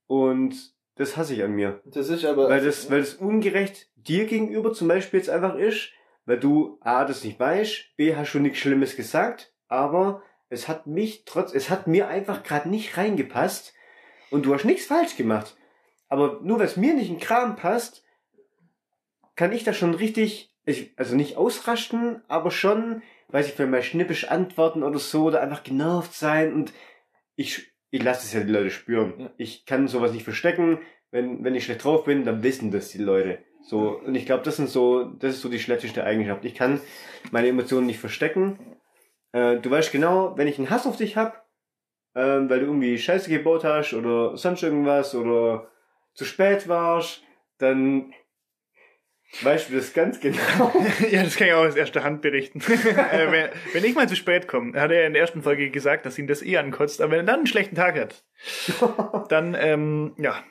und 0.07 0.73
das 0.95 1.15
hasse 1.17 1.35
ich 1.35 1.43
an 1.43 1.51
mir. 1.51 1.81
Das 1.85 2.09
ist 2.09 2.25
aber. 2.25 2.49
Weil 2.49 2.65
das, 2.65 2.89
weil 2.89 3.01
das 3.01 3.13
ungerecht 3.13 3.89
dir 3.95 4.25
gegenüber 4.25 4.73
zum 4.73 4.87
Beispiel 4.87 5.19
jetzt 5.19 5.29
einfach 5.29 5.55
ist, 5.55 5.91
weil 6.25 6.39
du 6.39 6.77
A, 6.81 7.05
das 7.05 7.23
nicht 7.23 7.39
weißt, 7.39 7.95
B, 7.95 8.15
hast 8.15 8.29
schon 8.29 8.41
nichts 8.41 8.59
Schlimmes 8.59 8.95
gesagt, 8.95 9.53
aber 9.67 10.23
es 10.49 10.67
hat 10.67 10.87
mich 10.87 11.25
trotz, 11.25 11.53
es 11.53 11.69
hat 11.69 11.87
mir 11.87 12.07
einfach 12.07 12.43
gerade 12.43 12.69
nicht 12.69 12.97
reingepasst 12.97 13.73
und 14.31 14.45
du 14.45 14.53
hast 14.53 14.65
nichts 14.65 14.85
falsch 14.85 15.15
gemacht. 15.15 15.55
Aber 16.07 16.39
nur 16.43 16.59
weil 16.59 16.65
es 16.65 16.77
mir 16.77 16.93
nicht 16.93 17.09
in 17.09 17.19
Kram 17.19 17.55
passt, 17.55 18.03
kann 19.35 19.51
ich 19.51 19.63
da 19.63 19.73
schon 19.73 19.93
richtig, 19.93 20.55
ich, 20.65 20.93
also 20.97 21.15
nicht 21.15 21.37
ausrasten, 21.37 22.21
aber 22.27 22.51
schon, 22.51 23.01
weiß 23.29 23.47
ich, 23.47 23.53
vielleicht 23.53 23.71
mal 23.71 23.83
schnippisch 23.83 24.29
antworten 24.29 24.83
oder 24.83 24.99
so, 24.99 25.25
oder 25.25 25.41
einfach 25.41 25.63
genervt 25.63 26.13
sein 26.13 26.53
und 26.53 26.73
ich, 27.35 27.73
ich 27.89 28.01
lasse 28.01 28.25
es 28.25 28.33
ja 28.33 28.41
die 28.41 28.51
Leute 28.51 28.71
spüren. 28.71 29.29
Ich 29.37 29.65
kann 29.65 29.87
sowas 29.87 30.13
nicht 30.13 30.23
verstecken. 30.23 30.79
Wenn, 31.11 31.43
wenn 31.43 31.55
ich 31.55 31.65
schlecht 31.65 31.83
drauf 31.83 32.05
bin, 32.05 32.23
dann 32.23 32.43
wissen 32.43 32.71
das 32.71 32.89
die 32.89 32.97
Leute. 32.97 33.39
So, 33.67 33.99
und 34.05 34.13
ich 34.15 34.25
glaube, 34.25 34.43
das 34.43 34.57
sind 34.57 34.69
so, 34.69 35.05
das 35.05 35.35
ist 35.35 35.41
so 35.41 35.49
die 35.49 35.59
schlechteste 35.59 36.03
Eigenschaft. 36.03 36.45
Ich 36.45 36.53
kann 36.53 36.79
meine 37.31 37.47
Emotionen 37.47 37.87
nicht 37.87 37.99
verstecken. 37.99 38.59
Äh, 39.31 39.57
du 39.57 39.71
weißt 39.71 39.91
genau, 39.91 40.37
wenn 40.37 40.47
ich 40.47 40.59
einen 40.59 40.69
Hass 40.69 40.85
auf 40.85 40.97
dich 40.97 41.17
hab, 41.17 41.45
ähm, 42.15 42.49
weil 42.49 42.59
du 42.59 42.67
irgendwie 42.67 42.97
Scheiße 42.97 43.29
gebaut 43.29 43.63
hast 43.63 43.93
oder 43.93 44.37
sonst 44.37 44.63
irgendwas 44.63 45.15
oder 45.15 45.67
zu 46.13 46.25
spät 46.25 46.67
warst, 46.67 47.23
dann 47.57 48.13
weißt 49.41 49.69
du 49.69 49.75
das 49.75 49.93
ganz 49.93 50.19
genau. 50.19 50.71
Ja, 51.09 51.23
das 51.23 51.35
kann 51.35 51.47
ich 51.47 51.53
auch 51.53 51.65
aus 51.65 51.75
erster 51.75 52.03
Hand 52.03 52.21
berichten. 52.21 52.61
äh, 52.61 53.31
wenn, 53.31 53.49
wenn 53.73 53.83
ich 53.83 53.95
mal 53.95 54.07
zu 54.07 54.15
spät 54.15 54.47
komme, 54.47 54.79
hat 54.79 54.91
er 54.91 55.07
in 55.07 55.13
der 55.13 55.23
ersten 55.23 55.41
Folge 55.41 55.71
gesagt, 55.71 56.05
dass 56.05 56.19
ihn 56.19 56.27
das 56.27 56.41
eh 56.41 56.57
ankotzt, 56.57 57.01
aber 57.01 57.13
wenn 57.13 57.19
er 57.21 57.25
dann 57.25 57.39
einen 57.39 57.47
schlechten 57.47 57.75
Tag 57.75 57.99
hat, 57.99 58.23
dann, 59.29 59.55
ähm, 59.59 60.13
ja. 60.17 60.43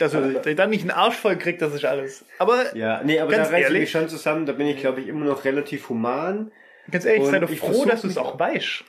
Also, 0.00 0.20
der 0.20 0.54
dann 0.54 0.70
nicht 0.70 0.82
einen 0.82 0.90
Arsch 0.90 1.14
voll 1.16 1.36
kriegt, 1.36 1.62
das 1.62 1.72
ist 1.72 1.84
alles. 1.84 2.24
Aber 2.38 2.76
ja, 2.76 3.02
nee, 3.04 3.20
aber 3.20 3.30
Ganz 3.30 3.48
da 3.48 3.54
reiße 3.54 3.72
ich 3.74 3.80
mich 3.80 3.90
schon 3.90 4.08
zusammen. 4.08 4.44
Da 4.46 4.52
bin 4.52 4.66
ich, 4.66 4.78
glaube 4.78 5.00
ich, 5.00 5.08
immer 5.08 5.24
noch 5.24 5.44
relativ 5.44 5.88
human. 5.88 6.50
ganz 6.90 7.04
ehrlich, 7.04 7.22
Und 7.22 7.30
sei 7.30 7.38
doch 7.38 7.50
froh, 7.50 7.84
dass 7.84 8.02
du 8.02 8.08
es 8.08 8.18
auch 8.18 8.38
weißt. 8.38 8.84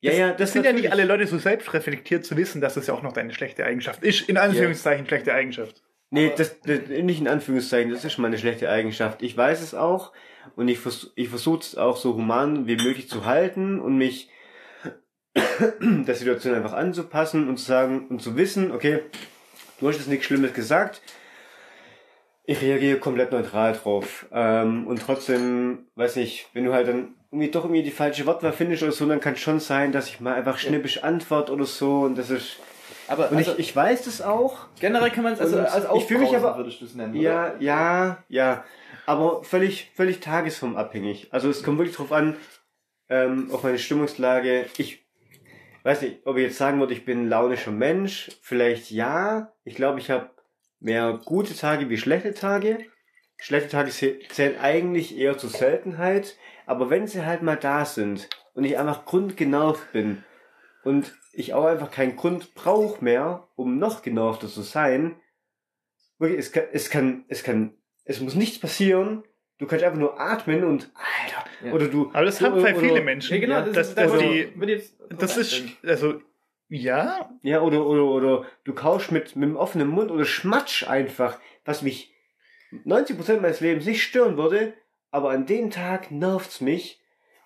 Ja, 0.00 0.10
Das- 0.10 0.18
ja, 0.18 0.28
Das 0.28 0.36
das 0.38 0.52
sind 0.52 0.64
ja 0.66 0.72
nicht 0.72 0.92
alle 0.92 1.04
Leute 1.04 1.26
so 1.26 1.38
selbstreflektiert 1.38 2.24
zu 2.24 2.36
wissen, 2.36 2.60
dass 2.60 2.74
das 2.74 2.86
ja 2.86 2.94
auch 2.94 3.02
noch 3.02 3.12
deine 3.12 3.32
schlechte 3.32 3.64
Eigenschaft 3.64 4.02
ist. 4.02 4.28
In 4.28 4.36
Anführungszeichen 4.36 5.06
schlechte 5.06 5.32
Eigenschaft. 5.32 5.82
Nee, 6.10 6.30
das, 6.36 6.60
das 6.60 6.80
nicht 6.88 7.20
in 7.20 7.28
Anführungszeichen, 7.28 7.90
das 7.90 8.04
ist 8.04 8.18
meine 8.18 8.36
schlechte 8.36 8.68
Eigenschaft. 8.68 9.22
Ich 9.22 9.34
weiß 9.34 9.62
es 9.62 9.74
auch 9.74 10.12
und 10.56 10.68
ich, 10.68 10.78
vers 10.78 11.12
ich 11.14 11.30
versuche 11.30 11.60
es 11.60 11.76
auch 11.78 11.96
so 11.96 12.14
human 12.14 12.66
wie 12.66 12.76
möglich 12.76 13.08
zu 13.08 13.24
halten 13.24 13.80
und 13.80 13.96
mich 13.96 14.28
der 15.80 16.14
Situation 16.14 16.54
einfach 16.54 16.74
anzupassen 16.74 17.48
und 17.48 17.56
zu 17.58 17.64
sagen 17.64 18.08
und 18.08 18.20
zu 18.20 18.36
wissen, 18.36 18.72
okay, 18.72 19.00
du 19.82 19.88
hast 19.88 19.96
jetzt 19.98 20.08
nichts 20.08 20.26
Schlimmes 20.26 20.54
gesagt, 20.54 21.02
ich 22.44 22.60
reagiere 22.60 22.98
komplett 22.98 23.32
neutral 23.32 23.72
drauf. 23.74 24.26
Ähm, 24.32 24.86
und 24.86 25.00
trotzdem, 25.02 25.86
weiß 25.96 26.16
nicht, 26.16 26.48
wenn 26.54 26.64
du 26.64 26.72
halt 26.72 26.88
dann 26.88 27.14
irgendwie 27.30 27.50
doch 27.50 27.64
irgendwie 27.64 27.82
die 27.82 27.90
falsche 27.90 28.26
Wortwahl 28.26 28.52
findest 28.52 28.82
oder 28.82 28.92
so, 28.92 29.06
dann 29.06 29.20
kann 29.20 29.34
es 29.34 29.40
schon 29.40 29.60
sein, 29.60 29.92
dass 29.92 30.08
ich 30.08 30.20
mal 30.20 30.34
einfach 30.34 30.58
schnippisch 30.58 31.02
antworte 31.02 31.52
oder 31.52 31.64
so 31.64 32.00
und 32.02 32.16
das 32.16 32.30
ist. 32.30 32.58
aber 33.08 33.30
Und 33.30 33.36
also, 33.38 33.52
ich, 33.52 33.58
ich 33.70 33.76
weiß 33.76 34.04
das 34.04 34.22
auch. 34.22 34.66
generell 34.80 35.10
kann 35.10 35.24
man 35.24 35.32
es 35.34 35.40
also 35.40 35.58
als 35.58 35.86
ich 35.96 36.04
fühl 36.04 36.18
mich 36.18 36.34
aber- 36.36 36.56
würdest 36.56 36.80
du 36.80 36.84
es 36.84 36.94
nennen. 36.94 37.14
Ja, 37.14 37.52
oder? 37.52 37.56
ja, 37.60 38.24
ja. 38.28 38.64
Aber 39.06 39.42
völlig, 39.44 39.90
völlig 39.96 40.20
tagesformabhängig. 40.20 41.28
Also 41.32 41.48
es 41.50 41.62
kommt 41.64 41.78
wirklich 41.78 41.96
drauf 41.96 42.12
an, 42.12 42.36
ähm, 43.08 43.50
auf 43.52 43.62
meine 43.64 43.78
Stimmungslage. 43.78 44.66
Ich 44.78 45.01
weiß 45.84 46.02
nicht, 46.02 46.26
ob 46.26 46.36
ich 46.36 46.44
jetzt 46.44 46.58
sagen 46.58 46.78
würde, 46.78 46.92
ich 46.92 47.04
bin 47.04 47.22
ein 47.22 47.28
launischer 47.28 47.72
Mensch. 47.72 48.30
Vielleicht 48.42 48.90
ja. 48.90 49.52
Ich 49.64 49.74
glaube, 49.74 49.98
ich 49.98 50.10
habe 50.10 50.30
mehr 50.80 51.20
gute 51.24 51.56
Tage 51.56 51.88
wie 51.88 51.98
schlechte 51.98 52.34
Tage. 52.34 52.86
Schlechte 53.38 53.70
Tage 53.70 53.90
zählen 53.90 54.60
eigentlich 54.60 55.18
eher 55.18 55.38
zur 55.38 55.50
Seltenheit. 55.50 56.36
Aber 56.66 56.90
wenn 56.90 57.06
sie 57.06 57.24
halt 57.24 57.42
mal 57.42 57.56
da 57.56 57.84
sind 57.84 58.28
und 58.54 58.64
ich 58.64 58.78
einfach 58.78 59.04
grundgenervt 59.04 59.92
bin 59.92 60.24
und 60.84 61.14
ich 61.32 61.54
auch 61.54 61.64
einfach 61.64 61.90
keinen 61.90 62.16
Grund 62.16 62.54
brauche 62.54 63.02
mehr, 63.02 63.48
um 63.56 63.78
noch 63.78 64.02
genervter 64.02 64.48
zu 64.48 64.62
sein, 64.62 65.16
wirklich, 66.18 66.38
es 66.38 66.52
kann, 66.52 66.64
es 66.72 66.90
kann, 66.90 67.24
es 67.28 67.42
kann, 67.42 67.74
es 68.04 68.20
muss 68.20 68.34
nichts 68.34 68.58
passieren. 68.58 69.24
Du 69.62 69.68
kannst 69.68 69.84
einfach 69.84 69.98
nur 70.00 70.18
atmen 70.20 70.64
und 70.64 70.90
Alter, 70.94 71.44
Ja. 71.64 71.72
oder 71.72 71.86
du. 71.86 72.10
Aber 72.12 72.24
das 72.24 72.40
haben 72.40 72.54
oder, 72.58 72.74
viele 72.74 73.00
Menschen. 73.00 73.32
Ja, 73.34 73.40
genau, 73.40 73.54
ja, 73.60 73.62
das, 73.62 73.94
das, 73.94 74.12
die, 74.18 74.52
würde 74.56 74.72
jetzt 74.72 74.96
das 75.10 75.36
ist, 75.36 75.62
also, 75.84 76.20
ja, 76.68 77.30
Ja, 77.42 77.60
oder, 77.60 77.86
oder, 77.86 78.04
oder 78.04 78.44
du 78.64 78.74
kauschst 78.74 79.12
mit, 79.12 79.36
mit 79.36 79.48
dem 79.48 79.54
offenen 79.56 79.86
Mund 79.86 80.10
oder 80.10 80.24
schmatsch 80.24 80.88
einfach, 80.88 81.38
was 81.64 81.82
mich 81.82 82.12
90% 82.84 83.38
meines 83.40 83.60
Lebens 83.60 83.86
nicht 83.86 84.02
stören 84.02 84.36
würde, 84.36 84.74
aber 85.12 85.30
an 85.30 85.46
dem 85.46 85.70
Tag 85.70 86.10
nervt's 86.10 86.60
mich. 86.60 87.00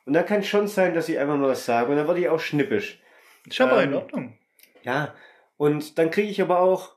Und 0.06 0.14
dann 0.14 0.24
kann 0.24 0.40
es 0.40 0.46
schon 0.46 0.68
sein, 0.68 0.94
dass 0.94 1.10
ich 1.10 1.18
einfach 1.18 1.36
mal 1.36 1.48
was 1.48 1.66
sage 1.66 1.90
und 1.90 1.96
dann 1.98 2.06
werde 2.08 2.20
ich 2.20 2.30
auch 2.30 2.40
schnippisch. 2.40 2.98
ist 3.46 3.60
aber 3.60 3.82
Ähm, 3.82 3.90
in 3.90 3.94
Ordnung. 3.94 4.38
Ja, 4.84 5.14
und 5.58 5.98
dann 5.98 6.10
kriege 6.10 6.28
ich 6.30 6.40
aber 6.40 6.60
auch 6.60 6.96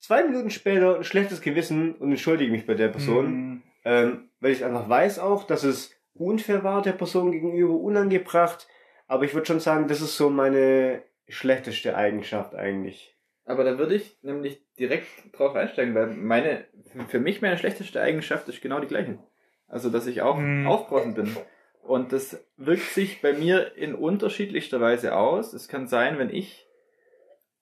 zwei 0.00 0.24
Minuten 0.24 0.50
später 0.50 0.96
ein 0.96 1.04
schlechtes 1.04 1.40
Gewissen 1.40 1.94
und 1.94 2.10
entschuldige 2.10 2.50
mich 2.50 2.66
bei 2.66 2.74
der 2.74 2.88
Person, 2.88 3.26
Hm. 3.26 3.62
Ähm, 3.86 4.30
weil 4.40 4.50
ich 4.50 4.64
einfach 4.64 4.88
weiß 4.88 5.20
auch, 5.20 5.44
dass 5.44 5.62
es 5.62 5.92
unfair 6.12 6.64
war 6.64 6.82
der 6.82 6.92
Person 6.92 7.30
gegenüber, 7.30 7.74
unangebracht. 7.74 8.66
Aber 9.06 9.22
ich 9.24 9.32
würde 9.32 9.46
schon 9.46 9.60
sagen, 9.60 9.86
das 9.86 10.00
ist 10.00 10.16
so 10.16 10.28
meine 10.28 11.02
schlechteste 11.28 11.96
Eigenschaft 11.96 12.56
eigentlich. 12.56 13.16
Aber 13.44 13.62
da 13.62 13.78
würde 13.78 13.94
ich 13.94 14.18
nämlich 14.22 14.60
direkt 14.76 15.06
drauf 15.32 15.54
einsteigen, 15.54 15.94
weil 15.94 16.08
meine, 16.08 16.64
für 17.06 17.20
mich 17.20 17.40
meine 17.42 17.58
schlechteste 17.58 18.00
Eigenschaft 18.00 18.48
ist 18.48 18.60
genau 18.60 18.80
die 18.80 18.88
gleiche. 18.88 19.20
Also, 19.68 19.88
dass 19.88 20.08
ich 20.08 20.20
auch 20.20 20.36
Hm. 20.36 20.66
aufbrausend 20.66 21.14
bin. 21.14 21.36
Und 21.82 22.12
das 22.12 22.44
wirkt 22.56 22.90
sich 22.90 23.22
bei 23.22 23.34
mir 23.34 23.76
in 23.76 23.94
unterschiedlichster 23.94 24.80
Weise 24.80 25.14
aus. 25.14 25.52
Es 25.52 25.68
kann 25.68 25.86
sein, 25.86 26.18
wenn 26.18 26.30
ich, 26.30 26.66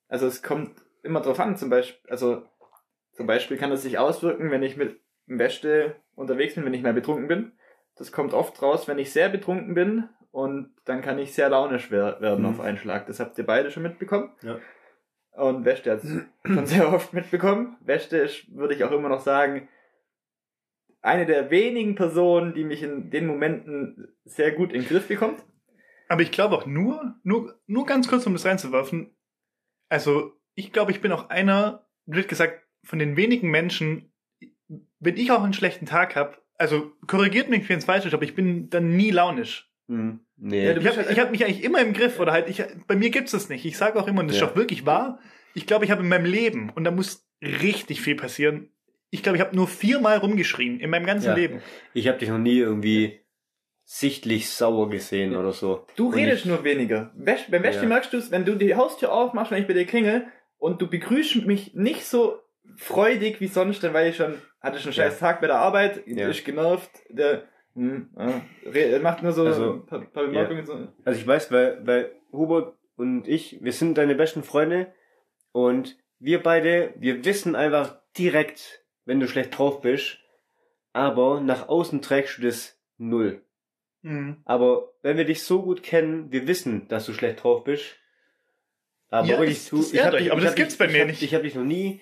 also 0.09 0.27
es 0.27 0.43
kommt 0.43 0.73
immer 1.03 1.21
drauf 1.21 1.39
an, 1.39 1.59
zum 1.59 1.69
Beispiel, 1.69 2.11
also 2.11 2.43
zum 3.13 3.27
Beispiel 3.27 3.59
kann 3.59 3.73
es 3.73 3.83
sich 3.83 3.99
auswirken, 3.99 4.51
wenn 4.51 4.63
ich 4.63 4.79
mit 4.79 4.99
dem 5.29 5.39
Wäsche 5.39 5.97
unterwegs 6.17 6.55
bin, 6.55 6.65
wenn 6.65 6.75
ich 6.75 6.83
mal 6.83 6.93
betrunken 6.95 7.29
bin. 7.29 7.53
Das 7.97 8.13
kommt 8.13 8.35
oft 8.35 8.61
raus, 8.63 8.89
wenn 8.89 8.99
ich 8.99 9.13
sehr 9.13 9.29
betrunken 9.29 9.75
bin 9.75 10.09
und 10.33 10.75
dann 10.85 11.01
kann 11.03 11.19
ich 11.19 11.33
sehr 11.35 11.49
launisch 11.49 11.91
wer- 11.91 12.21
werden 12.21 12.41
Mhm. 12.45 12.51
auf 12.51 12.61
einen 12.61 12.77
Schlag. 12.79 13.07
Das 13.07 13.21
habt 13.21 13.39
ihr 13.39 13.47
beide 13.47 13.71
schon 13.71 13.83
mitbekommen. 13.85 14.33
Ja. 14.43 14.59
Und 15.33 15.65
Wäsche 15.65 15.91
hat 15.91 16.05
es 16.05 16.13
schon 16.45 16.67
sehr 16.67 16.93
oft 16.93 17.13
mitbekommen. 17.13 17.77
Wäsche 17.81 18.17
ist, 18.19 18.55
würde 18.55 18.75
ich 18.75 18.85
auch 18.85 18.93
immer 18.93 19.09
noch 19.09 19.21
sagen, 19.21 19.69
eine 21.01 21.27
der 21.27 21.51
wenigen 21.51 21.95
Personen, 21.97 22.55
die 22.55 22.65
mich 22.65 22.83
in 22.83 23.11
den 23.11 23.27
Momenten 23.27 24.17
sehr 24.25 24.53
gut 24.53 24.73
in 24.73 24.81
den 24.83 24.89
Griff 24.89 25.09
bekommt. 25.09 25.45
Aber 26.09 26.23
ich 26.23 26.31
glaube 26.33 26.57
auch 26.57 26.67
nur, 26.67 27.15
nur, 27.23 27.59
nur 27.67 27.85
ganz 27.87 28.09
kurz, 28.09 28.27
um 28.27 28.33
das 28.33 28.45
reinzuwerfen. 28.47 29.15
Also, 29.89 30.33
ich 30.55 30.73
glaube, 30.73 30.93
ich 30.93 31.01
bin 31.01 31.13
auch 31.13 31.29
einer, 31.31 31.87
wird 32.07 32.29
gesagt, 32.29 32.63
von 32.85 32.99
den 32.99 33.17
wenigen 33.17 33.51
Menschen, 33.51 34.14
wenn 35.01 35.17
ich 35.17 35.31
auch 35.31 35.43
einen 35.43 35.53
schlechten 35.53 35.87
Tag 35.87 36.17
habe, 36.17 36.37
also 36.57 36.93
korrigiert 37.07 37.49
mich, 37.51 37.69
wenn 37.69 37.79
es 37.79 37.85
falsch 37.85 38.07
ist, 38.07 38.15
aber 38.15 38.25
ich 38.25 38.35
bin 38.35 38.71
dann 38.71 38.97
nie 38.97 39.11
launisch. 39.11 39.71
Hm. 39.89 40.21
Nee. 40.37 40.65
Ja, 40.67 40.73
du 40.75 40.79
Ich 40.81 40.85
bist 40.87 40.97
habe 40.97 41.07
halt 41.09 41.17
ich 41.17 41.23
hab 41.23 41.31
mich 41.31 41.45
eigentlich 41.45 41.63
immer 41.65 41.81
im 41.81 41.93
Griff 41.93 42.19
oder 42.19 42.33
halt, 42.33 42.49
ich, 42.49 42.63
bei 42.87 42.97
mir 42.97 43.11
gibt's 43.11 43.33
das 43.33 43.49
nicht. 43.49 43.65
Ich 43.65 43.77
sage 43.77 43.99
auch 44.01 44.07
immer, 44.09 44.21
und 44.21 44.29
das 44.29 44.39
Ja. 44.39 44.47
ist 44.47 44.53
auch 44.53 44.57
wirklich 44.57 44.87
wahr, 44.87 45.19
ich 45.55 45.67
glaube, 45.67 45.85
ich 45.85 45.91
habe 45.91 46.03
in 46.03 46.09
meinem 46.09 46.25
Leben, 46.25 46.71
und 46.71 46.85
da 46.85 46.91
muss 46.91 47.27
richtig 47.43 48.01
viel 48.01 48.17
passieren, 48.17 48.71
ich 49.11 49.23
glaube, 49.23 49.37
ich 49.37 49.43
habe 49.45 49.55
nur 49.55 49.69
viermal 49.69 50.17
rumgeschrien 50.19 50.81
in 50.81 50.91
meinem 50.91 51.07
ganzen 51.07 51.29
Ja. 51.29 51.35
Leben. 51.35 51.61
Ich 51.93 52.09
habe 52.09 52.19
dich 52.19 52.29
noch 52.31 52.39
nie 52.39 52.59
irgendwie 52.59 53.21
sichtlich 53.85 54.49
sauer 54.51 54.89
gesehen 54.89 55.37
oder 55.37 55.53
so. 55.53 55.87
Du 55.97 56.09
Und 56.09 56.15
redest 56.15 56.41
ich- 56.45 56.47
nur 56.47 56.65
weniger. 56.65 57.13
Wäsch, 57.17 57.47
beim 57.51 57.63
Wäsche 57.63 57.83
Ja. 57.83 57.87
merkst 57.87 58.13
du 58.13 58.17
es, 58.17 58.31
wenn 58.31 58.45
du 58.45 58.55
die 58.57 58.75
Haustür 58.75 59.13
aufmachst, 59.13 59.51
wenn 59.53 59.61
ich 59.61 59.69
bei 59.69 59.75
dir 59.75 59.85
klingel 59.87 60.27
und 60.57 60.81
du 60.81 60.89
begrüßt 60.89 61.45
mich 61.47 61.75
nicht 61.75 62.05
so 62.07 62.39
freudig 62.77 63.41
wie 63.41 63.47
sonst, 63.47 63.85
dann 63.85 63.93
war 63.93 64.05
ich 64.07 64.17
schon, 64.17 64.35
hatte 64.65 64.79
schon 64.79 64.87
einen 64.89 64.95
scheiß 64.95 65.19
Tag 65.19 65.41
bei 65.41 65.47
der 65.47 65.57
Arbeit, 65.57 66.07
Ja. 66.07 66.29
ist 66.29 66.45
genervt, 66.45 66.91
der 67.09 67.45
hm, 67.75 68.11
re- 68.67 68.99
macht 69.01 69.23
nur 69.23 69.33
so 69.33 69.45
Also, 69.47 69.73
ein 69.75 69.87
paar, 69.87 70.01
paar 70.01 70.25
Bemerkungen. 70.25 70.65
So. 70.65 70.89
Also 71.05 71.21
ich 71.21 71.27
weiß, 71.27 71.51
weil, 71.53 71.85
weil 71.87 72.13
Hubert 72.33 72.77
und 72.97 73.27
ich, 73.29 73.59
wir 73.63 73.73
sind 73.73 73.99
deine 73.99 74.15
besten 74.15 74.43
Freunde 74.45 74.93
und 75.53 75.97
wir 76.21 76.43
beide, 76.43 76.95
wir 76.97 77.25
wissen 77.25 77.57
einfach 77.57 77.99
direkt, 78.17 78.85
wenn 79.05 79.21
du 79.21 79.27
schlecht 79.29 79.59
drauf 79.59 79.81
bist, 79.81 80.19
aber 80.93 81.41
nach 81.41 81.69
außen 81.69 82.01
trägst 82.01 82.39
du 82.39 82.43
das 82.43 82.79
null. 82.97 83.43
Mhm. 84.03 84.37
Aber 84.45 84.93
wenn 85.03 85.17
wir 85.17 85.25
dich 85.25 85.43
so 85.43 85.63
gut 85.63 85.83
kennen, 85.83 86.31
wir 86.31 86.47
wissen, 86.47 86.87
dass 86.89 87.07
du 87.07 87.13
schlecht 87.13 87.43
drauf 87.43 87.65
bist. 87.65 87.97
Aber 89.11 89.27
Ja, 89.27 89.39
wirklich, 89.39 89.59
das- 89.59 89.71
du, 89.71 89.77
das 89.79 89.93
ich 89.93 89.95
ehrt 89.99 90.07
hab 90.07 90.15
euch, 90.15 90.23
dich, 90.23 90.31
aber 90.33 90.39
ich 90.39 90.45
das 90.45 90.53
hab 90.53 90.57
gibt's 90.57 90.73
dich, 90.75 90.79
bei 90.79 90.87
ich 90.87 90.93
mir 90.93 91.01
hab, 91.01 91.07
nicht. 91.09 91.23
Ich 91.23 91.35
habe 91.35 91.43
dich 91.45 91.55
noch 91.57 91.65
nie 91.65 92.01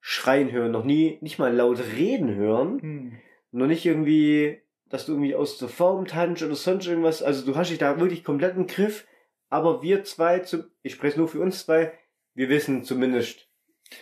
schreien 0.00 0.50
hören, 0.50 0.72
noch 0.72 0.84
nie, 0.84 1.18
nicht 1.20 1.38
mal 1.38 1.54
laut 1.54 1.78
reden 1.96 2.34
hören. 2.34 2.80
Hm. 2.80 3.12
Noch 3.52 3.66
nicht 3.66 3.84
irgendwie, 3.84 4.60
dass 4.88 5.06
du 5.06 5.12
irgendwie 5.12 5.34
aus 5.34 5.58
der 5.58 5.68
Form 5.68 6.06
tanzt 6.06 6.42
oder 6.42 6.54
sonst 6.54 6.86
irgendwas. 6.86 7.22
Also 7.22 7.44
du 7.44 7.56
hast 7.56 7.70
dich 7.70 7.78
da 7.78 7.98
wirklich 7.98 8.24
komplett 8.24 8.56
im 8.56 8.66
Griff. 8.66 9.06
Aber 9.48 9.82
wir 9.82 10.04
zwei, 10.04 10.38
zu, 10.38 10.70
ich 10.82 10.92
spreche 10.92 11.18
nur 11.18 11.28
für 11.28 11.40
uns 11.40 11.64
zwei, 11.64 11.92
wir 12.34 12.48
wissen 12.48 12.84
zumindest, 12.84 13.48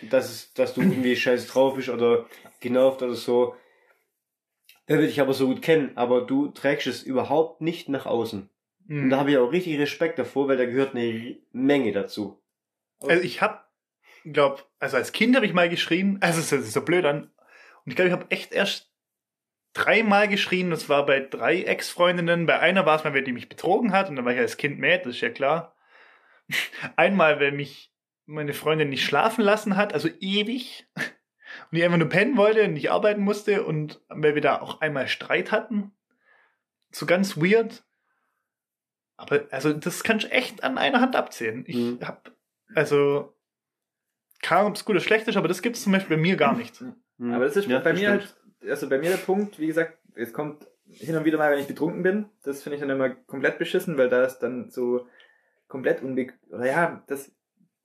dass, 0.09 0.29
es, 0.29 0.53
dass 0.53 0.75
du 0.75 0.81
irgendwie 0.81 1.15
scheiße 1.15 1.47
drauf 1.47 1.75
bist 1.75 1.89
oder 1.89 2.27
genervt 2.59 3.01
oder 3.01 3.15
so. 3.15 3.55
Wer 4.85 4.99
will 4.99 5.07
dich 5.07 5.21
aber 5.21 5.33
so 5.33 5.47
gut 5.47 5.61
kennen, 5.61 5.91
aber 5.95 6.21
du 6.21 6.47
trägst 6.49 6.87
es 6.87 7.03
überhaupt 7.03 7.61
nicht 7.61 7.89
nach 7.89 8.05
außen. 8.05 8.49
Und 8.87 9.01
Hm. 9.03 9.09
da 9.09 9.17
habe 9.17 9.31
ich 9.31 9.37
auch 9.37 9.51
richtig 9.51 9.79
Respekt 9.79 10.17
davor, 10.17 10.47
weil 10.47 10.57
da 10.57 10.65
gehört 10.65 10.95
eine 10.95 11.37
Menge 11.51 11.91
dazu. 11.91 12.41
Also 13.01 13.23
ich 13.23 13.41
habe, 13.41 13.59
glaub, 14.23 14.69
also 14.79 14.97
als 14.97 15.11
Kind 15.11 15.35
habe 15.35 15.45
ich 15.45 15.53
mal 15.53 15.69
geschrien, 15.69 16.17
also 16.21 16.39
es 16.39 16.51
ist 16.51 16.73
so 16.73 16.81
blöd 16.81 17.05
an. 17.05 17.23
Und 17.23 17.91
ich 17.91 17.95
glaube, 17.95 18.07
ich 18.09 18.13
habe 18.13 18.29
echt 18.31 18.51
erst 18.51 18.91
dreimal 19.73 20.27
geschrien. 20.27 20.69
Das 20.71 20.89
war 20.89 21.05
bei 21.05 21.19
drei 21.19 21.63
Ex-Freundinnen. 21.63 22.45
Bei 22.45 22.59
einer 22.59 22.85
war 22.85 22.97
es 22.97 23.03
mal, 23.03 23.13
wer 23.13 23.21
die 23.21 23.31
mich 23.33 23.49
betrogen 23.49 23.91
hat. 23.91 24.09
Und 24.09 24.15
dann 24.15 24.25
war 24.25 24.33
ich 24.33 24.39
als 24.39 24.57
Kind 24.57 24.79
mad, 24.79 25.03
das 25.05 25.15
ist 25.15 25.21
ja 25.21 25.29
klar. 25.29 25.75
Einmal, 26.95 27.39
weil 27.39 27.51
mich 27.51 27.91
meine 28.25 28.53
Freundin 28.53 28.89
nicht 28.89 29.03
schlafen 29.05 29.43
lassen 29.43 29.75
hat, 29.77 29.93
also 29.93 30.09
ewig. 30.19 30.87
Und 31.71 31.77
ich 31.77 31.83
einfach 31.83 31.97
nur 31.97 32.09
pennen 32.09 32.37
wollte 32.37 32.63
und 32.63 32.73
nicht 32.73 32.91
arbeiten 32.91 33.21
musste. 33.21 33.63
Und 33.63 34.01
weil 34.09 34.35
wir 34.35 34.41
da 34.41 34.61
auch 34.61 34.81
einmal 34.81 35.07
Streit 35.07 35.51
hatten. 35.51 35.91
So 36.91 37.05
ganz 37.05 37.37
weird. 37.37 37.83
Aber 39.17 39.45
also 39.51 39.73
das 39.73 40.03
kannst 40.03 40.25
du 40.27 40.31
echt 40.31 40.63
an 40.63 40.77
einer 40.77 41.01
Hand 41.01 41.15
abzählen. 41.15 41.63
Ich 41.67 41.75
Mhm. 41.75 41.99
hab 42.03 42.31
also 42.75 43.35
keine 44.41 44.61
Ahnung, 44.61 44.71
ob 44.71 44.77
es 44.77 44.85
gut 44.85 44.95
oder 44.95 45.03
schlecht 45.03 45.27
ist, 45.27 45.37
aber 45.37 45.47
das 45.47 45.61
gibt 45.61 45.75
es 45.75 45.83
zum 45.83 45.91
Beispiel 45.91 46.17
bei 46.17 46.21
mir 46.21 46.35
gar 46.35 46.55
nicht. 46.55 46.79
Hm. 46.79 47.33
Aber 47.33 47.45
das 47.45 47.55
ist 47.55 47.67
Ja, 47.67 47.79
bei 47.79 47.93
mir 47.93 48.09
halt, 48.09 48.35
also 48.67 48.89
bei 48.89 48.97
mir 48.97 49.09
der 49.09 49.17
Punkt, 49.17 49.59
wie 49.59 49.67
gesagt, 49.67 49.97
es 50.15 50.33
kommt 50.33 50.67
hin 50.91 51.15
und 51.15 51.25
wieder 51.25 51.37
mal, 51.37 51.51
wenn 51.51 51.59
ich 51.59 51.67
betrunken 51.67 52.03
bin, 52.03 52.25
das 52.43 52.63
finde 52.63 52.75
ich 52.75 52.81
dann 52.81 52.89
immer 52.89 53.09
komplett 53.09 53.59
beschissen, 53.59 53.97
weil 53.97 54.09
da 54.09 54.23
ist 54.23 54.39
dann 54.39 54.69
so 54.69 55.07
komplett 55.67 56.01
unbe 56.01 56.27
oder 56.49 56.65
ja, 56.65 57.03
das, 57.07 57.31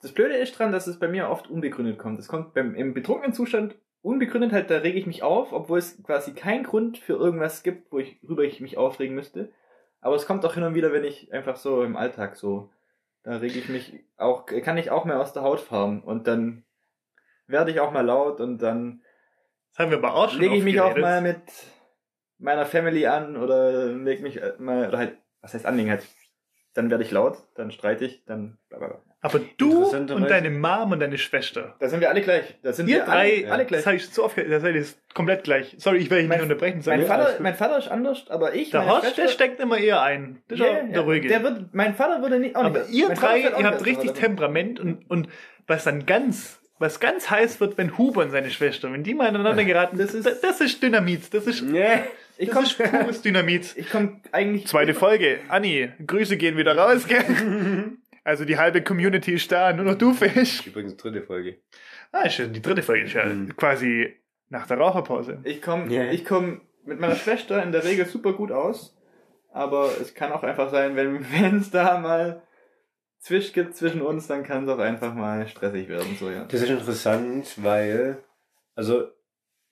das 0.01 0.13
Blöde 0.13 0.37
ist 0.37 0.59
dran, 0.59 0.73
dass 0.73 0.87
es 0.87 0.99
bei 0.99 1.09
mir 1.09 1.29
oft 1.29 1.51
unbegründet 1.51 1.99
kommt. 1.99 2.19
Es 2.19 2.29
kommt 2.29 2.55
beim, 2.55 2.75
im 2.75 2.95
betrunkenen 2.95 3.35
Zustand 3.35 3.77
unbegründet 4.01 4.53
halt, 4.53 4.71
da 4.71 4.79
rege 4.79 4.99
ich 4.99 5.07
mich 5.07 5.23
auf, 5.23 5.53
obwohl 5.53 5.79
es 5.79 6.03
quasi 6.03 6.33
keinen 6.33 6.65
Grund 6.65 6.99
für 6.99 7.15
irgendwas 7.15 7.63
gibt, 7.63 7.91
wo 7.91 7.99
ich, 7.99 8.19
worüber 8.23 8.45
ich 8.45 8.61
mich 8.61 8.77
aufregen 8.77 9.15
müsste. 9.15 9.51
Aber 10.01 10.17
es 10.17 10.27
kommt 10.27 10.45
auch 10.45 10.55
hin 10.55 10.63
und 10.63 10.75
wieder, 10.75 10.93
wenn 10.93 11.05
ich 11.05 11.33
einfach 11.33 11.57
so 11.57 11.83
im 11.83 11.97
Alltag 11.97 12.37
so, 12.37 12.71
da 13.25 13.37
rege 13.39 13.59
ich 13.59 13.69
mich 13.69 14.05
auch, 14.17 14.47
kann 14.47 14.77
ich 14.77 14.91
auch 14.91 15.05
mehr 15.05 15.21
aus 15.21 15.33
der 15.33 15.43
Haut 15.43 15.61
fahren 15.61 16.03
und 16.03 16.27
dann 16.27 16.65
werde 17.47 17.71
ich 17.71 17.81
auch 17.81 17.91
mal 17.91 18.05
laut 18.05 18.41
und 18.41 18.59
dann 18.59 19.03
Das 19.73 19.81
haben 19.81 19.91
wir 19.91 19.99
aber 19.99 20.15
auch 20.15 20.31
schon 20.31 20.41
lege 20.41 20.57
ich 20.57 20.63
mich 20.63 20.81
auch 20.81 20.97
mal 20.97 21.21
mit 21.21 21.43
meiner 22.39 22.67
Family 22.67 23.07
an 23.07 23.37
oder 23.37 23.87
leg 23.87 24.21
mich 24.21 24.41
äh, 24.41 24.55
mal, 24.59 24.89
oder 24.89 24.99
halt, 24.99 25.19
was 25.41 25.55
heißt 25.55 25.67
anlegen 25.67 25.91
halt. 25.91 26.07
Dann 26.75 26.91
werde 26.91 27.05
ich 27.05 27.11
laut, 27.13 27.39
dann 27.55 27.71
streite 27.71 28.05
ich, 28.05 28.25
dann 28.27 28.59
blablabla. 28.69 28.99
Aber 29.21 29.41
du 29.57 29.87
und 29.87 30.29
deine 30.29 30.51
Mom 30.51 30.93
und 30.93 31.01
deine 31.01 31.17
Schwester. 31.17 31.77
Da 31.79 31.89
sind 31.89 32.01
wir 32.01 32.11
alle 32.11 32.21
gleich. 32.21 32.57
Da 32.63 32.75
sind 32.75 32.89
Ihr 32.89 32.97
wir 32.99 33.05
drei, 33.07 33.45
alle, 33.45 33.53
alle 33.53 33.65
gleich. 33.65 33.79
das 33.81 33.87
habe 33.87 33.97
ich 33.97 34.07
so 34.11 34.23
oft, 34.25 34.37
das 34.37 34.63
ist 34.65 34.99
komplett 35.15 35.45
gleich. 35.45 35.75
Sorry, 35.79 35.97
ich 35.99 36.11
will 36.11 36.19
dich 36.19 36.29
Mein- 36.29 36.41
nicht 36.41 36.43
unterbrechen. 36.51 36.83
Mein 36.85 37.07
Vater, 37.07 37.37
mein 37.41 37.55
Vater 37.55 37.79
ist 37.79 37.89
anders, 37.89 38.25
aber 38.29 38.55
ich, 38.55 38.71
der 38.71 38.81
meine 38.81 38.93
Horst, 38.93 39.05
der 39.05 39.11
Schwester, 39.23 39.29
steckt 39.33 39.61
immer 39.61 39.79
eher 39.79 40.03
ein. 40.03 40.43
Das 40.49 40.59
ist 40.59 40.65
Ja, 40.67 40.73
auch 40.73 40.77
ja, 40.77 40.83
der 40.89 41.01
ruhige. 41.01 41.29
Der 41.29 41.43
wird, 41.43 41.73
mein 41.73 41.95
Vater 41.95 42.21
würde 42.21 42.39
nicht, 42.39 42.55
auch 42.55 42.65
aber 42.65 42.81
nicht. 42.81 42.91
ihr 42.93 43.09
drei, 43.11 43.39
ihr 43.41 43.53
habt 43.65 43.81
nicht, 43.81 43.87
richtig 43.87 44.13
Temperament 44.13 44.79
und, 44.79 45.09
und 45.11 45.29
was 45.67 45.85
dann 45.85 46.05
ganz, 46.05 46.61
was 46.79 47.01
ganz 47.01 47.31
heiß 47.31 47.61
wird, 47.61 47.79
wenn 47.79 47.97
Huber 47.97 48.21
und 48.23 48.31
seine 48.31 48.51
Schwester, 48.51 48.93
wenn 48.93 49.05
die 49.05 49.15
mal 49.15 49.29
aneinander 49.29 49.65
geraten, 49.65 49.97
Das 49.97 50.09
das 50.09 50.17
ist- 50.17 50.27
ist, 50.27 50.45
das 50.45 50.61
ist 50.61 50.83
Dynamit. 50.83 51.33
Das 51.33 51.47
ist, 51.47 51.63
Nee. 51.63 52.01
Ich 52.37 52.49
das 52.51 52.55
komm, 52.57 52.65
ist 52.65 52.79
pures 53.01 53.23
Dynamit. 53.23 53.75
ich 53.77 53.91
komm 53.91 54.21
eigentlich. 54.33 54.67
Zweite 54.67 54.95
Folge. 54.95 55.39
Anni, 55.49 55.91
Grüße 56.07 56.37
gehen 56.37 56.57
wieder 56.57 56.77
raus, 56.77 57.07
gell? 57.07 57.25
Also 58.27 58.47
die 58.47 58.57
halbe 58.57 58.81
Community 58.83 59.35
ist 59.35 59.53
da, 59.53 59.71
nur 59.75 59.85
noch 59.85 59.97
du 59.97 60.15
Fisch. 60.15 60.67
Übrigens 60.67 60.97
dritte 60.97 61.21
Folge. 61.21 61.59
Ah, 62.11 62.23
ist 62.23 62.37
schon 62.37 62.55
die 62.55 62.63
dritte 62.63 62.83
Folge, 62.83 63.05
ist 63.05 63.13
ja 63.13 63.27
Mhm. 63.27 63.55
quasi 63.55 64.15
nach 64.49 64.67
der 64.67 64.79
Raucherpause. 64.79 65.41
Ich 65.45 65.61
komme 65.61 66.11
ich 66.11 66.25
komm 66.25 66.63
mit 66.87 66.99
meiner 67.01 67.17
Schwester 67.17 67.63
in 67.63 67.71
der 67.71 67.85
Regel 67.85 68.07
super 68.07 68.33
gut 68.33 68.51
aus. 68.51 68.97
Aber 69.53 69.91
es 70.01 70.15
kann 70.15 70.33
auch 70.33 70.43
einfach 70.43 70.71
sein, 70.71 70.97
wenn 70.97 71.23
es 71.61 71.71
da 71.71 71.99
mal 71.99 72.43
Zwisch 73.19 73.53
gibt 73.53 73.77
zwischen 73.77 74.01
uns, 74.01 74.27
dann 74.27 74.43
kann 74.43 74.65
es 74.65 74.71
auch 74.71 74.79
einfach 74.79 75.15
mal 75.15 75.47
stressig 75.47 75.89
werden. 75.91 76.17
So, 76.19 76.31
ja. 76.31 76.45
Das 76.47 76.63
ist 76.63 76.71
interessant, 76.71 77.53
weil, 77.63 78.25
also, 78.75 79.05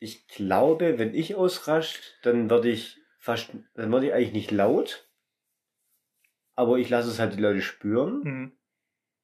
ich 0.03 0.27
glaube, 0.29 0.99
wenn 0.99 1.15
ich 1.15 1.35
ausrascht, 1.37 2.19
dann 2.23 2.51
werde 2.51 2.69
ich 2.69 2.99
fast, 3.19 3.51
dann 3.75 3.93
werde 3.93 4.07
ich 4.07 4.13
eigentlich 4.13 4.33
nicht 4.33 4.51
laut. 4.51 5.09
Aber 6.55 6.79
ich 6.79 6.91
lasse 6.91 7.09
es 7.09 7.19
halt 7.19 7.35
die 7.35 7.41
Leute 7.41 7.63
spüren. 7.63 8.23
Mhm. 8.23 8.53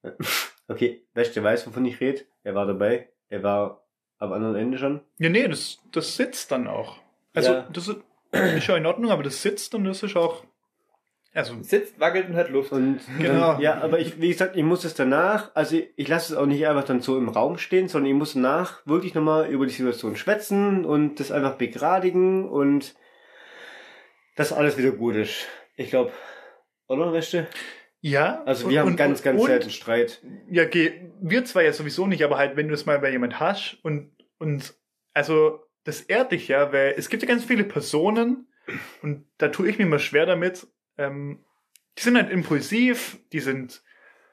Okay, 0.70 1.03
Beste 1.14 1.43
weiß, 1.43 1.66
wovon 1.66 1.87
ich 1.87 1.99
rede. 1.99 2.26
Er 2.43 2.55
war 2.55 2.66
dabei. 2.66 3.11
Er 3.31 3.43
war 3.43 3.89
am 4.18 4.35
anderen 4.35 4.55
Ende 4.55 4.76
schon. 4.76 5.01
Ja, 5.16 5.31
nee, 5.31 5.49
das, 5.49 5.79
das 5.93 6.14
sitzt 6.14 6.51
dann 6.53 6.66
auch. 6.68 6.99
Also, 7.33 7.53
Ja. 7.53 7.68
das 7.72 7.89
ist, 7.89 8.01
ist 8.33 8.66
ja 8.66 8.76
in 8.76 8.85
Ordnung, 8.85 9.11
aber 9.11 9.22
das 9.22 9.41
sitzt 9.41 9.74
und 9.74 9.85
das 9.85 10.03
ist 10.03 10.14
auch. 10.14 10.45
Also, 11.39 11.55
Sitzt, 11.62 12.01
wackelt 12.01 12.28
und 12.28 12.34
hat 12.34 12.51
Luft. 12.51 12.72
Und 12.72 12.99
Genau. 13.18 13.53
Dann, 13.53 13.61
ja, 13.61 13.80
aber 13.80 14.01
ich, 14.01 14.20
wie 14.20 14.28
gesagt, 14.28 14.57
ich 14.57 14.64
muss 14.64 14.84
es 14.84 14.95
danach, 14.95 15.53
also 15.55 15.76
ich, 15.76 15.91
ich 15.95 16.09
lasse 16.09 16.32
es 16.32 16.39
auch 16.39 16.47
nicht 16.47 16.66
einfach 16.66 16.82
dann 16.84 17.01
so 17.01 17.16
im 17.16 17.28
Raum 17.28 17.59
stehen, 17.59 17.86
sondern 17.89 18.11
ich 18.11 18.16
muss 18.18 18.32
danach 18.34 18.84
wirklich 18.86 19.14
nochmal 19.14 19.49
über 19.49 19.64
die 19.64 19.72
Situation 19.72 20.16
schwätzen 20.16 20.84
und 20.84 21.20
das 21.20 21.30
einfach 21.30 21.55
begradigen 21.55 22.49
und 22.49 22.97
dass 24.34 24.53
alles 24.53 24.76
wieder 24.78 24.91
gut 24.91 25.14
ist. 25.14 25.47
Ich 25.76 25.91
glaube, 25.91 26.11
oder, 26.89 27.12
Wäsche? 27.12 27.47
ja. 28.01 28.43
Also 28.45 28.66
und- 28.66 28.72
wir 28.72 28.80
haben 28.80 28.89
und- 28.89 28.97
ganz, 28.97 29.22
ganz 29.22 29.41
und, 29.41 29.47
selten 29.47 29.70
Streit. 29.70 30.20
Ja, 30.51 30.64
geh, 30.64 30.93
wir 31.20 31.45
zwar 31.45 31.62
ja 31.62 31.72
sowieso 31.72 32.09
nicht, 32.09 32.24
aber 32.24 32.36
halt, 32.39 32.57
wenn 32.57 32.66
du 32.66 32.74
es 32.74 32.84
mal 32.84 32.99
bei 32.99 33.12
jemand 33.12 33.39
hast 33.39 33.78
und, 33.84 34.11
und, 34.39 34.74
also, 35.14 35.61
das 35.84 36.01
ehrt 36.01 36.32
dich 36.32 36.49
ja, 36.49 36.72
weil 36.72 36.95
es 36.97 37.09
gibt 37.09 37.22
ja 37.22 37.28
ganz 37.28 37.45
viele 37.45 37.62
Personen 37.62 38.49
und 39.03 39.24
da 39.39 39.49
tue 39.49 39.68
ich 39.68 39.78
mir 39.78 39.84
immer 39.84 39.99
schwer 40.01 40.26
damit, 40.26 40.66
ähm, 40.99 41.44
die 41.96 42.03
sind 42.03 42.16
halt 42.16 42.30
impulsiv, 42.30 43.18
die 43.32 43.40
sind 43.40 43.82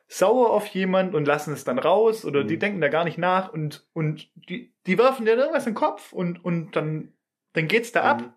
sauer 0.07 0.51
auf 0.51 0.68
jemand 0.68 1.16
und 1.16 1.26
lassen 1.26 1.53
es 1.53 1.63
dann 1.63 1.80
raus 1.80 2.26
oder 2.26 2.43
die 2.43 2.55
Mhm. 2.55 2.59
denken 2.59 2.82
da 2.82 2.89
gar 2.89 3.05
nicht 3.05 3.18
nach 3.18 3.51
und, 3.51 3.88
und 3.93 4.30
die, 4.36 4.72
die 4.86 4.97
werfen 4.97 5.26
dir 5.26 5.36
irgendwas 5.36 5.66
in 5.66 5.72
den 5.72 5.80
Kopf 5.80 6.13
und, 6.13 6.43
und 6.45 6.76
dann, 6.76 7.13
dann 7.53 7.68
geht's 7.68 7.91
da 7.91 8.03
ab 8.03 8.22
Mhm. 8.22 8.26
und 8.28 8.34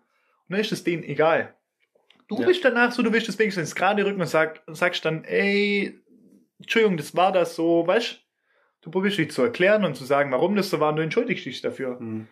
dann 0.49 0.59
ist 0.59 0.71
es 0.71 0.83
denen 0.83 1.03
egal. 1.03 1.53
Du 2.27 2.39
Ja. 2.39 2.45
bist 2.47 2.63
danach 2.65 2.91
so, 2.91 3.03
du 3.03 3.11
willst 3.13 3.27
das 3.27 3.37
wenigstens 3.37 3.75
gerade 3.75 4.05
rücken 4.05 4.21
und 4.21 4.27
sag, 4.27 4.61
sagst 4.67 5.05
dann, 5.05 5.23
ey, 5.25 5.99
Entschuldigung, 6.59 6.97
das 6.97 7.15
war 7.15 7.31
das 7.31 7.55
so, 7.55 7.85
weißt 7.85 8.19
du, 8.81 8.91
probierst 8.91 9.17
dich 9.17 9.31
zu 9.31 9.43
erklären 9.43 9.85
und 9.85 9.95
zu 9.95 10.05
sagen, 10.05 10.31
warum 10.31 10.55
das 10.55 10.69
so 10.69 10.79
war 10.79 10.89
und 10.89 10.95
du 10.97 11.03
entschuldigst 11.03 11.45
dich 11.45 11.61
dafür. 11.61 11.99
Mhm. 11.99 12.27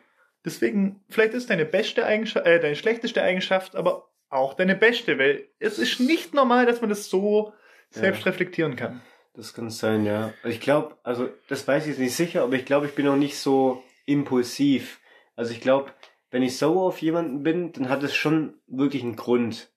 Deswegen, 0.46 1.04
vielleicht 1.10 1.34
ist 1.34 1.50
deine 1.50 1.66
beste 1.66 2.06
Eigenschaft, 2.06 2.46
äh, 2.46 2.60
deine 2.60 2.76
schlechteste 2.76 3.22
Eigenschaft, 3.22 3.76
aber 3.76 4.10
auch 4.30 4.54
deine 4.54 4.76
beste, 4.76 5.18
weil 5.18 5.48
es 5.60 5.80
ist 5.80 6.00
nicht 6.00 6.34
normal, 6.34 6.66
dass 6.66 6.82
man 6.82 6.90
das 6.90 7.10
so 7.10 7.54
Ja. 7.94 8.02
selbst 8.02 8.26
reflektieren 8.26 8.76
kann. 8.76 9.02
Das 9.34 9.54
kann 9.54 9.70
sein, 9.70 10.06
ja. 10.06 10.34
Ich 10.44 10.60
glaube, 10.60 10.98
also 11.04 11.30
das 11.48 11.68
weiß 11.68 11.84
ich 11.84 11.90
jetzt 11.92 12.00
nicht 12.00 12.16
sicher, 12.16 12.44
aber 12.44 12.54
ich 12.56 12.66
glaube, 12.66 12.88
ich 12.88 12.96
bin 12.96 13.06
noch 13.06 13.16
nicht 13.16 13.38
so 13.38 13.84
impulsiv. 14.06 15.00
Also 15.36 15.52
ich 15.52 15.62
glaube, 15.62 15.92
wenn 16.32 16.42
ich 16.44 16.58
sauer 16.58 16.84
auf 16.88 17.02
jemanden 17.02 17.44
bin, 17.44 17.72
dann 17.72 17.88
hat 17.90 18.04
es 18.04 18.16
schon 18.16 18.56
wirklich 18.68 19.04
einen 19.04 19.16
Grund. 19.16 19.72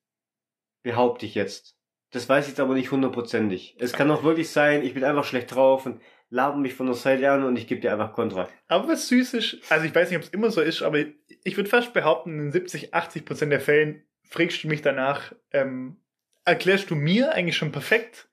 Behaupte 0.83 1.27
ich 1.27 1.35
jetzt. 1.35 1.77
Das 2.11 2.29
weiß 2.29 2.47
ich 2.47 2.53
jetzt 2.53 2.61
aber 2.61 2.75
nicht 2.75 2.91
hundertprozentig. 2.91 3.77
Es 3.79 3.93
kann 3.93 4.11
auch 4.11 4.25
wirklich 4.25 4.51
sein, 4.51 4.83
ich 4.83 4.95
bin 4.95 5.05
einfach 5.05 5.25
schlecht 5.25 5.55
drauf 5.55 5.87
und 5.87 6.01
laber 6.31 6.57
mich 6.57 6.75
von 6.75 6.87
der 6.87 6.95
Seite 6.95 7.31
an 7.31 7.45
und 7.45 7.57
ich 7.57 7.67
gebe 7.69 7.81
dir 7.81 7.93
einfach 7.93 8.13
Kontra. 8.15 8.49
Aber 8.67 8.89
was 8.89 9.09
süß 9.09 9.35
ist, 9.35 9.59
also 9.69 9.85
ich 9.85 9.95
weiß 9.95 10.09
nicht, 10.11 10.17
ob 10.17 10.25
es 10.25 10.31
immer 10.31 10.51
so 10.51 10.61
ist, 10.61 10.83
aber 10.83 10.99
ich 11.45 11.57
würde 11.57 11.69
fast 11.69 11.93
behaupten, 11.93 12.39
in 12.41 12.51
70, 12.51 12.95
80 12.95 13.25
Prozent 13.25 13.53
der 13.53 13.61
Fällen 13.61 14.03
fragst 14.31 14.65
du 14.65 14.69
mich 14.69 14.81
danach, 14.83 15.33
ähm, 15.53 15.97
erklärst 16.45 16.91
du 16.91 16.95
mir 16.95 17.33
eigentlich 17.35 17.57
schon 17.57 17.73
perfekt, 17.73 18.29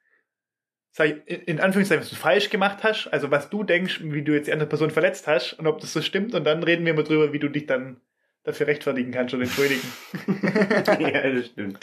sag 0.91 1.10
ich, 1.28 1.48
in- 1.48 1.60
Anführungszeichen, 1.60 2.02
was 2.02 2.10
du 2.10 2.16
falsch 2.16 2.50
gemacht 2.50 2.84
hast, 2.84 3.08
also 3.08 3.30
was 3.32 3.50
du 3.50 3.64
denkst, 3.64 4.00
wie 4.04 4.22
du 4.24 4.34
jetzt 4.34 4.48
die 4.48 4.54
andere 4.54 4.70
Person 4.70 4.91
verletzt 4.91 5.28
hast 5.28 5.54
und 5.54 5.68
ob 5.68 5.80
das 5.82 5.93
so 5.93 6.02
stimmt 6.02 6.34
und 6.34 6.43
dann 6.45 6.64
reden 6.64 6.86
wir 6.86 6.93
mal 6.93 7.04
drüber, 7.04 7.34
wie 7.34 7.39
du 7.39 7.50
dich 7.50 7.66
dann 7.66 8.00
dafür 8.43 8.68
rechtfertigen 8.68 9.12
kannst 9.12 9.34
oder 9.34 9.43
entschuldigen. 9.43 9.82
ja, 11.00 11.30
das 11.30 11.48
stimmt. 11.48 11.80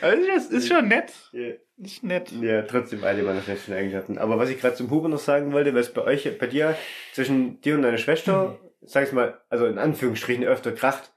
Also 0.00 0.26
das 0.26 0.46
ist 0.46 0.68
schon 0.68 0.86
nett. 0.88 1.12
Ja. 1.32 1.54
Das 1.78 1.92
ist 1.92 2.04
nett. 2.04 2.32
Ja, 2.40 2.62
trotzdem 2.62 3.02
eine 3.04 3.22
meiner 3.22 3.42
schlechten 3.42 3.72
Eigenschaften. 3.72 4.16
Aber 4.16 4.38
was 4.38 4.48
ich 4.48 4.60
gerade 4.60 4.76
zum 4.76 4.88
Huber 4.90 5.08
noch 5.08 5.18
sagen 5.18 5.52
wollte, 5.52 5.74
was 5.74 5.92
bei 5.92 6.02
euch, 6.02 6.38
bei 6.38 6.46
dir, 6.46 6.76
zwischen 7.12 7.60
dir 7.60 7.74
und 7.74 7.82
deiner 7.82 7.98
Schwester, 7.98 8.58
sag 8.82 9.08
ich 9.08 9.12
mal, 9.12 9.40
also 9.50 9.66
in 9.66 9.78
Anführungsstrichen 9.78 10.44
öfter 10.44 10.72
kracht. 10.72 11.12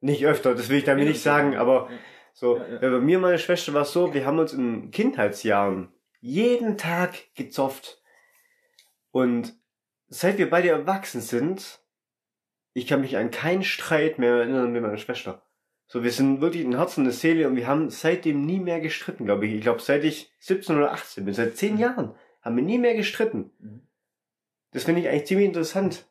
Nicht 0.00 0.26
öfter, 0.26 0.54
das 0.54 0.68
will 0.68 0.78
ich 0.78 0.84
damit 0.84 1.08
nicht 1.08 1.22
sagen, 1.22 1.56
aber 1.56 1.88
so, 2.32 2.58
Ja, 2.58 2.68
ja. 2.68 2.78
bei 2.78 3.00
mir 3.00 3.18
und 3.18 3.22
meiner 3.22 3.38
Schwester 3.38 3.72
war 3.72 3.82
es 3.82 3.92
so, 3.92 4.12
wir 4.12 4.26
haben 4.26 4.38
uns 4.38 4.52
in 4.52 4.90
Kindheitsjahren 4.90 5.92
jeden 6.20 6.76
Tag 6.76 7.34
gezopft. 7.34 8.02
Und 9.10 9.54
seit 10.08 10.38
wir 10.38 10.50
beide 10.50 10.68
erwachsen 10.68 11.20
sind, 11.20 11.80
ich 12.74 12.86
kann 12.86 13.00
mich 13.00 13.16
an 13.16 13.30
keinen 13.30 13.62
Streit 13.62 14.18
mehr 14.18 14.34
erinnern 14.34 14.72
mit 14.72 14.82
meiner 14.82 14.98
Schwester. 14.98 15.42
So, 15.86 16.02
wir 16.02 16.10
sind 16.10 16.40
wirklich 16.40 16.64
ein 16.64 16.76
Herz 16.76 16.98
und 16.98 17.04
eine 17.04 17.12
Seele 17.12 17.46
und 17.48 17.56
wir 17.56 17.66
haben 17.66 17.90
seitdem 17.90 18.44
nie 18.44 18.58
mehr 18.58 18.80
gestritten, 18.80 19.24
glaube 19.24 19.46
ich. 19.46 19.54
Ich 19.54 19.62
glaube, 19.62 19.80
seit 19.80 20.04
ich 20.04 20.32
17 20.40 20.76
oder 20.76 20.92
18 20.92 21.24
bin, 21.24 21.32
seit 21.32 21.56
10 21.56 21.78
Jahren, 21.78 22.14
haben 22.42 22.56
wir 22.56 22.64
nie 22.64 22.78
mehr 22.78 22.94
gestritten. 22.94 23.52
Mhm. 23.58 23.82
Das 24.72 24.84
finde 24.84 25.00
ich 25.00 25.08
eigentlich 25.08 25.26
ziemlich 25.26 25.46
interessant. 25.46 26.06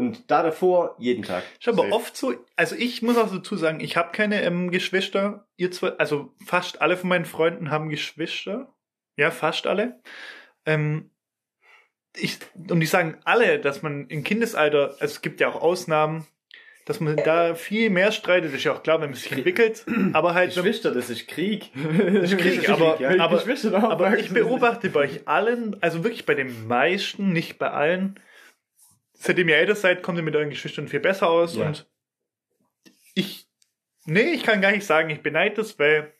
Und 0.00 0.30
da 0.30 0.42
davor, 0.42 0.96
jeden 0.98 1.22
Tag. 1.22 1.44
Aber 1.66 1.82
Safe. 1.82 1.92
oft 1.92 2.16
so, 2.16 2.34
also 2.56 2.74
ich 2.74 3.02
muss 3.02 3.18
auch 3.18 3.30
dazu 3.30 3.56
sagen, 3.56 3.80
ich 3.80 3.96
habe 3.96 4.12
keine 4.12 4.42
ähm, 4.42 4.70
Geschwister. 4.70 5.46
Ihr 5.56 5.70
zwei, 5.70 5.90
also 5.90 6.34
fast 6.44 6.80
alle 6.80 6.96
von 6.96 7.10
meinen 7.10 7.26
Freunden 7.26 7.70
haben 7.70 7.90
Geschwister. 7.90 8.74
Ja, 9.16 9.30
fast 9.30 9.66
alle. 9.66 10.00
Ähm, 10.64 11.10
ich, 12.16 12.38
und 12.54 12.80
die 12.80 12.86
sagen 12.86 13.18
alle, 13.24 13.58
dass 13.58 13.82
man 13.82 14.06
im 14.08 14.24
Kindesalter, 14.24 14.96
also 14.98 15.04
es 15.04 15.20
gibt 15.20 15.40
ja 15.40 15.48
auch 15.48 15.60
Ausnahmen, 15.60 16.26
dass 16.86 16.98
man 16.98 17.16
da 17.16 17.54
viel 17.54 17.90
mehr 17.90 18.10
streitet, 18.10 18.50
Das 18.50 18.58
ist 18.58 18.64
ja 18.64 18.72
auch 18.72 18.82
klar, 18.82 19.00
wenn 19.00 19.10
man 19.10 19.18
sich 19.18 19.30
entwickelt. 19.30 19.84
Aber 20.12 20.34
halt, 20.34 20.54
Geschwister, 20.54 20.92
das 20.92 21.10
ist 21.10 21.28
Krieg. 21.28 21.70
ist 21.74 22.36
Krieg, 22.38 22.62
ist 22.62 22.68
aber, 22.68 22.96
Krieg, 22.96 23.00
ja. 23.00 23.24
aber, 23.24 23.44
aber 23.90 24.06
aufwachsen. 24.06 24.18
ich 24.18 24.30
beobachte 24.32 24.88
bei 24.88 25.00
euch 25.00 25.28
allen, 25.28 25.76
also 25.82 26.02
wirklich 26.02 26.26
bei 26.26 26.34
den 26.34 26.66
meisten, 26.66 27.32
nicht 27.32 27.58
bei 27.58 27.70
allen, 27.70 28.18
seitdem 29.22 29.48
ihr 29.48 29.56
älter 29.56 29.74
seid, 29.74 30.02
kommt 30.02 30.18
ihr 30.18 30.22
mit 30.24 30.34
euren 30.34 30.50
Geschwistern 30.50 30.88
viel 30.88 31.00
besser 31.00 31.28
aus 31.28 31.56
Ja. 31.56 31.66
und 31.66 31.86
ich, 33.14 33.46
nee, 34.06 34.32
ich 34.32 34.42
kann 34.42 34.60
gar 34.60 34.72
nicht 34.72 34.86
sagen, 34.86 35.10
ich 35.10 35.22
beneide 35.22 35.56
das, 35.56 35.78
weil 35.78 36.12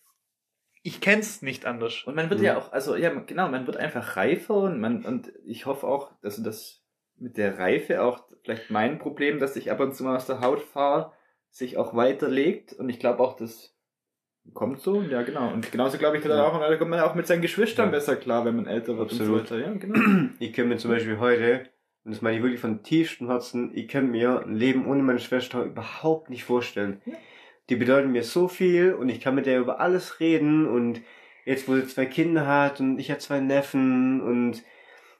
ich 0.82 1.00
kenn's 1.00 1.42
nicht 1.42 1.66
anders. 1.66 2.04
Und 2.04 2.14
man 2.14 2.30
wird 2.30 2.40
Mhm. 2.40 2.46
ja 2.46 2.58
auch, 2.58 2.72
also 2.72 2.96
ja, 2.96 3.10
genau, 3.10 3.48
man 3.48 3.66
wird 3.66 3.76
einfach 3.76 4.16
reifer 4.16 4.54
und 4.54 4.80
man, 4.80 5.04
und 5.04 5.32
ich 5.44 5.66
hoffe 5.66 5.86
auch, 5.86 6.10
dass 6.22 6.42
das 6.42 6.82
mit 7.16 7.36
der 7.36 7.58
Reife 7.58 8.02
auch 8.02 8.24
vielleicht 8.44 8.70
mein 8.70 8.98
Problem, 8.98 9.38
dass 9.38 9.56
ich 9.56 9.70
ab 9.70 9.80
und 9.80 9.94
zu 9.94 10.04
mal 10.04 10.16
aus 10.16 10.26
der 10.26 10.40
Haut 10.40 10.62
fahre, 10.62 11.12
sich 11.50 11.76
auch 11.76 11.94
weiterlegt. 11.94 12.72
Und 12.72 12.88
ich 12.88 12.98
glaube 12.98 13.22
auch, 13.22 13.36
das 13.36 13.76
kommt 14.54 14.80
so, 14.80 15.02
ja 15.02 15.20
genau. 15.22 15.52
Und 15.52 15.70
genauso 15.70 15.98
glaube 15.98 16.16
ich, 16.16 16.24
Ja. 16.24 16.46
auch, 16.48 16.58
da 16.58 16.76
kommt 16.76 16.90
man 16.90 17.00
auch 17.00 17.14
mit 17.14 17.26
seinen 17.26 17.42
Geschwistern 17.42 17.86
Ja. 17.86 17.90
besser 17.90 18.16
klar, 18.16 18.46
wenn 18.46 18.56
man 18.56 18.66
älter 18.66 18.96
wird 18.96 19.12
Absolut. 19.12 19.40
und 19.42 19.48
so 19.48 19.54
weiter. 19.56 19.66
Ja, 19.66 19.74
genau. 19.74 20.30
Ich 20.38 20.52
kann 20.54 20.68
mir 20.68 20.78
zum 20.78 20.90
Beispiel 20.92 21.18
heute, 21.18 21.68
und 22.10 22.16
das 22.16 22.22
meine 22.22 22.38
ich 22.38 22.42
wirklich 22.42 22.60
von 22.60 22.82
tiefstem 22.82 23.28
Herzen, 23.28 23.70
ich 23.72 23.86
kann 23.86 24.10
mir 24.10 24.42
ein 24.44 24.56
Leben 24.56 24.84
ohne 24.84 25.00
meine 25.00 25.20
Schwester 25.20 25.62
überhaupt 25.62 26.28
nicht 26.28 26.42
vorstellen. 26.42 27.00
Die 27.68 27.76
bedeuten 27.76 28.10
mir 28.10 28.24
so 28.24 28.48
viel 28.48 28.94
und 28.94 29.08
ich 29.08 29.20
kann 29.20 29.36
mit 29.36 29.46
der 29.46 29.60
über 29.60 29.78
alles 29.78 30.18
reden 30.18 30.66
und 30.66 31.02
jetzt, 31.44 31.68
wo 31.68 31.76
sie 31.76 31.86
zwei 31.86 32.06
Kinder 32.06 32.48
hat 32.48 32.80
und 32.80 32.98
ich 32.98 33.12
habe 33.12 33.20
zwei 33.20 33.38
Neffen 33.38 34.20
und 34.22 34.64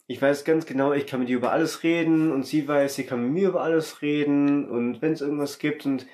ich 0.08 0.20
weiß 0.20 0.44
ganz 0.44 0.66
genau, 0.66 0.92
ich 0.92 1.06
kann 1.06 1.20
mit 1.20 1.28
ihr 1.28 1.36
über 1.36 1.52
alles 1.52 1.84
reden 1.84 2.32
und 2.32 2.44
sie 2.44 2.66
weiß, 2.66 2.96
sie 2.96 3.04
kann 3.04 3.22
mit 3.22 3.34
mir 3.34 3.50
über 3.50 3.62
alles 3.62 4.02
reden 4.02 4.68
und 4.68 5.00
wenn 5.00 5.12
es 5.12 5.20
irgendwas 5.20 5.60
gibt 5.60 5.86
und 5.86 6.08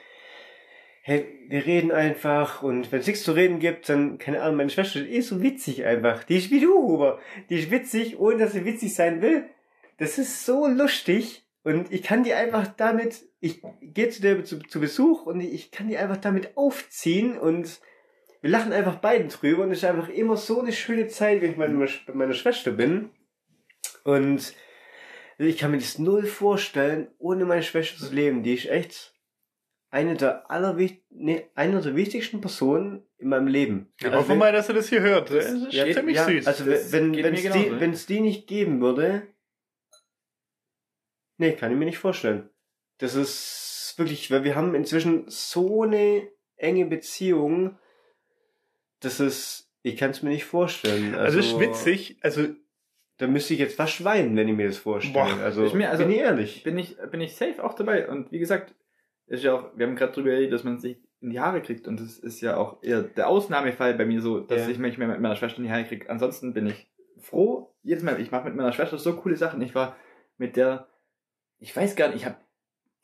hey, 1.01 1.25
wir 1.49 1.65
reden 1.65 1.91
einfach 1.91 2.63
und 2.63 2.93
wenn 2.93 3.01
es 3.01 3.07
nichts 3.07 3.23
zu 3.23 3.33
reden 3.33 3.61
gibt, 3.61 3.89
dann, 3.89 4.19
keine 4.19 4.43
Ahnung, 4.43 4.59
meine 4.59 4.69
Schwester 4.69 5.01
ist 5.01 5.09
eh 5.09 5.21
so 5.23 5.43
witzig 5.43 5.87
einfach. 5.87 6.23
Die 6.25 6.37
ist 6.37 6.51
wie 6.51 6.61
du, 6.61 6.75
Huber. 6.75 7.19
Die 7.49 7.61
ist 7.61 7.71
witzig, 7.71 8.19
ohne 8.21 8.37
dass 8.37 8.53
sie 8.53 8.67
witzig 8.67 8.95
sein 8.95 9.23
will. 9.23 9.49
Das 9.99 10.19
ist 10.19 10.45
so 10.45 10.67
lustig 10.67 11.47
und 11.63 11.91
ich 11.93 12.03
kann 12.03 12.23
die 12.23 12.33
einfach 12.35 12.67
damit, 12.69 13.25
ich 13.41 13.63
gehe 13.81 14.09
zu 14.11 14.23
der 14.23 14.45
zu, 14.45 14.59
zu 14.59 14.81
Besuch 14.81 15.27
und 15.27 15.41
ich 15.41 15.71
kann 15.71 15.89
die 15.89 15.97
einfach 15.97 16.19
damit 16.19 16.57
aufziehen 16.57 17.39
und 17.39 17.81
wir 18.43 18.51
lachen 18.51 18.73
einfach 18.73 18.97
beiden 18.97 19.29
drüber 19.29 19.65
und 19.65 19.73
es 19.73 19.79
ist 19.79 19.85
einfach 19.85 20.09
immer 20.09 20.37
so 20.37 20.61
eine 20.61 20.73
schöne 20.73 21.09
Zeit, 21.09 21.41
wenn 21.43 21.53
ich 21.53 21.57
bei 21.57 21.69
meiner, 21.69 21.91
bei 22.07 22.13
meiner 22.15 22.35
Schwester 22.35 22.71
bin. 22.71 23.11
Und 24.05 24.55
ich 25.39 25.59
kann 25.59 25.71
mir 25.73 25.79
das 25.79 25.99
null 25.99 26.25
vorstellen, 26.27 27.09
ohne 27.19 27.45
meine 27.45 27.63
Schwester 27.63 27.99
zu 27.99 28.15
leben. 28.15 28.43
Die 28.43 28.55
ist 28.55 28.67
echt 28.67 29.15
eine 29.91 30.15
der 30.15 30.51
allerwicht 30.51 31.03
nee, 31.11 31.47
einer 31.55 31.81
der 31.81 31.97
wichtigsten 31.97 32.41
Personen 32.41 33.03
in 33.19 33.29
meinem 33.29 33.47
Leben. 33.49 33.93
Ja, 34.01 34.09
Also 34.09 34.19
hoffen 34.19 34.29
wenn- 34.29 34.37
wir 34.37 34.45
mal, 34.45 34.53
dass 34.53 34.69
er 34.69 34.75
das 34.75 34.89
hier 34.89 35.01
hört. 35.01 35.31
Das 35.31 35.47
ist 35.51 35.73
ja, 35.73 35.91
ziemlich 35.93 36.17
ja, 36.17 36.25
süß. 36.27 36.47
Also 36.47 36.65
Das 36.65 36.93
wenn 36.93 37.15
es 37.93 38.07
die, 38.07 38.15
die 38.15 38.21
nicht 38.21 38.47
geben 38.47 38.81
würde, 38.81 39.27
nee, 41.39 41.53
kann 41.53 41.71
ich 41.73 41.79
mir 41.79 41.85
nicht 41.85 41.99
vorstellen. 41.99 42.49
Das 42.99 43.15
ist 43.15 43.95
wirklich, 43.97 44.31
weil 44.31 44.45
wir 44.45 44.55
haben 44.55 44.75
inzwischen 44.75 45.25
so 45.29 45.83
eine 45.83 46.29
enge 46.57 46.87
Beziehung, 46.87 47.79
das 49.01 49.21
ist, 49.21 49.71
ich 49.83 49.97
kann 49.97 50.11
es 50.11 50.23
mir 50.23 50.31
nicht 50.31 50.45
vorstellen. 50.45 51.15
also, 51.15 51.39
es 51.39 51.47
ist 51.47 51.59
witzig. 51.61 52.17
Also, 52.23 52.47
Da 53.19 53.27
müsste 53.27 53.55
ich 53.55 53.61
jetzt 53.61 53.77
fast 53.77 54.05
weinen, 54.05 54.37
wenn 54.37 54.47
ich 54.49 54.55
mir 54.55 54.67
das 54.67 54.77
vorstelle. 54.77 55.15
Boah, 55.15 55.43
also, 55.43 55.65
ich 55.65 55.73
mir- 55.73 55.89
also- 55.91 56.05
bin 56.05 56.13
ich 56.13 56.19
ehrlich. 56.19 56.63
bin 56.65 56.77
ich, 56.79 56.97
bin 57.11 57.21
ich 57.23 57.35
safe 57.35 57.65
auch 57.65 57.73
dabei. 57.75 58.09
Und 58.11 58.31
wie 58.31 58.39
gesagt, 58.39 58.75
ist 59.27 59.43
ja 59.43 59.55
auch, 59.55 59.71
wir 59.75 59.87
haben 59.87 59.97
gerade 59.97 60.13
drüber 60.13 60.29
geredet, 60.31 60.53
dass 60.53 60.65
man 60.65 60.79
sich 60.79 60.99
in 61.23 61.31
die 61.31 61.41
Haare 61.41 61.63
kriegt. 61.63 61.89
Und 61.89 61.99
das 61.99 62.19
ist 62.19 62.43
ja 62.43 62.59
auch 62.59 62.83
eher 62.83 63.01
der 63.03 63.29
Ausnahmefall 63.29 63.95
bei 63.95 64.05
mir 64.05 64.21
so, 64.21 64.41
dass 64.41 64.63
Ja. 64.67 64.69
ich 64.69 64.79
mich 64.79 64.99
mehr 64.99 65.09
mit 65.09 65.19
meiner 65.21 65.35
Schwester 65.35 65.59
in 65.59 65.65
die 65.65 65.71
Haare 65.71 65.85
kriege. 65.85 66.11
Ansonsten 66.11 66.53
bin 66.53 66.67
ich 66.67 66.87
froh. 67.19 67.73
Jedes 67.83 68.03
Mal, 68.05 68.21
ich 68.21 68.31
mache 68.31 68.45
mit 68.45 68.55
meiner 68.55 68.73
Schwester 68.73 68.99
so 68.99 69.17
coole 69.17 69.37
Sachen. 69.37 69.63
Ich 69.63 69.75
war 69.75 69.97
mit 70.37 70.57
der, 70.57 70.87
ich 71.59 71.77
weiß 71.77 71.97
gar 71.97 72.09
nicht, 72.09 72.19
ich 72.19 72.27
habe 72.27 72.37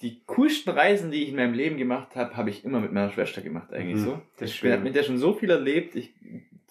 die 0.00 0.22
coolsten 0.26 0.70
Reisen, 0.70 1.11
die 1.11 1.22
ich 1.22 1.28
in 1.30 1.36
meinem 1.36 1.55
Leben 1.55 1.76
gemacht 1.76 2.16
habe, 2.16 2.36
habe 2.36 2.50
ich 2.50 2.64
immer 2.64 2.80
mit 2.80 2.92
meiner 2.92 3.11
Schwester 3.11 3.40
gemacht, 3.40 3.72
eigentlich 3.72 3.96
Mhm, 3.96 4.05
so. 4.05 4.22
das 4.38 4.50
ist 4.50 4.57
Ich 4.57 4.61
bin 4.62 4.72
schön. 4.72 4.82
mit 4.82 4.94
der 4.96 5.03
schon 5.05 5.18
so 5.18 5.32
viel 5.32 5.50
erlebt. 5.50 5.94
Ich, 5.94 6.12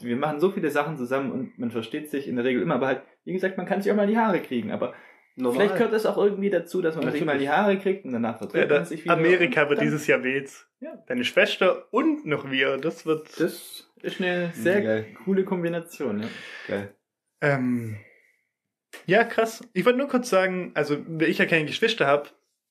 wir 0.01 0.17
machen 0.17 0.39
so 0.39 0.51
viele 0.51 0.69
Sachen 0.69 0.97
zusammen 0.97 1.31
und 1.31 1.57
man 1.57 1.71
versteht 1.71 2.09
sich 2.09 2.27
in 2.27 2.35
der 2.35 2.43
Regel 2.45 2.61
immer. 2.61 2.75
Aber 2.75 2.87
halt, 2.87 3.01
wie 3.23 3.33
gesagt, 3.33 3.57
man 3.57 3.65
kann 3.65 3.81
sich 3.81 3.91
auch 3.91 3.95
mal 3.95 4.07
die 4.07 4.17
Haare 4.17 4.39
kriegen. 4.41 4.71
Aber 4.71 4.93
Normal. 5.37 5.53
Vielleicht 5.61 5.75
gehört 5.77 5.93
es 5.93 6.05
auch 6.05 6.17
irgendwie 6.17 6.49
dazu, 6.49 6.81
dass 6.81 6.95
man 6.95 7.03
sich 7.05 7.21
Natürlich. 7.21 7.25
mal 7.25 7.39
die 7.39 7.49
Haare 7.49 7.79
kriegt 7.79 8.03
und 8.03 8.11
danach 8.11 8.37
verträgt 8.37 8.65
ja, 8.65 8.75
man 8.75 8.81
das, 8.81 8.89
sich 8.89 9.05
wieder. 9.05 9.13
Amerika 9.13 9.69
wird 9.69 9.79
dann- 9.79 9.85
dieses 9.87 10.05
Jahr 10.05 10.21
wild. 10.25 10.51
Ja. 10.81 11.01
Deine 11.07 11.23
Schwester 11.23 11.85
und 11.93 12.25
noch 12.25 12.51
wir. 12.51 12.75
Das 12.77 13.05
wird. 13.05 13.39
Das 13.39 13.87
ist 14.01 14.19
eine 14.21 14.51
sehr 14.53 14.81
Geil. 14.81 15.05
coole 15.23 15.45
Kombination. 15.45 16.19
Ja. 16.23 16.27
Geil. 16.67 16.95
Ähm, 17.39 17.97
ja, 19.05 19.23
krass. 19.23 19.67
Ich 19.73 19.85
wollte 19.85 19.99
nur 19.99 20.07
kurz 20.07 20.29
sagen, 20.29 20.71
also, 20.73 20.97
ich 21.19 21.37
ja 21.37 21.45
keine 21.45 21.65
Geschwister 21.65 22.07
habe, 22.07 22.29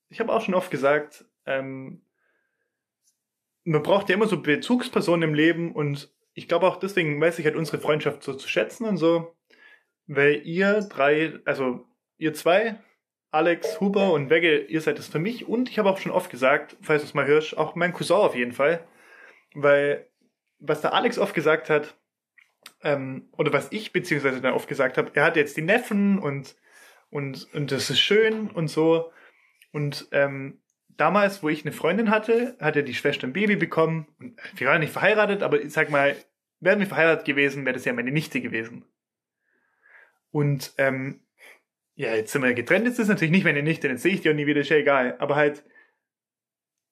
ich 0.09 0.21
habe 0.21 0.33
auch 0.33 0.43
schon 0.43 0.55
oft 0.55 0.71
gesagt, 0.71 1.25
ähm, 1.47 2.03
man 3.65 3.83
braucht 3.83 4.09
ja 4.09 4.15
immer 4.15 4.27
so 4.27 4.41
Bezugspersonen 4.41 5.29
im 5.29 5.35
Leben 5.35 5.73
und 5.73 6.13
ich 6.35 6.49
glaube 6.49 6.67
auch 6.67 6.77
deswegen 6.77 7.21
weiß 7.21 7.39
ich 7.39 7.45
halt 7.45 7.57
unsere 7.57 7.79
Freundschaft 7.79 8.23
so 8.23 8.35
zu 8.35 8.49
schätzen 8.49 8.87
und 8.87 8.97
so, 8.97 9.37
weil 10.07 10.47
ihr 10.47 10.81
drei, 10.81 11.39
also 11.45 11.87
ihr 12.19 12.35
zwei, 12.35 12.81
Alex, 13.31 13.81
Huber 13.81 14.13
und 14.13 14.31
Wegge, 14.31 14.59
ihr 14.63 14.81
seid 14.81 14.99
es 14.99 15.09
für 15.09 15.19
mich 15.21 15.47
und 15.47 15.69
ich 15.69 15.79
habe 15.79 15.91
auch 15.91 15.99
schon 15.99 16.13
oft 16.13 16.31
gesagt, 16.31 16.77
falls 16.81 17.03
du 17.03 17.09
es 17.09 17.15
mal 17.15 17.27
hörst, 17.27 17.57
auch 17.57 17.75
mein 17.77 17.93
Cousin 17.93 18.17
auf 18.17 18.35
jeden 18.35 18.53
Fall, 18.53 18.85
weil 19.55 20.09
was 20.59 20.81
der 20.81 20.95
Alex 20.95 21.19
oft 21.19 21.35
gesagt 21.35 21.71
hat, 21.71 21.97
ähm, 22.83 23.29
oder 23.37 23.53
was 23.53 23.73
ich 23.73 23.93
beziehungsweise 23.93 24.41
dann 24.41 24.55
oft 24.55 24.69
gesagt 24.69 24.99
habe, 24.99 25.11
er 25.15 25.25
hat 25.25 25.37
jetzt 25.37 25.57
die 25.57 25.63
Neffen 25.63 26.19
und, 26.19 26.57
und, 27.11 27.53
und 27.55 27.73
das 27.73 27.91
ist 27.91 28.01
schön 28.01 28.49
und 28.51 28.69
so. 28.69 29.13
Und 29.73 30.09
ähm, 30.13 30.61
damals, 30.89 31.43
wo 31.43 31.49
ich 31.49 31.65
eine 31.65 31.73
Freundin 31.73 32.11
hatte, 32.11 32.57
hat 32.61 32.77
er 32.77 32.83
die 32.83 32.95
Schwester 32.95 33.27
ein 33.27 33.33
Baby 33.33 33.57
bekommen. 33.57 34.07
Und 34.19 34.41
wir 34.57 34.69
waren 34.69 34.81
nicht 34.81 34.93
verheiratet, 34.93 35.43
aber 35.43 35.61
ich 35.61 35.73
sag 35.73 35.91
mal, 35.91 36.17
wären 36.61 36.81
wir 36.81 36.87
verheiratet 36.87 37.25
gewesen, 37.25 37.65
wäre 37.65 37.75
das 37.75 37.85
ja 37.85 37.93
meine 37.93 38.13
Nichte 38.13 38.41
gewesen. 38.41 38.85
Und 40.31 40.73
ähm, 40.79 41.21
ja, 41.95 42.15
jetzt 42.15 42.33
sind 42.33 42.43
wir 42.43 42.55
getrennt, 42.55 42.87
jetzt 42.87 42.99
ist 42.99 43.09
natürlich 43.09 43.33
nicht 43.33 43.45
meine 43.45 43.63
Nichte, 43.63 43.89
dann 43.89 43.99
sehe 43.99 44.15
ich 44.15 44.21
die 44.21 44.31
auch 44.31 44.35
nie 44.35 44.47
wieder, 44.47 44.61
ist 44.61 44.71
ja 44.71 44.77
egal. 44.77 45.17
Aber 45.19 45.37
halt, 45.37 45.65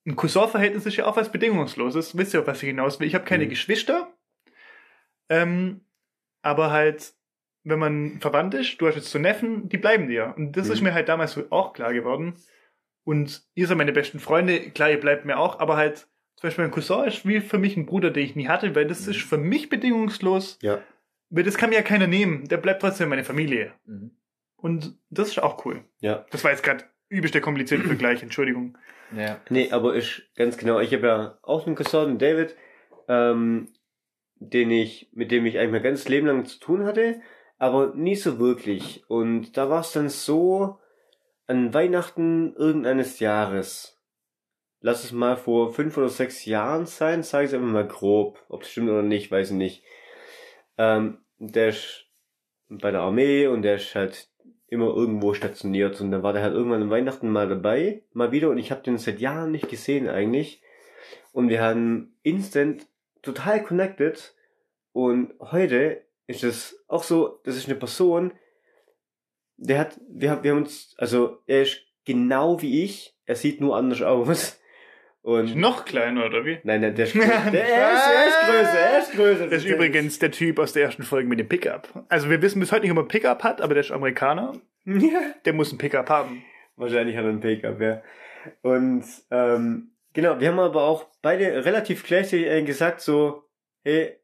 ein 0.07 0.16
Cousin-Verhältnis 0.16 0.87
ist 0.87 0.97
ja 0.97 1.07
auch 1.07 1.16
was 1.16 1.31
Bedingungsloses. 1.31 2.16
Wisst 2.16 2.35
ihr, 2.35 2.41
auf 2.41 2.47
was 2.47 2.62
ich 2.62 2.69
hinaus 2.69 2.99
will? 2.99 3.07
Ich 3.07 3.14
habe 3.14 3.25
keine 3.25 3.45
Mhm. 3.45 3.51
Geschwister. 3.51 4.12
Ähm, 5.29 5.81
aber 6.43 6.70
halt, 6.70 7.12
wenn 7.64 7.79
man 7.79 8.20
verwandt 8.20 8.55
ist, 8.55 8.81
du 8.81 8.87
hast 8.87 8.95
jetzt 8.97 9.11
so 9.11 9.18
Neffen, 9.18 9.68
die 9.68 9.76
bleiben 9.79 10.09
dir. 10.09 10.35
Und 10.37 10.57
das 10.57 10.68
Mhm. 10.68 10.72
ist 10.72 10.81
mir 10.83 10.95
halt 10.95 11.09
damals 11.09 11.33
so 11.33 11.45
auch 11.51 11.72
klar 11.72 11.93
geworden. 11.93 12.35
Und 13.05 13.43
ihr 13.55 13.66
seid 13.66 13.76
meine 13.79 13.93
besten 13.93 14.20
Freunde, 14.20 14.70
klar, 14.70 14.91
ihr 14.91 15.01
bleibt 15.01 15.24
mir 15.24 15.39
auch, 15.39 15.59
aber 15.61 15.76
halt, 15.76 16.09
zum 16.37 16.43
Beispiel 16.49 16.64
mein 16.64 16.70
Cousin 16.72 17.05
ist 17.07 17.26
wie 17.26 17.41
für 17.41 17.59
mich 17.59 17.76
ein 17.76 17.87
Bruder, 17.87 18.11
den 18.11 18.24
ich 18.24 18.37
nie 18.37 18.49
hatte, 18.49 18.74
weil 18.74 18.87
das 18.87 19.05
Mhm. 19.07 19.11
ist 19.12 19.22
für 19.22 19.39
mich 19.39 19.68
bedingungslos. 19.68 20.59
Ja. 20.62 20.81
Weil 21.31 21.43
das 21.45 21.57
kann 21.59 21.70
mir 21.70 21.76
ja 21.76 21.83
keiner 21.83 22.07
nehmen. 22.07 22.47
Der 22.49 22.57
bleibt 22.59 22.81
trotzdem 22.81 23.09
meine 23.09 23.24
Familie. 23.24 23.72
Mhm. 23.87 24.12
Und 24.57 24.99
das 25.11 25.29
ist 25.29 25.43
auch 25.43 25.64
cool. 25.66 25.85
Ja. 26.01 26.24
Das 26.31 26.43
war 26.45 26.51
jetzt 26.51 26.62
gerade 26.62 26.85
übelst 27.09 27.35
der 27.35 27.41
komplizierte 27.43 27.85
Vergleich, 27.87 28.22
Entschuldigung. 28.22 28.76
Ja. 29.16 29.39
Nee, 29.51 29.70
aber 29.70 29.95
ist 29.95 30.22
ganz 30.37 30.57
genau. 30.59 30.81
Ich 30.81 30.93
habe 30.93 31.07
ja 31.07 31.39
auch 31.43 31.66
einen 31.66 31.76
Cousin, 31.76 32.09
den 32.09 32.18
David, 32.18 32.57
ähm, 33.09 33.68
den 34.41 34.70
ich, 34.70 35.09
mit 35.12 35.30
dem 35.30 35.47
ich 35.47 35.59
eigentlich 35.59 35.72
mein 35.72 35.82
ganzes 35.82 36.09
Leben 36.09 36.26
lang 36.26 36.45
zu 36.45 36.59
tun 36.59 36.84
hatte, 36.84 37.20
aber 37.59 37.95
nie 37.95 38.14
so 38.14 38.39
wirklich. 38.39 39.05
Und 39.09 39.57
da 39.57 39.68
war 39.68 39.80
es 39.80 39.93
dann 39.93 40.09
so, 40.09 40.78
an 41.47 41.72
Weihnachten 41.72 42.55
irgendeines 42.55 43.20
Jahres, 43.20 43.99
lass 44.80 45.05
es 45.05 45.12
mal 45.12 45.36
vor 45.36 45.72
fünf 45.72 45.97
oder 45.97 46.11
sechs 46.11 46.45
Jahren 46.45 46.86
sein, 46.86 47.22
sage 47.22 47.45
ich 47.45 47.51
es 47.51 47.55
einfach 47.55 47.72
mal 47.72 47.89
grob. 47.89 48.45
Ob 48.49 48.62
es 48.62 48.70
stimmt 48.70 48.91
oder 48.91 49.03
nicht, 49.03 49.30
weiß 49.30 49.51
ich 49.51 49.57
nicht. 49.57 49.82
Ähm, 50.76 51.18
der 51.39 51.70
ist 51.70 52.07
bei 52.68 52.91
der 52.91 53.01
Armee 53.01 53.47
und 53.47 53.62
der 53.62 53.76
ist 53.76 53.95
halt 53.95 54.28
immer 54.68 54.95
irgendwo 54.95 55.32
stationiert 55.32 56.01
und 56.01 56.11
dann 56.11 56.22
war 56.22 56.34
der 56.34 56.43
halt 56.43 56.53
irgendwann 56.53 56.82
an 56.82 56.91
Weihnachten 56.91 57.30
mal 57.30 57.49
dabei, 57.49 58.03
mal 58.12 58.32
wieder 58.32 58.51
und 58.51 58.59
ich 58.59 58.70
habe 58.70 58.82
den 58.82 58.99
seit 58.99 59.18
Jahren 59.18 59.51
nicht 59.51 59.70
gesehen 59.70 60.09
eigentlich 60.09 60.62
und 61.32 61.49
wir 61.49 61.62
haben 61.62 62.14
instant 62.22 62.86
total 63.33 63.62
connected 63.62 64.35
und 64.93 65.35
heute 65.41 66.03
ist 66.26 66.45
es 66.45 66.85
auch 66.89 67.03
so, 67.03 67.41
das 67.45 67.57
ist 67.57 67.66
eine 67.68 67.76
Person, 67.76 68.33
der 69.57 69.79
hat, 69.81 70.01
wir, 70.09 70.31
haben- 70.31 70.43
wir 70.45 70.51
haben 70.53 70.59
uns, 70.59 70.95
also 70.99 71.39
er 71.47 71.62
ist 71.62 71.81
genau 72.05 72.61
wie 72.62 72.85
ich, 72.85 73.16
er 73.26 73.35
sieht 73.37 73.61
nur 73.61 73.76
anders 73.76 74.03
aus 74.03 74.61
und 75.22 75.57
Noch 75.57 75.85
kleiner, 75.85 76.24
oder 76.26 76.45
wie? 76.45 76.59
nein, 76.64 76.81
nein, 76.81 76.95
der 76.95 77.05
ist, 77.07 77.12
größer. 77.14 77.51
der, 77.51 77.68
er, 77.68 77.93
ist, 77.95 78.07
er 78.07 78.29
ist 78.29 78.41
größer, 78.47 78.79
er 78.79 78.99
ist 79.01 79.12
größer. 79.12 79.47
Das 79.49 79.64
ist 79.64 79.70
übrigens 79.70 80.18
der 80.20 80.31
Typ 80.31 80.59
aus 80.59 80.72
der 80.72 80.85
ersten 80.85 81.03
Folge 81.03 81.29
mit 81.29 81.39
dem 81.41 81.49
Pickup. 81.49 82.05
Also 82.09 82.31
wir 82.31 82.41
wissen 82.41 82.61
bis 82.61 82.70
heute 82.72 82.83
nicht, 82.83 82.93
ob 82.93 82.99
er 82.99 83.03
ein 83.03 83.09
Pickup 83.09 83.43
hat, 83.43 83.61
aber 83.61 83.74
der 83.74 83.83
ist 83.83 83.91
Amerikaner. 83.91 84.53
ja. 84.85 85.20
Der 85.45 85.53
muss 85.53 85.72
ein 85.72 85.79
Pickup 85.79 86.09
haben. 86.09 86.45
Wahrscheinlich 86.76 87.16
hat 87.16 87.24
er 87.24 87.31
einen 87.31 87.41
Pickup, 87.41 87.81
ja. 87.81 88.03
Und 88.62 89.05
ähm, 89.31 89.91
genau, 90.19 90.41
wir 90.41 90.49
haben 90.49 90.59
aber 90.59 90.83
auch 90.83 91.07
beide 91.23 91.64
relativ 91.64 92.03
gleichzeitig 92.05 92.49
eigentlich 92.51 92.66
gesagt 92.66 93.01
so, 93.01 93.45
hey, 93.85 94.19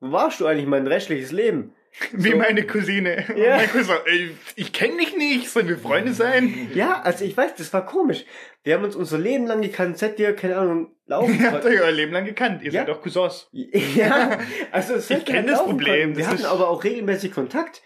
wo 0.00 0.12
warst 0.12 0.40
du 0.40 0.46
eigentlich 0.46 0.66
mein 0.66 0.86
restliches 0.86 1.32
Leben? 1.32 1.74
Wie 2.12 2.30
So. 2.32 2.36
meine 2.36 2.66
Cousine. 2.66 3.24
Ja. 3.36 3.56
Mein 3.56 3.68
Cousin, 3.70 3.96
ey, 4.04 4.36
ich 4.54 4.72
kenne 4.74 4.98
dich 4.98 5.16
nicht, 5.16 5.48
sollen 5.50 5.66
wir 5.68 5.78
Freunde 5.78 6.12
sein? 6.12 6.70
Ja, 6.74 7.00
also 7.00 7.24
ich 7.24 7.34
weiß, 7.36 7.54
das 7.56 7.72
war 7.72 7.86
komisch. 7.86 8.24
Wir 8.62 8.74
haben 8.74 8.84
uns 8.84 8.94
unser 8.96 9.16
Leben 9.18 9.46
lang 9.46 9.62
gekannt, 9.62 9.96
seit 9.96 10.18
wir, 10.18 10.36
keine 10.36 10.58
Ahnung, 10.58 10.94
laufen 11.06 11.40
Ihr 11.40 11.50
habt 11.50 11.64
euch 11.64 11.80
euer 11.80 11.90
Leben 11.90 12.12
lang 12.12 12.26
gekannt. 12.26 12.62
Ihr 12.62 12.70
Ja. 12.70 12.80
seid 12.82 12.88
doch 12.90 13.00
Cousins. 13.02 13.48
Ja, 13.96 14.38
also 14.72 14.96
Ich 14.96 15.08
wir 15.08 15.20
kenn 15.20 15.46
das 15.46 15.64
Problem, 15.64 16.10
konnten. 16.10 16.16
Wir 16.18 16.24
das 16.26 16.34
hatten 16.34 16.44
aber 16.44 16.68
auch 16.68 16.84
regelmäßig 16.84 17.32
Kontakt, 17.32 17.82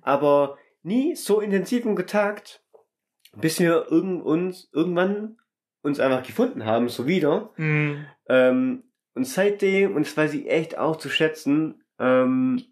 aber 0.00 0.56
nie 0.82 1.14
so 1.14 1.40
intensiven 1.40 1.94
Kontakt, 1.94 2.62
bis 3.36 3.60
wir 3.60 3.86
irgend 3.90 4.24
uns, 4.24 4.68
irgendwann 4.72 5.36
uns 5.84 6.00
einfach 6.00 6.26
gefunden 6.26 6.64
haben, 6.64 6.88
so 6.88 7.06
wieder. 7.06 7.50
Hm. 7.56 8.06
Ähm, 8.28 8.84
und 9.14 9.26
seitdem, 9.26 9.94
und 9.94 10.06
das 10.06 10.16
weiß 10.16 10.34
ich 10.34 10.50
echt 10.50 10.78
auch 10.78 10.96
zu 10.96 11.10
schätzen, 11.10 11.84
ähm, 12.00 12.64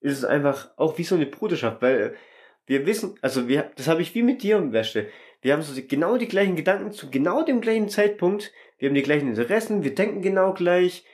ist 0.00 0.18
es 0.18 0.24
einfach 0.24 0.70
auch 0.76 0.96
wie 0.96 1.04
so 1.04 1.16
eine 1.16 1.26
Bruderschaft, 1.26 1.82
weil 1.82 2.14
wir 2.66 2.86
wissen, 2.86 3.16
also 3.20 3.48
wir, 3.48 3.70
das 3.76 3.88
habe 3.88 4.02
ich 4.02 4.14
wie 4.14 4.22
mit 4.22 4.42
dir 4.42 4.56
und 4.56 4.72
Wäsche. 4.72 5.08
Wir 5.42 5.52
haben 5.52 5.62
so 5.62 5.78
genau 5.86 6.16
die 6.16 6.28
gleichen 6.28 6.56
Gedanken 6.56 6.92
zu 6.92 7.10
genau 7.10 7.42
dem 7.42 7.60
gleichen 7.60 7.88
Zeitpunkt. 7.88 8.52
Wir 8.78 8.88
haben 8.88 8.94
die 8.94 9.02
gleichen 9.02 9.28
Interessen, 9.28 9.82
wir 9.82 9.94
denken 9.94 10.22
genau 10.22 10.54
gleich. 10.54 11.04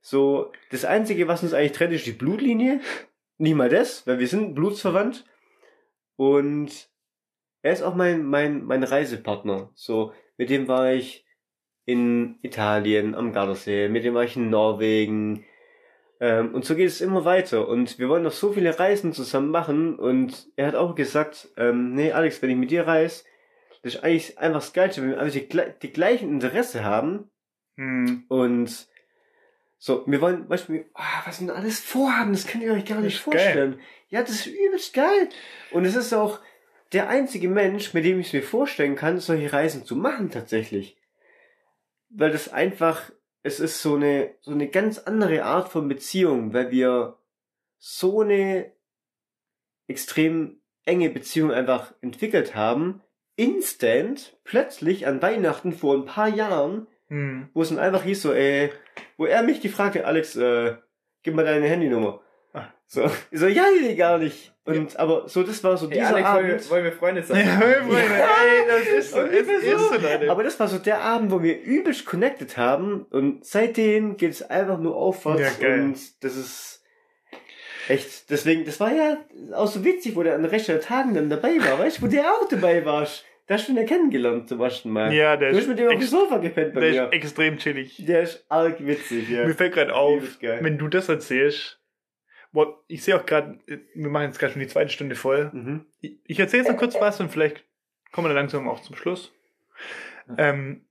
So, 0.00 0.52
das 0.70 0.84
Einzige, 0.84 1.28
was 1.28 1.42
uns 1.42 1.54
eigentlich 1.54 1.72
trennt, 1.72 1.94
ist 1.94 2.06
die 2.06 2.12
Blutlinie. 2.12 2.80
Nicht 3.38 3.54
mal 3.54 3.68
das, 3.68 4.04
weil 4.06 4.18
wir 4.18 4.26
sind 4.26 4.54
blutsverwandt. 4.54 5.24
Und 6.16 6.90
er 7.62 7.72
ist 7.72 7.82
auch 7.82 7.94
mein, 7.94 8.24
mein, 8.24 8.64
mein 8.64 8.82
Reisepartner. 8.82 9.70
So, 9.74 10.12
mit 10.38 10.48
dem 10.48 10.68
war 10.68 10.92
ich 10.92 11.26
in 11.84 12.38
Italien 12.42 13.14
am 13.14 13.32
Gardasee, 13.32 13.88
mit 13.88 14.04
dem 14.04 14.14
war 14.14 14.24
ich 14.24 14.36
in 14.36 14.50
Norwegen. 14.50 15.44
Ähm, 16.20 16.54
und 16.54 16.64
so 16.64 16.74
geht 16.74 16.88
es 16.88 17.00
immer 17.00 17.24
weiter. 17.24 17.68
Und 17.68 17.98
wir 17.98 18.08
wollen 18.08 18.22
noch 18.22 18.32
so 18.32 18.52
viele 18.52 18.78
Reisen 18.78 19.12
zusammen 19.12 19.50
machen. 19.50 19.98
Und 19.98 20.48
er 20.56 20.68
hat 20.68 20.74
auch 20.74 20.94
gesagt, 20.94 21.48
ähm, 21.56 21.94
nee, 21.94 22.12
Alex, 22.12 22.40
wenn 22.40 22.50
ich 22.50 22.56
mit 22.56 22.70
dir 22.70 22.86
reise, 22.86 23.24
das 23.82 23.94
ist 23.94 24.04
eigentlich 24.04 24.38
einfach 24.38 24.60
das 24.60 24.72
Geilste, 24.72 25.02
wenn 25.02 25.10
wir 25.10 25.20
einfach 25.20 25.38
die, 25.38 25.48
die 25.82 25.92
gleichen 25.92 26.30
Interesse 26.30 26.84
haben. 26.84 27.30
Hm. 27.76 28.24
Und 28.28 28.88
so, 29.78 30.02
wir 30.06 30.20
wollen, 30.20 30.48
Beispiel, 30.48 30.86
ah, 30.94 31.22
was 31.24 31.40
wir 31.40 31.46
denn 31.46 31.56
alles 31.56 31.80
vorhaben, 31.80 32.32
das 32.32 32.46
könnt 32.46 32.64
ihr 32.64 32.72
euch 32.72 32.84
gar 32.84 33.00
nicht 33.00 33.16
ist 33.16 33.24
geil. 33.24 33.32
vorstellen. 33.32 33.80
Ja, 34.08 34.22
das 34.22 34.30
ist 34.30 34.46
übelst 34.46 34.92
geil. 34.92 35.28
Und 35.70 35.84
es 35.84 35.94
ist 35.94 36.12
auch 36.12 36.40
der 36.92 37.08
einzige 37.08 37.48
Mensch, 37.48 37.92
mit 37.94 38.04
dem 38.04 38.18
ich 38.20 38.28
es 38.28 38.32
mir 38.32 38.42
vorstellen 38.42 38.96
kann, 38.96 39.18
solche 39.20 39.52
Reisen 39.52 39.84
zu 39.84 39.96
machen 39.96 40.30
tatsächlich. 40.30 40.96
weil 42.10 42.30
das 42.30 42.48
einfach, 42.52 43.10
es 43.42 43.60
ist 43.60 43.82
so 43.82 43.96
eine, 43.96 44.34
so 44.40 44.50
eine 44.52 44.68
ganz 44.68 44.98
andere 44.98 45.44
Art 45.44 45.68
von 45.68 45.86
Beziehung, 45.88 46.54
weil 46.54 46.70
wir 46.70 47.18
so 47.78 48.22
eine 48.22 48.72
extrem 49.86 50.60
enge 50.84 51.10
Beziehung 51.10 51.50
einfach 51.52 51.92
entwickelt 52.00 52.54
haben, 52.54 53.02
instant, 53.36 54.38
plötzlich 54.44 55.06
an 55.06 55.22
Weihnachten 55.22 55.72
vor 55.72 55.94
ein 55.94 56.06
paar 56.06 56.28
Jahren, 56.28 56.86
Hm. 57.08 57.48
wo 57.54 57.62
es 57.62 57.70
dann 57.70 57.78
einfach 57.78 58.02
hieß 58.04 58.20
so, 58.22 58.32
ey, 58.34 58.70
wo 59.16 59.24
er 59.24 59.42
mich 59.42 59.60
gefragt 59.62 59.96
hat, 59.96 60.04
Alex, 60.04 60.36
äh, 60.36 60.76
gib 61.22 61.34
mal 61.34 61.44
deine 61.44 61.66
Handynummer. 61.66 62.20
So, 62.90 63.10
so, 63.32 63.46
ja, 63.46 63.66
nee, 63.82 63.94
gar 63.96 64.16
nicht. 64.16 64.54
Und, 64.64 64.98
aber 64.98 65.28
so, 65.28 65.42
das 65.42 65.62
war 65.62 65.76
so 65.76 65.90
Hey, 65.90 65.98
dieser 65.98 66.16
Alex, 66.16 66.24
wollen 66.30 66.46
Abend. 66.46 66.64
wir, 66.64 66.70
wollen 66.70 66.84
wir 66.84 66.92
Freunde 66.92 67.22
sein? 67.22 67.46
Ja, 67.46 67.60
Freunde, 67.60 67.96
ey, 67.98 68.66
das 68.66 68.86
ist 68.88 69.10
so, 69.12 69.20
Ungefähr 69.20 69.58
ist 69.58 69.70
so. 69.78 69.88
so, 69.88 69.94
Leute. 70.00 70.30
Aber 70.30 70.42
das 70.42 70.58
war 70.58 70.68
so 70.68 70.78
der 70.78 71.02
Abend, 71.02 71.30
wo 71.30 71.42
wir 71.42 71.60
übelst 71.60 72.06
connected 72.06 72.56
haben 72.56 73.04
und 73.10 73.44
seitdem 73.44 74.16
geht 74.16 74.30
es 74.30 74.42
einfach 74.42 74.78
nur 74.78 74.96
aufwärts 74.96 75.58
Ja, 75.60 75.74
und 75.74 75.96
das 76.24 76.36
ist 76.36 76.82
echt, 77.88 78.30
deswegen, 78.30 78.64
das 78.64 78.80
war 78.80 78.92
ja 78.94 79.18
auch 79.54 79.68
so 79.68 79.84
witzig, 79.84 80.16
wo 80.16 80.22
der 80.22 80.34
an 80.34 80.44
rechter 80.46 80.80
Tagen 80.80 81.12
dann 81.14 81.28
dabei 81.28 81.58
war, 81.60 81.78
weißt 81.78 81.98
du, 81.98 82.02
wo 82.02 82.06
der 82.06 82.24
auch 82.32 82.48
dabei 82.48 82.84
warst. 82.86 83.24
Da 83.48 83.54
hast 83.54 83.66
du 83.68 83.72
ihn 83.72 83.78
ja 83.78 83.84
kennengelernt 83.84 84.48
zum 84.48 84.60
ersten 84.60 84.90
Mal. 84.90 85.12
ja, 85.12 85.36
der 85.36 85.50
du 85.52 85.56
ist, 85.56 85.62
hast 85.62 85.68
mit 85.68 85.78
dem 85.78 85.88
auf 85.88 85.94
dem 85.94 86.02
Sofa 86.02 86.36
gepennt 86.38 86.74
bei 86.74 86.80
der 86.80 86.90
mir. 86.90 87.04
ist 87.04 87.12
extrem 87.12 87.56
chillig. 87.58 88.02
Der 88.06 88.22
ist 88.22 88.44
arg 88.48 88.76
witzig, 88.86 89.28
ja. 89.30 89.46
Mir 89.46 89.54
fällt 89.54 89.72
gerade 89.74 89.94
auf, 89.94 90.22
wenn 90.40 90.76
du 90.76 90.88
das 90.88 91.08
erzählst, 91.08 91.77
boah, 92.52 92.82
ich 92.86 93.02
sehe 93.02 93.16
auch 93.16 93.26
gerade, 93.26 93.58
wir 93.66 94.08
machen 94.08 94.26
jetzt 94.26 94.38
gerade 94.38 94.52
schon 94.52 94.60
die 94.60 94.68
zweite 94.68 94.90
Stunde 94.90 95.14
voll. 95.14 95.50
Mhm. 95.52 95.86
Ich, 96.00 96.18
ich 96.24 96.40
erzähle 96.40 96.62
jetzt 96.62 96.72
noch 96.72 96.78
kurz 96.78 96.94
was 97.00 97.20
und 97.20 97.30
vielleicht 97.30 97.64
kommen 98.12 98.26
wir 98.26 98.28
dann 98.28 98.42
langsam 98.42 98.68
auch 98.68 98.80
zum 98.80 98.96
Schluss. 98.96 99.32
Ähm, 100.36 100.84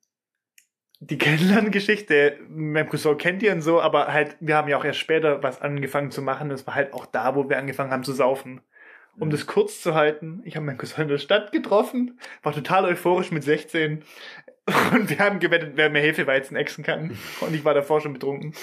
die 1.00 1.18
Kennenlerngeschichte, 1.18 2.40
mein 2.50 2.90
Cousin 2.90 3.18
kennt 3.18 3.42
die 3.42 3.50
und 3.50 3.62
so, 3.62 3.80
aber 3.80 4.12
halt, 4.12 4.36
wir 4.40 4.56
haben 4.56 4.68
ja 4.68 4.78
auch 4.78 4.86
erst 4.86 5.00
später 5.00 5.44
was 5.44 5.62
angefangen 5.62 6.10
zu 6.10 6.22
machen. 6.22 6.50
Das 6.50 6.66
war 6.66 6.74
halt 6.74 6.94
auch 6.94 7.06
da, 7.06 7.36
wo 7.36 7.50
wir 7.50 7.58
angefangen 7.58 7.92
haben 7.92 8.04
zu 8.04 8.14
saufen. 8.14 8.62
Um 9.20 9.32
das 9.32 9.48
kurz 9.48 9.82
zu 9.82 9.96
halten, 9.96 10.42
ich 10.46 10.56
habe 10.56 10.66
meinen 10.66 10.78
Cousin 10.78 11.04
in 11.04 11.08
der 11.08 11.18
Stadt 11.18 11.52
getroffen, 11.52 12.20
war 12.44 12.54
total 12.54 12.86
euphorisch 12.86 13.32
mit 13.32 13.44
16 13.44 14.04
und 14.94 15.10
wir 15.10 15.20
haben 15.20 15.40
gewettet, 15.40 15.72
wer 15.76 15.90
mehr 15.90 16.02
Hefeweizen 16.02 16.58
exen 16.58 16.84
kann. 16.84 17.18
Und 17.40 17.56
ich 17.56 17.64
war 17.64 17.74
davor 17.74 18.02
schon 18.02 18.14
betrunken. 18.14 18.54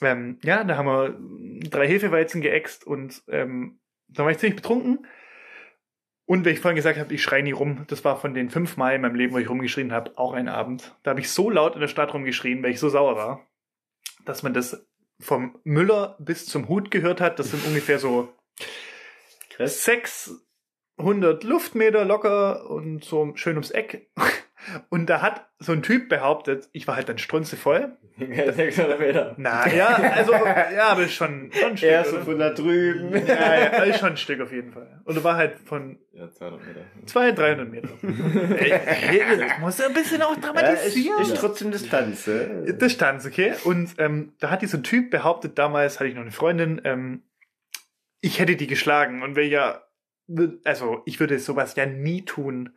Ähm, 0.00 0.38
ja, 0.42 0.64
da 0.64 0.76
haben 0.76 0.86
wir 0.86 1.68
drei 1.68 1.86
Hefeweizen 1.88 2.40
geäxt 2.40 2.86
und 2.86 3.22
ähm, 3.28 3.78
da 4.08 4.24
war 4.24 4.30
ich 4.30 4.38
ziemlich 4.38 4.56
betrunken. 4.56 5.06
Und 6.26 6.44
wie 6.44 6.50
ich 6.50 6.60
vorhin 6.60 6.76
gesagt 6.76 6.98
habe, 6.98 7.12
ich 7.12 7.22
schreie 7.22 7.42
nie 7.42 7.52
rum. 7.52 7.84
Das 7.88 8.04
war 8.04 8.18
von 8.18 8.32
den 8.32 8.48
fünf 8.48 8.76
Mal 8.76 8.94
in 8.94 9.02
meinem 9.02 9.14
Leben, 9.14 9.34
wo 9.34 9.38
ich 9.38 9.50
rumgeschrien 9.50 9.92
habe, 9.92 10.16
auch 10.16 10.32
ein 10.32 10.48
Abend. 10.48 10.96
Da 11.02 11.10
habe 11.10 11.20
ich 11.20 11.30
so 11.30 11.50
laut 11.50 11.74
in 11.74 11.80
der 11.80 11.88
Stadt 11.88 12.14
rumgeschrien, 12.14 12.62
weil 12.62 12.70
ich 12.70 12.80
so 12.80 12.88
sauer 12.88 13.16
war, 13.16 13.46
dass 14.24 14.42
man 14.42 14.54
das 14.54 14.86
vom 15.20 15.58
Müller 15.64 16.16
bis 16.18 16.46
zum 16.46 16.68
Hut 16.68 16.90
gehört 16.90 17.20
hat. 17.20 17.38
Das 17.38 17.50
sind 17.50 17.66
ungefähr 17.66 17.98
so 17.98 18.32
Krass. 19.50 19.84
600 19.84 21.44
Luftmeter 21.44 22.04
locker 22.04 22.68
und 22.70 23.04
so 23.04 23.32
schön 23.36 23.54
ums 23.54 23.70
Eck. 23.70 24.10
Und 24.88 25.06
da 25.10 25.20
hat 25.22 25.46
so 25.58 25.72
ein 25.72 25.82
Typ 25.82 26.08
behauptet, 26.08 26.68
ich 26.72 26.86
war 26.86 26.96
halt 26.96 27.08
dann 27.08 27.18
strunzevoll. 27.18 27.96
600 28.18 28.98
Meter. 29.00 29.34
Na 29.38 29.68
ja, 29.68 29.88
also 29.88 30.32
ja, 30.32 30.88
aber 30.88 31.02
ist 31.02 31.14
schon, 31.14 31.50
schon 31.52 31.70
ein 31.72 31.76
Stück. 31.76 31.88
Er 31.90 32.04
so 32.04 32.16
oder? 32.16 32.24
von 32.24 32.38
da 32.38 32.50
drüben. 32.50 33.12
ja, 33.26 33.58
ja, 33.58 33.66
ist 33.84 33.98
schon 33.98 34.10
ein 34.10 34.16
Stück 34.16 34.40
auf 34.40 34.52
jeden 34.52 34.72
Fall. 34.72 35.00
Und 35.04 35.16
er 35.16 35.24
war 35.24 35.36
halt 35.36 35.58
von 35.58 35.98
Ja, 36.12 36.30
200 36.30 36.60
Meter. 36.66 36.80
200, 37.06 37.38
300 37.38 37.70
Meter. 37.70 37.88
Das 39.48 39.58
muss 39.60 39.80
ein 39.80 39.92
bisschen 39.94 40.22
auch 40.22 40.30
Ja, 40.30 40.36
ist, 40.36 40.44
dramatisieren. 40.44 41.22
ist 41.22 41.36
trotzdem 41.36 41.70
Distanz. 41.72 42.26
äh. 42.28 42.72
Distanz, 42.74 43.26
okay? 43.26 43.54
Und 43.64 43.94
ähm, 43.98 44.32
da 44.38 44.50
hat 44.50 44.62
dieser 44.62 44.82
Typ 44.82 45.10
behauptet, 45.10 45.58
damals 45.58 45.98
hatte 45.98 46.08
ich 46.08 46.14
noch 46.14 46.22
eine 46.22 46.32
Freundin, 46.32 46.80
ähm, 46.84 47.22
ich 48.20 48.38
hätte 48.38 48.56
die 48.56 48.66
geschlagen 48.66 49.22
und 49.22 49.36
wäre 49.36 49.46
ja, 49.46 49.82
also 50.64 51.02
ich 51.04 51.20
würde 51.20 51.38
sowas 51.38 51.74
ja 51.76 51.84
nie 51.86 52.22
tun. 52.24 52.70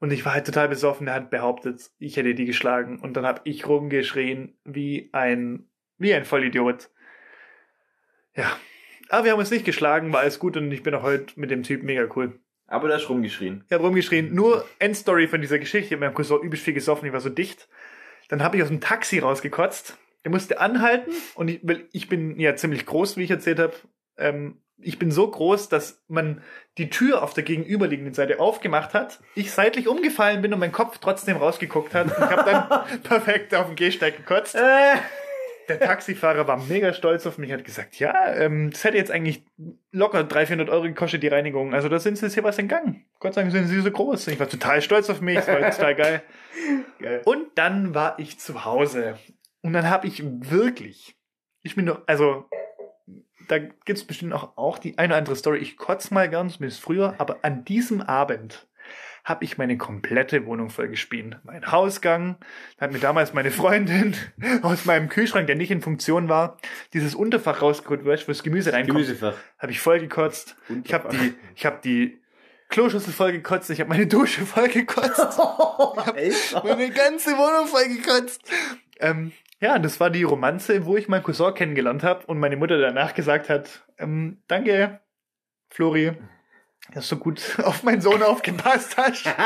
Und 0.00 0.12
ich 0.12 0.24
war 0.24 0.32
halt 0.32 0.46
total 0.46 0.68
besoffen, 0.68 1.06
der 1.06 1.14
hat 1.14 1.30
behauptet, 1.30 1.90
ich 1.98 2.16
hätte 2.16 2.34
die 2.34 2.46
geschlagen. 2.46 2.98
Und 2.98 3.14
dann 3.16 3.26
habe 3.26 3.42
ich 3.44 3.68
rumgeschrien 3.68 4.58
wie 4.64 5.10
ein, 5.12 5.68
wie 5.98 6.14
ein 6.14 6.24
Vollidiot. 6.24 6.90
Ja. 8.34 8.56
Aber 9.10 9.24
wir 9.24 9.32
haben 9.32 9.38
uns 9.38 9.50
nicht 9.50 9.66
geschlagen, 9.66 10.12
war 10.12 10.20
alles 10.20 10.38
gut 10.38 10.56
und 10.56 10.72
ich 10.72 10.82
bin 10.82 10.94
auch 10.94 11.02
heute 11.02 11.38
mit 11.38 11.50
dem 11.50 11.62
Typ 11.62 11.82
mega 11.82 12.08
cool. 12.16 12.40
Aber 12.66 12.88
da 12.88 12.96
ist 12.96 13.08
rumgeschrien. 13.08 13.64
Ich 13.66 13.72
habe 13.72 13.84
rumgeschrien. 13.84 14.32
Nur 14.32 14.64
Endstory 14.78 15.26
von 15.26 15.40
dieser 15.40 15.58
Geschichte. 15.58 15.96
Mein 15.96 16.14
Cousin 16.14 16.36
war 16.36 16.42
übelst 16.42 16.64
viel 16.64 16.74
gesoffen, 16.74 17.06
ich 17.06 17.12
war 17.12 17.20
so 17.20 17.28
dicht. 17.28 17.68
Dann 18.28 18.42
habe 18.42 18.56
ich 18.56 18.62
aus 18.62 18.68
dem 18.68 18.80
Taxi 18.80 19.18
rausgekotzt. 19.18 19.98
Er 20.22 20.30
musste 20.30 20.60
anhalten 20.60 21.10
und 21.34 21.48
ich, 21.48 21.60
weil 21.62 21.88
ich 21.92 22.08
bin 22.08 22.38
ja 22.38 22.54
ziemlich 22.54 22.86
groß, 22.86 23.16
wie 23.16 23.24
ich 23.24 23.30
erzählt 23.30 23.58
habe. 23.58 23.74
Ähm, 24.16 24.62
ich 24.82 24.98
bin 24.98 25.10
so 25.10 25.28
groß, 25.28 25.68
dass 25.68 26.02
man 26.08 26.42
die 26.78 26.90
Tür 26.90 27.22
auf 27.22 27.34
der 27.34 27.44
gegenüberliegenden 27.44 28.14
Seite 28.14 28.40
aufgemacht 28.40 28.94
hat, 28.94 29.20
ich 29.34 29.52
seitlich 29.52 29.88
umgefallen 29.88 30.42
bin 30.42 30.52
und 30.52 30.60
mein 30.60 30.72
Kopf 30.72 30.98
trotzdem 30.98 31.36
rausgeguckt 31.36 31.94
hat. 31.94 32.08
Ich 32.08 32.18
habe 32.18 32.50
dann 32.50 33.02
perfekt 33.02 33.54
auf 33.54 33.66
dem 33.66 33.76
Gehsteig 33.76 34.16
gekotzt. 34.16 34.54
Äh. 34.54 34.96
Der 35.68 35.78
Taxifahrer 35.78 36.48
war 36.48 36.56
mega 36.56 36.92
stolz 36.92 37.26
auf 37.26 37.38
mich, 37.38 37.52
hat 37.52 37.64
gesagt, 37.64 38.00
ja, 38.00 38.34
ähm, 38.34 38.70
das 38.72 38.82
hätte 38.82 38.96
jetzt 38.96 39.12
eigentlich 39.12 39.44
locker 39.92 40.24
300, 40.24 40.48
400 40.48 40.70
Euro 40.70 40.82
gekostet, 40.82 41.22
die 41.22 41.28
Reinigung. 41.28 41.74
Also 41.74 41.88
da 41.88 42.00
sind 42.00 42.18
sie 42.18 42.26
jetzt 42.26 42.34
hier 42.34 42.42
was 42.42 42.58
entgangen. 42.58 43.04
Gott 43.20 43.34
sei 43.34 43.42
Dank 43.42 43.52
sind 43.52 43.68
sie 43.68 43.80
so 43.80 43.90
groß. 43.90 44.26
Ich 44.28 44.40
war 44.40 44.48
total 44.48 44.82
stolz 44.82 45.08
auf 45.10 45.20
mich, 45.20 45.38
es 45.38 45.46
war 45.46 45.60
total 45.70 45.94
geil. 45.94 46.22
Geil. 46.98 47.22
Und 47.24 47.46
dann 47.54 47.94
war 47.94 48.18
ich 48.18 48.38
zu 48.38 48.64
Hause. 48.64 49.16
Und 49.62 49.72
dann 49.72 49.88
habe 49.88 50.06
ich 50.06 50.22
wirklich, 50.24 51.16
ich 51.62 51.76
bin 51.76 51.86
doch, 51.86 52.02
also 52.06 52.46
da 53.50 53.58
gibt's 53.58 54.04
bestimmt 54.04 54.32
auch, 54.32 54.56
auch 54.56 54.78
die 54.78 54.96
eine 54.98 55.08
oder 55.08 55.18
andere 55.18 55.36
Story. 55.36 55.58
Ich 55.58 55.76
kotz 55.76 56.10
mal 56.10 56.28
gern, 56.28 56.50
zumindest 56.50 56.80
früher, 56.80 57.14
aber 57.18 57.38
an 57.42 57.64
diesem 57.64 58.00
Abend 58.00 58.66
habe 59.24 59.44
ich 59.44 59.58
meine 59.58 59.76
komplette 59.76 60.46
Wohnung 60.46 60.70
vollgespielt. 60.70 61.38
Mein 61.44 61.70
Hausgang, 61.70 62.36
da 62.78 62.86
hat 62.86 62.92
mir 62.92 63.00
damals 63.00 63.34
meine 63.34 63.50
Freundin 63.50 64.16
aus 64.62 64.86
meinem 64.86 65.08
Kühlschrank, 65.08 65.46
der 65.46 65.56
nicht 65.56 65.70
in 65.70 65.82
Funktion 65.82 66.28
war, 66.28 66.58
dieses 66.94 67.14
Unterfach 67.14 67.60
rausgeholt, 67.60 68.04
wo 68.04 68.10
das 68.10 68.42
Gemüse 68.42 68.72
reinkommt. 68.72 68.96
Gemüsefach. 68.96 69.34
Habe 69.58 69.72
ich 69.72 69.80
voll 69.80 70.00
gekotzt. 70.00 70.56
Ich 70.84 70.94
habe 70.94 71.08
die, 71.10 71.34
ich 71.54 71.66
habe 71.66 71.80
die 71.84 72.18
Kloschüssel 72.68 73.12
voll 73.12 73.32
gekotzt. 73.32 73.68
Ich 73.70 73.80
habe 73.80 73.90
meine 73.90 74.06
Dusche 74.06 74.46
voll 74.46 74.68
gekotzt. 74.68 75.18
Echt? 76.14 76.64
meine 76.64 76.90
ganze 76.90 77.32
Wohnung 77.36 77.66
voll 77.66 77.88
gekotzt. 77.88 78.42
Ähm, 79.00 79.32
ja, 79.60 79.78
das 79.78 80.00
war 80.00 80.10
die 80.10 80.22
Romanze, 80.22 80.86
wo 80.86 80.96
ich 80.96 81.08
meinen 81.08 81.22
Cousin 81.22 81.54
kennengelernt 81.54 82.02
habe 82.02 82.24
und 82.26 82.38
meine 82.38 82.56
Mutter 82.56 82.78
danach 82.78 83.14
gesagt 83.14 83.48
hat, 83.48 83.86
ähm, 83.98 84.42
danke, 84.48 85.00
Flori, 85.68 86.12
dass 86.94 87.08
du 87.08 87.18
gut 87.18 87.58
auf 87.62 87.82
meinen 87.82 88.00
Sohn 88.00 88.22
aufgepasst 88.22 88.96
hast. 88.96 89.26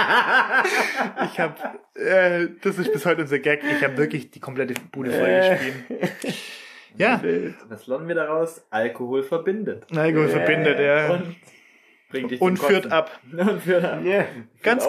Ich 1.26 1.40
habe, 1.40 1.54
äh, 1.94 2.48
das 2.62 2.78
ist 2.78 2.92
bis 2.92 3.04
heute 3.04 3.22
unser 3.22 3.38
Gag, 3.38 3.62
ich 3.64 3.82
habe 3.82 3.96
wirklich 3.96 4.30
die 4.30 4.40
komplette 4.40 4.74
Bude 4.92 5.10
voll 5.10 5.26
gespielt. 5.26 6.34
Ja, 6.96 7.20
Was 7.68 7.88
lernen 7.88 8.06
wir 8.06 8.14
daraus? 8.14 8.64
Alkohol 8.70 9.24
verbindet. 9.24 9.84
Alkohol 9.96 10.28
verbindet, 10.28 10.78
ja. 10.78 11.10
Und 11.10 11.34
bringt 12.08 12.30
dich 12.30 12.40
Und 12.40 12.56
führt 12.56 12.92
ab. 12.92 13.10
Und 13.32 13.62
führt 13.62 13.84
ab. 13.84 14.04
Ja. 14.04 14.26
Ganz. 14.62 14.88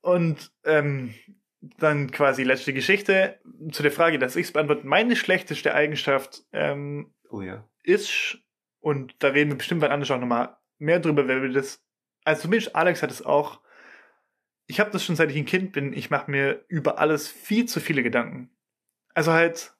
Und 0.00 0.50
ähm, 0.64 1.14
dann 1.78 2.10
quasi 2.10 2.42
letzte 2.42 2.72
Geschichte 2.72 3.40
zu 3.70 3.82
der 3.82 3.92
Frage, 3.92 4.18
dass 4.18 4.36
ich 4.36 4.46
es 4.46 4.52
beantworte. 4.52 4.86
Meine 4.86 5.16
schlechteste 5.16 5.74
Eigenschaft 5.74 6.44
ähm, 6.52 7.14
Oh 7.30 7.40
ja. 7.40 7.68
ist, 7.82 8.38
und 8.80 9.14
da 9.18 9.28
reden 9.28 9.50
wir 9.50 9.58
bestimmt 9.58 9.80
wann 9.80 9.92
anders 9.92 10.10
auch 10.10 10.20
nochmal 10.20 10.56
mehr 10.78 11.00
drüber, 11.00 11.26
weil 11.28 11.42
wir 11.42 11.52
das, 11.52 11.82
also 12.24 12.42
zumindest 12.42 12.74
Alex 12.76 13.02
hat 13.02 13.10
es 13.10 13.24
auch, 13.24 13.60
ich 14.66 14.80
habe 14.80 14.90
das 14.90 15.04
schon 15.04 15.16
seit 15.16 15.30
ich 15.30 15.36
ein 15.36 15.44
Kind 15.46 15.72
bin, 15.72 15.92
ich 15.92 16.10
mache 16.10 16.30
mir 16.30 16.64
über 16.68 16.98
alles 16.98 17.28
viel 17.28 17.66
zu 17.66 17.80
viele 17.80 18.02
Gedanken. 18.02 18.50
Also 19.14 19.32
halt, 19.32 19.74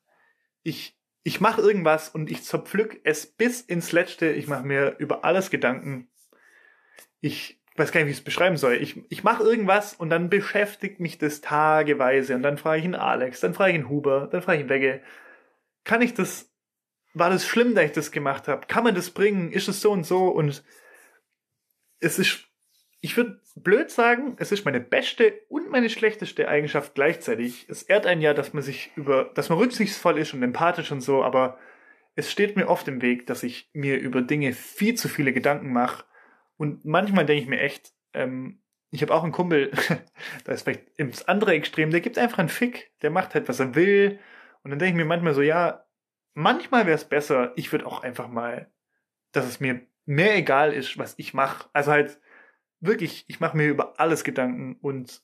ich, 0.62 0.98
ich 1.22 1.40
mache 1.40 1.60
irgendwas 1.60 2.08
und 2.08 2.30
ich 2.30 2.42
zerpflück 2.42 3.00
es 3.04 3.26
bis 3.26 3.60
ins 3.60 3.92
Letzte, 3.92 4.30
ich 4.30 4.46
mache 4.46 4.64
mir 4.64 4.96
über 4.98 5.24
alles 5.24 5.50
Gedanken. 5.50 6.10
Ich 7.20 7.63
weiß 7.76 7.90
gar 7.90 8.00
nicht, 8.00 8.06
wie 8.06 8.12
ich 8.12 8.18
es 8.18 8.24
beschreiben 8.24 8.56
soll. 8.56 8.74
Ich, 8.74 9.02
ich 9.10 9.24
mache 9.24 9.42
irgendwas 9.42 9.94
und 9.94 10.10
dann 10.10 10.30
beschäftigt 10.30 11.00
mich 11.00 11.18
das 11.18 11.40
tageweise 11.40 12.34
und 12.34 12.42
dann 12.42 12.58
frage 12.58 12.78
ich 12.78 12.84
ihn 12.84 12.94
Alex, 12.94 13.40
dann 13.40 13.54
frage 13.54 13.72
ich 13.72 13.78
ihn 13.78 13.88
Huber, 13.88 14.28
dann 14.30 14.42
frage 14.42 14.58
ich 14.58 14.64
ihn 14.64 14.70
Wegge. 14.70 15.02
Kann 15.82 16.00
ich 16.00 16.14
das, 16.14 16.52
war 17.14 17.30
das 17.30 17.46
schlimm, 17.46 17.74
dass 17.74 17.84
ich 17.84 17.92
das 17.92 18.12
gemacht 18.12 18.48
habe? 18.48 18.66
Kann 18.66 18.84
man 18.84 18.94
das 18.94 19.10
bringen? 19.10 19.52
Ist 19.52 19.68
es 19.68 19.80
so 19.80 19.90
und 19.90 20.04
so? 20.04 20.28
Und 20.28 20.62
es 22.00 22.18
ist, 22.18 22.46
ich 23.00 23.16
würde 23.16 23.40
blöd 23.56 23.90
sagen, 23.90 24.36
es 24.38 24.52
ist 24.52 24.64
meine 24.64 24.80
beste 24.80 25.34
und 25.48 25.70
meine 25.70 25.90
schlechteste 25.90 26.48
Eigenschaft 26.48 26.94
gleichzeitig. 26.94 27.66
Es 27.68 27.82
ehrt 27.82 28.06
einen 28.06 28.22
ja, 28.22 28.34
dass 28.34 28.52
man 28.52 28.62
sich 28.62 28.92
über, 28.96 29.30
dass 29.34 29.48
man 29.48 29.58
rücksichtsvoll 29.58 30.18
ist 30.18 30.32
und 30.32 30.42
empathisch 30.42 30.92
und 30.92 31.00
so, 31.00 31.24
aber 31.24 31.58
es 32.16 32.30
steht 32.30 32.56
mir 32.56 32.68
oft 32.68 32.86
im 32.86 33.02
Weg, 33.02 33.26
dass 33.26 33.42
ich 33.42 33.68
mir 33.72 33.98
über 33.98 34.22
Dinge 34.22 34.52
viel 34.52 34.94
zu 34.94 35.08
viele 35.08 35.32
Gedanken 35.32 35.72
mache. 35.72 36.04
Und 36.56 36.84
manchmal 36.84 37.26
denke 37.26 37.42
ich 37.42 37.48
mir 37.48 37.60
echt, 37.60 37.92
ähm, 38.12 38.62
ich 38.90 39.02
habe 39.02 39.12
auch 39.12 39.22
einen 39.24 39.32
Kumpel, 39.32 39.70
da 40.44 40.52
ist 40.52 40.62
vielleicht 40.62 40.88
ins 40.98 41.26
andere 41.26 41.52
Extrem, 41.52 41.90
der 41.90 42.00
gibt 42.00 42.18
einfach 42.18 42.38
einen 42.38 42.48
Fick, 42.48 42.92
der 43.02 43.10
macht 43.10 43.34
halt, 43.34 43.48
was 43.48 43.60
er 43.60 43.74
will. 43.74 44.18
Und 44.62 44.70
dann 44.70 44.78
denke 44.78 44.92
ich 44.92 44.96
mir 44.96 45.08
manchmal 45.08 45.34
so, 45.34 45.42
ja, 45.42 45.86
manchmal 46.34 46.86
wäre 46.86 46.96
es 46.96 47.04
besser, 47.04 47.52
ich 47.56 47.72
würde 47.72 47.86
auch 47.86 48.02
einfach 48.02 48.28
mal, 48.28 48.70
dass 49.32 49.46
es 49.46 49.60
mir 49.60 49.80
mehr 50.06 50.36
egal 50.36 50.72
ist, 50.72 50.96
was 50.98 51.14
ich 51.18 51.34
mache. 51.34 51.68
Also 51.72 51.90
halt 51.90 52.20
wirklich, 52.80 53.24
ich 53.28 53.40
mache 53.40 53.56
mir 53.56 53.68
über 53.68 53.98
alles 53.98 54.22
Gedanken 54.24 54.76
und 54.80 55.22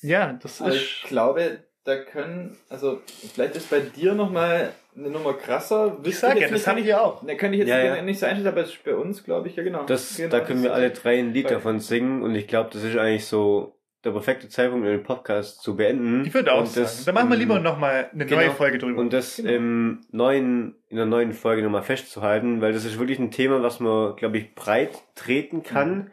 ja, 0.00 0.32
das 0.34 0.60
Also 0.60 0.76
ist. 0.76 0.82
ich 0.82 1.02
glaube, 1.04 1.66
da 1.84 1.96
können, 1.96 2.56
also 2.70 3.00
vielleicht 3.34 3.56
ist 3.56 3.70
bei 3.70 3.80
dir 3.80 4.14
nochmal 4.14 4.72
eine 4.96 5.10
Nummer 5.10 5.34
krasser. 5.34 5.98
Ich 6.02 6.18
sage 6.18 6.40
ja, 6.40 6.48
das 6.48 6.66
haben 6.66 6.82
wir 6.84 7.02
auch. 7.02 7.24
Da 7.26 7.34
kann 7.34 7.52
ich 7.52 7.60
jetzt 7.60 7.68
Ja, 7.68 7.82
ja. 7.96 8.02
nicht 8.02 8.18
so 8.18 8.26
einschätzen, 8.26 8.48
aber 8.48 8.62
es 8.62 8.70
ist 8.70 8.84
bei 8.84 8.94
uns, 8.94 9.22
glaube 9.24 9.48
ich, 9.48 9.56
ja 9.56 9.62
genau. 9.62 9.84
Das, 9.84 10.16
genau, 10.16 10.30
da 10.30 10.40
können 10.40 10.62
wir 10.62 10.70
das- 10.70 10.78
alle 10.78 10.90
drei 10.90 11.18
ein 11.18 11.32
Lied 11.34 11.50
davon 11.50 11.80
singen 11.80 12.22
und 12.22 12.34
ich 12.34 12.46
glaube, 12.48 12.70
das 12.72 12.82
ist 12.84 12.96
eigentlich 12.96 13.26
so 13.26 13.76
der 14.04 14.10
perfekte 14.12 14.48
Zeitpunkt, 14.50 14.86
um 14.86 14.90
den 14.92 15.02
Podcast 15.02 15.62
zu 15.62 15.76
beenden. 15.76 16.24
Ich 16.26 16.34
würde 16.34 16.52
auch 16.52 16.60
und 16.60 16.68
sagen. 16.68 16.84
das, 16.84 17.04
Dann 17.06 17.14
machen 17.14 17.28
wir 17.30 17.34
ähm, 17.36 17.40
lieber 17.40 17.58
nochmal 17.58 18.10
eine 18.12 18.26
genau. 18.26 18.40
neue 18.42 18.50
Folge 18.50 18.78
drüber. 18.78 19.00
Und 19.00 19.12
das 19.14 19.36
Genau. 19.36 19.50
im 19.50 20.00
neuen, 20.10 20.74
in 20.88 20.96
der 20.98 21.06
neuen 21.06 21.32
Folge 21.32 21.62
nochmal 21.62 21.82
festzuhalten, 21.82 22.60
weil 22.60 22.72
das 22.74 22.84
ist 22.84 22.98
wirklich 22.98 23.18
ein 23.18 23.30
Thema, 23.30 23.62
was 23.62 23.80
man, 23.80 24.14
glaube 24.16 24.36
ich, 24.38 24.54
breit 24.54 24.90
treten 25.14 25.62
kann 25.62 25.96
Mhm. 25.96 26.10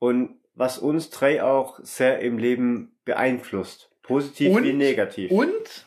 und 0.00 0.30
was 0.56 0.78
uns 0.78 1.10
drei 1.10 1.42
auch 1.42 1.78
sehr 1.82 2.18
im 2.20 2.36
Leben 2.38 2.96
beeinflusst. 3.04 3.89
Positiv 4.10 4.52
Und- 4.54 4.64
wie 4.64 4.72
negativ. 4.72 5.30
Und, 5.30 5.86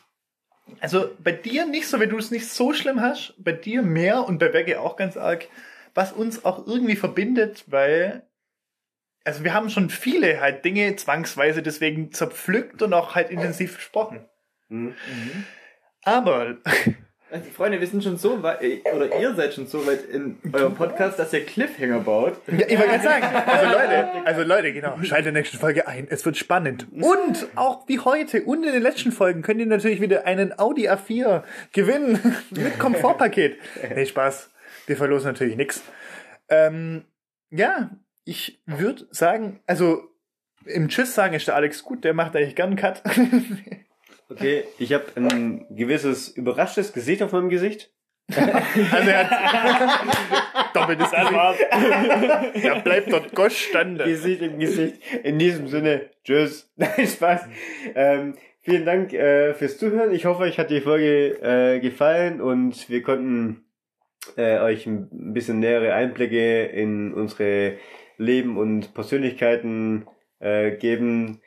also 0.80 1.10
bei 1.22 1.32
dir 1.32 1.66
nicht 1.66 1.86
so, 1.86 2.00
wenn 2.00 2.08
du 2.10 2.16
es 2.18 2.30
nicht 2.30 2.48
so 2.48 2.72
schlimm 2.72 3.00
hast, 3.00 3.34
bei 3.38 3.52
dir 3.52 3.82
mehr 3.82 4.26
und 4.26 4.38
bei 4.38 4.48
Becke 4.48 4.80
auch 4.80 4.96
ganz 4.96 5.16
arg, 5.16 5.46
was 5.94 6.12
uns 6.12 6.44
auch 6.44 6.66
irgendwie 6.66 6.96
verbindet, 6.96 7.64
weil, 7.66 8.26
also 9.24 9.44
wir 9.44 9.52
haben 9.54 9.68
schon 9.70 9.90
viele 9.90 10.40
halt 10.40 10.64
Dinge 10.64 10.96
zwangsweise 10.96 11.62
deswegen 11.62 12.12
zerpflückt 12.12 12.82
und 12.82 12.92
auch 12.94 13.14
halt 13.14 13.30
intensiv 13.30 13.76
besprochen. 13.76 14.24
Mhm. 14.68 14.86
Mhm. 14.88 15.44
Aber, 16.02 16.56
Also, 17.30 17.50
Freunde, 17.50 17.80
wir 17.80 17.86
sind 17.86 18.04
schon 18.04 18.16
so 18.16 18.42
weit, 18.42 18.62
äh, 18.62 18.82
oder 18.94 19.18
ihr 19.18 19.34
seid 19.34 19.54
schon 19.54 19.66
so 19.66 19.86
weit 19.86 20.04
in 20.04 20.38
eurem 20.52 20.74
Podcast, 20.74 21.18
dass 21.18 21.32
ihr 21.32 21.44
Cliffhanger 21.44 22.00
baut. 22.00 22.34
ja, 22.46 22.66
ich 22.68 22.78
wollte 22.78 22.98
gerade 22.98 23.02
sagen, 23.02 23.26
also 23.46 23.66
Leute, 23.66 24.26
also 24.26 24.42
Leute, 24.42 24.72
genau, 24.72 24.96
schaltet 25.02 25.28
in 25.28 25.34
der 25.34 25.42
nächsten 25.42 25.58
Folge 25.58 25.88
ein, 25.88 26.06
es 26.08 26.24
wird 26.24 26.36
spannend. 26.36 26.86
Und 26.92 27.48
auch 27.56 27.88
wie 27.88 27.98
heute 27.98 28.42
und 28.42 28.62
in 28.64 28.72
den 28.72 28.82
letzten 28.82 29.10
Folgen 29.10 29.42
könnt 29.42 29.58
ihr 29.58 29.66
natürlich 29.66 30.00
wieder 30.00 30.26
einen 30.26 30.58
Audi 30.58 30.88
A4 30.88 31.42
gewinnen 31.72 32.36
mit 32.50 32.78
Komfortpaket. 32.78 33.58
Nee, 33.94 34.06
Spaß, 34.06 34.50
wir 34.86 34.96
verlosen 34.96 35.28
natürlich 35.28 35.56
nichts. 35.56 35.82
Ähm, 36.48 37.04
ja, 37.50 37.90
ich 38.24 38.62
würde 38.66 39.06
sagen, 39.10 39.60
also 39.66 40.02
im 40.66 40.88
Tschüss 40.88 41.14
sagen 41.14 41.34
ist 41.34 41.48
der 41.48 41.56
Alex 41.56 41.82
gut, 41.82 42.04
der 42.04 42.14
macht 42.14 42.36
eigentlich 42.36 42.56
gern 42.56 42.68
einen 42.68 42.76
Cut. 42.76 43.02
Okay, 44.34 44.64
ich 44.78 44.92
habe 44.92 45.04
ein 45.16 45.66
gewisses 45.70 46.28
überraschtes 46.28 46.92
Gesicht 46.92 47.22
auf 47.22 47.32
meinem 47.32 47.48
Gesicht. 47.48 47.90
Also 48.34 49.10
er 49.10 49.30
hat 49.30 50.74
doppeltes 50.74 51.10
Gesicht. 51.10 52.64
Er 52.64 52.80
bleibt 52.80 53.12
dort 53.12 53.34
Gosch 53.34 53.66
stande. 53.68 54.04
Gesicht 54.04 54.42
im 54.42 54.58
Gesicht. 54.58 54.96
In 55.22 55.38
diesem 55.38 55.68
Sinne, 55.68 56.10
tschüss. 56.24 56.72
Nein, 56.76 57.06
Spaß. 57.06 57.42
Ähm, 57.94 58.34
vielen 58.62 58.86
Dank 58.86 59.12
äh, 59.12 59.54
fürs 59.54 59.78
Zuhören. 59.78 60.12
Ich 60.12 60.24
hoffe, 60.24 60.44
euch 60.44 60.58
hat 60.58 60.70
die 60.70 60.80
Folge 60.80 61.38
äh, 61.42 61.80
gefallen 61.80 62.40
und 62.40 62.88
wir 62.88 63.02
konnten 63.02 63.66
äh, 64.36 64.58
euch 64.58 64.86
ein 64.86 65.32
bisschen 65.34 65.60
nähere 65.60 65.94
Einblicke 65.94 66.64
in 66.64 67.12
unsere 67.12 67.76
Leben 68.16 68.56
und 68.56 68.94
Persönlichkeiten 68.94 70.06
äh, 70.40 70.72
geben, 70.72 71.40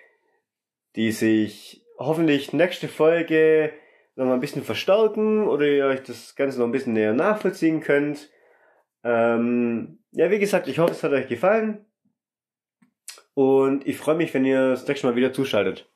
die 0.96 1.12
sich 1.12 1.84
hoffentlich 1.98 2.54
nächste 2.54 2.88
Folge 2.88 3.74
noch 4.16 4.26
mal 4.26 4.34
ein 4.34 4.40
bisschen 4.40 4.64
verstärken 4.64 5.48
oder 5.48 5.66
ihr 5.66 5.86
euch 5.86 6.02
das 6.04 6.36
Ganze 6.36 6.60
noch 6.60 6.66
ein 6.66 6.72
bisschen 6.72 6.94
näher 6.94 7.14
nachvollziehen 7.14 7.82
könnt. 7.82 8.30
Ähm, 9.04 10.00
ja, 10.12 10.32
wie 10.32 10.40
gesagt, 10.40 10.68
ich 10.68 10.80
hoffe, 10.80 10.92
es 10.92 11.04
hat 11.04 11.12
euch 11.12 11.28
gefallen. 11.28 11.86
Und 13.34 13.86
ich 13.86 13.98
freue 13.98 14.16
mich, 14.16 14.34
wenn 14.34 14.46
ihr 14.46 14.72
das 14.72 14.88
nächste 14.88 15.06
Mal 15.06 15.16
wieder 15.16 15.32
zuschaltet. 15.32 15.88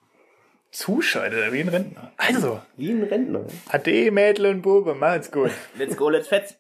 Zuschaltet, 0.70 1.52
wie 1.52 1.62
ein 1.62 1.68
Rentner. 1.70 2.12
Also, 2.16 2.62
Wie 2.78 2.92
ein 2.92 3.04
Rentner. 3.04 3.46
ade 3.70 4.12
Mädel 4.12 4.46
und 4.46 4.62
Bube, 4.62 4.94
macht's 4.94 5.32
gut. 5.32 5.52
Let's 5.78 5.98
go, 5.98 6.10
let's 6.10 6.28
fetz. 6.28 6.56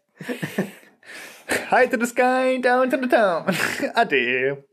High 1.69 1.89
to 1.89 1.97
the 1.99 2.05
sky, 2.07 2.59
down 2.59 2.89
to 2.89 2.97
the 3.01 3.07
town. 3.07 3.45
Ade. 3.95 4.63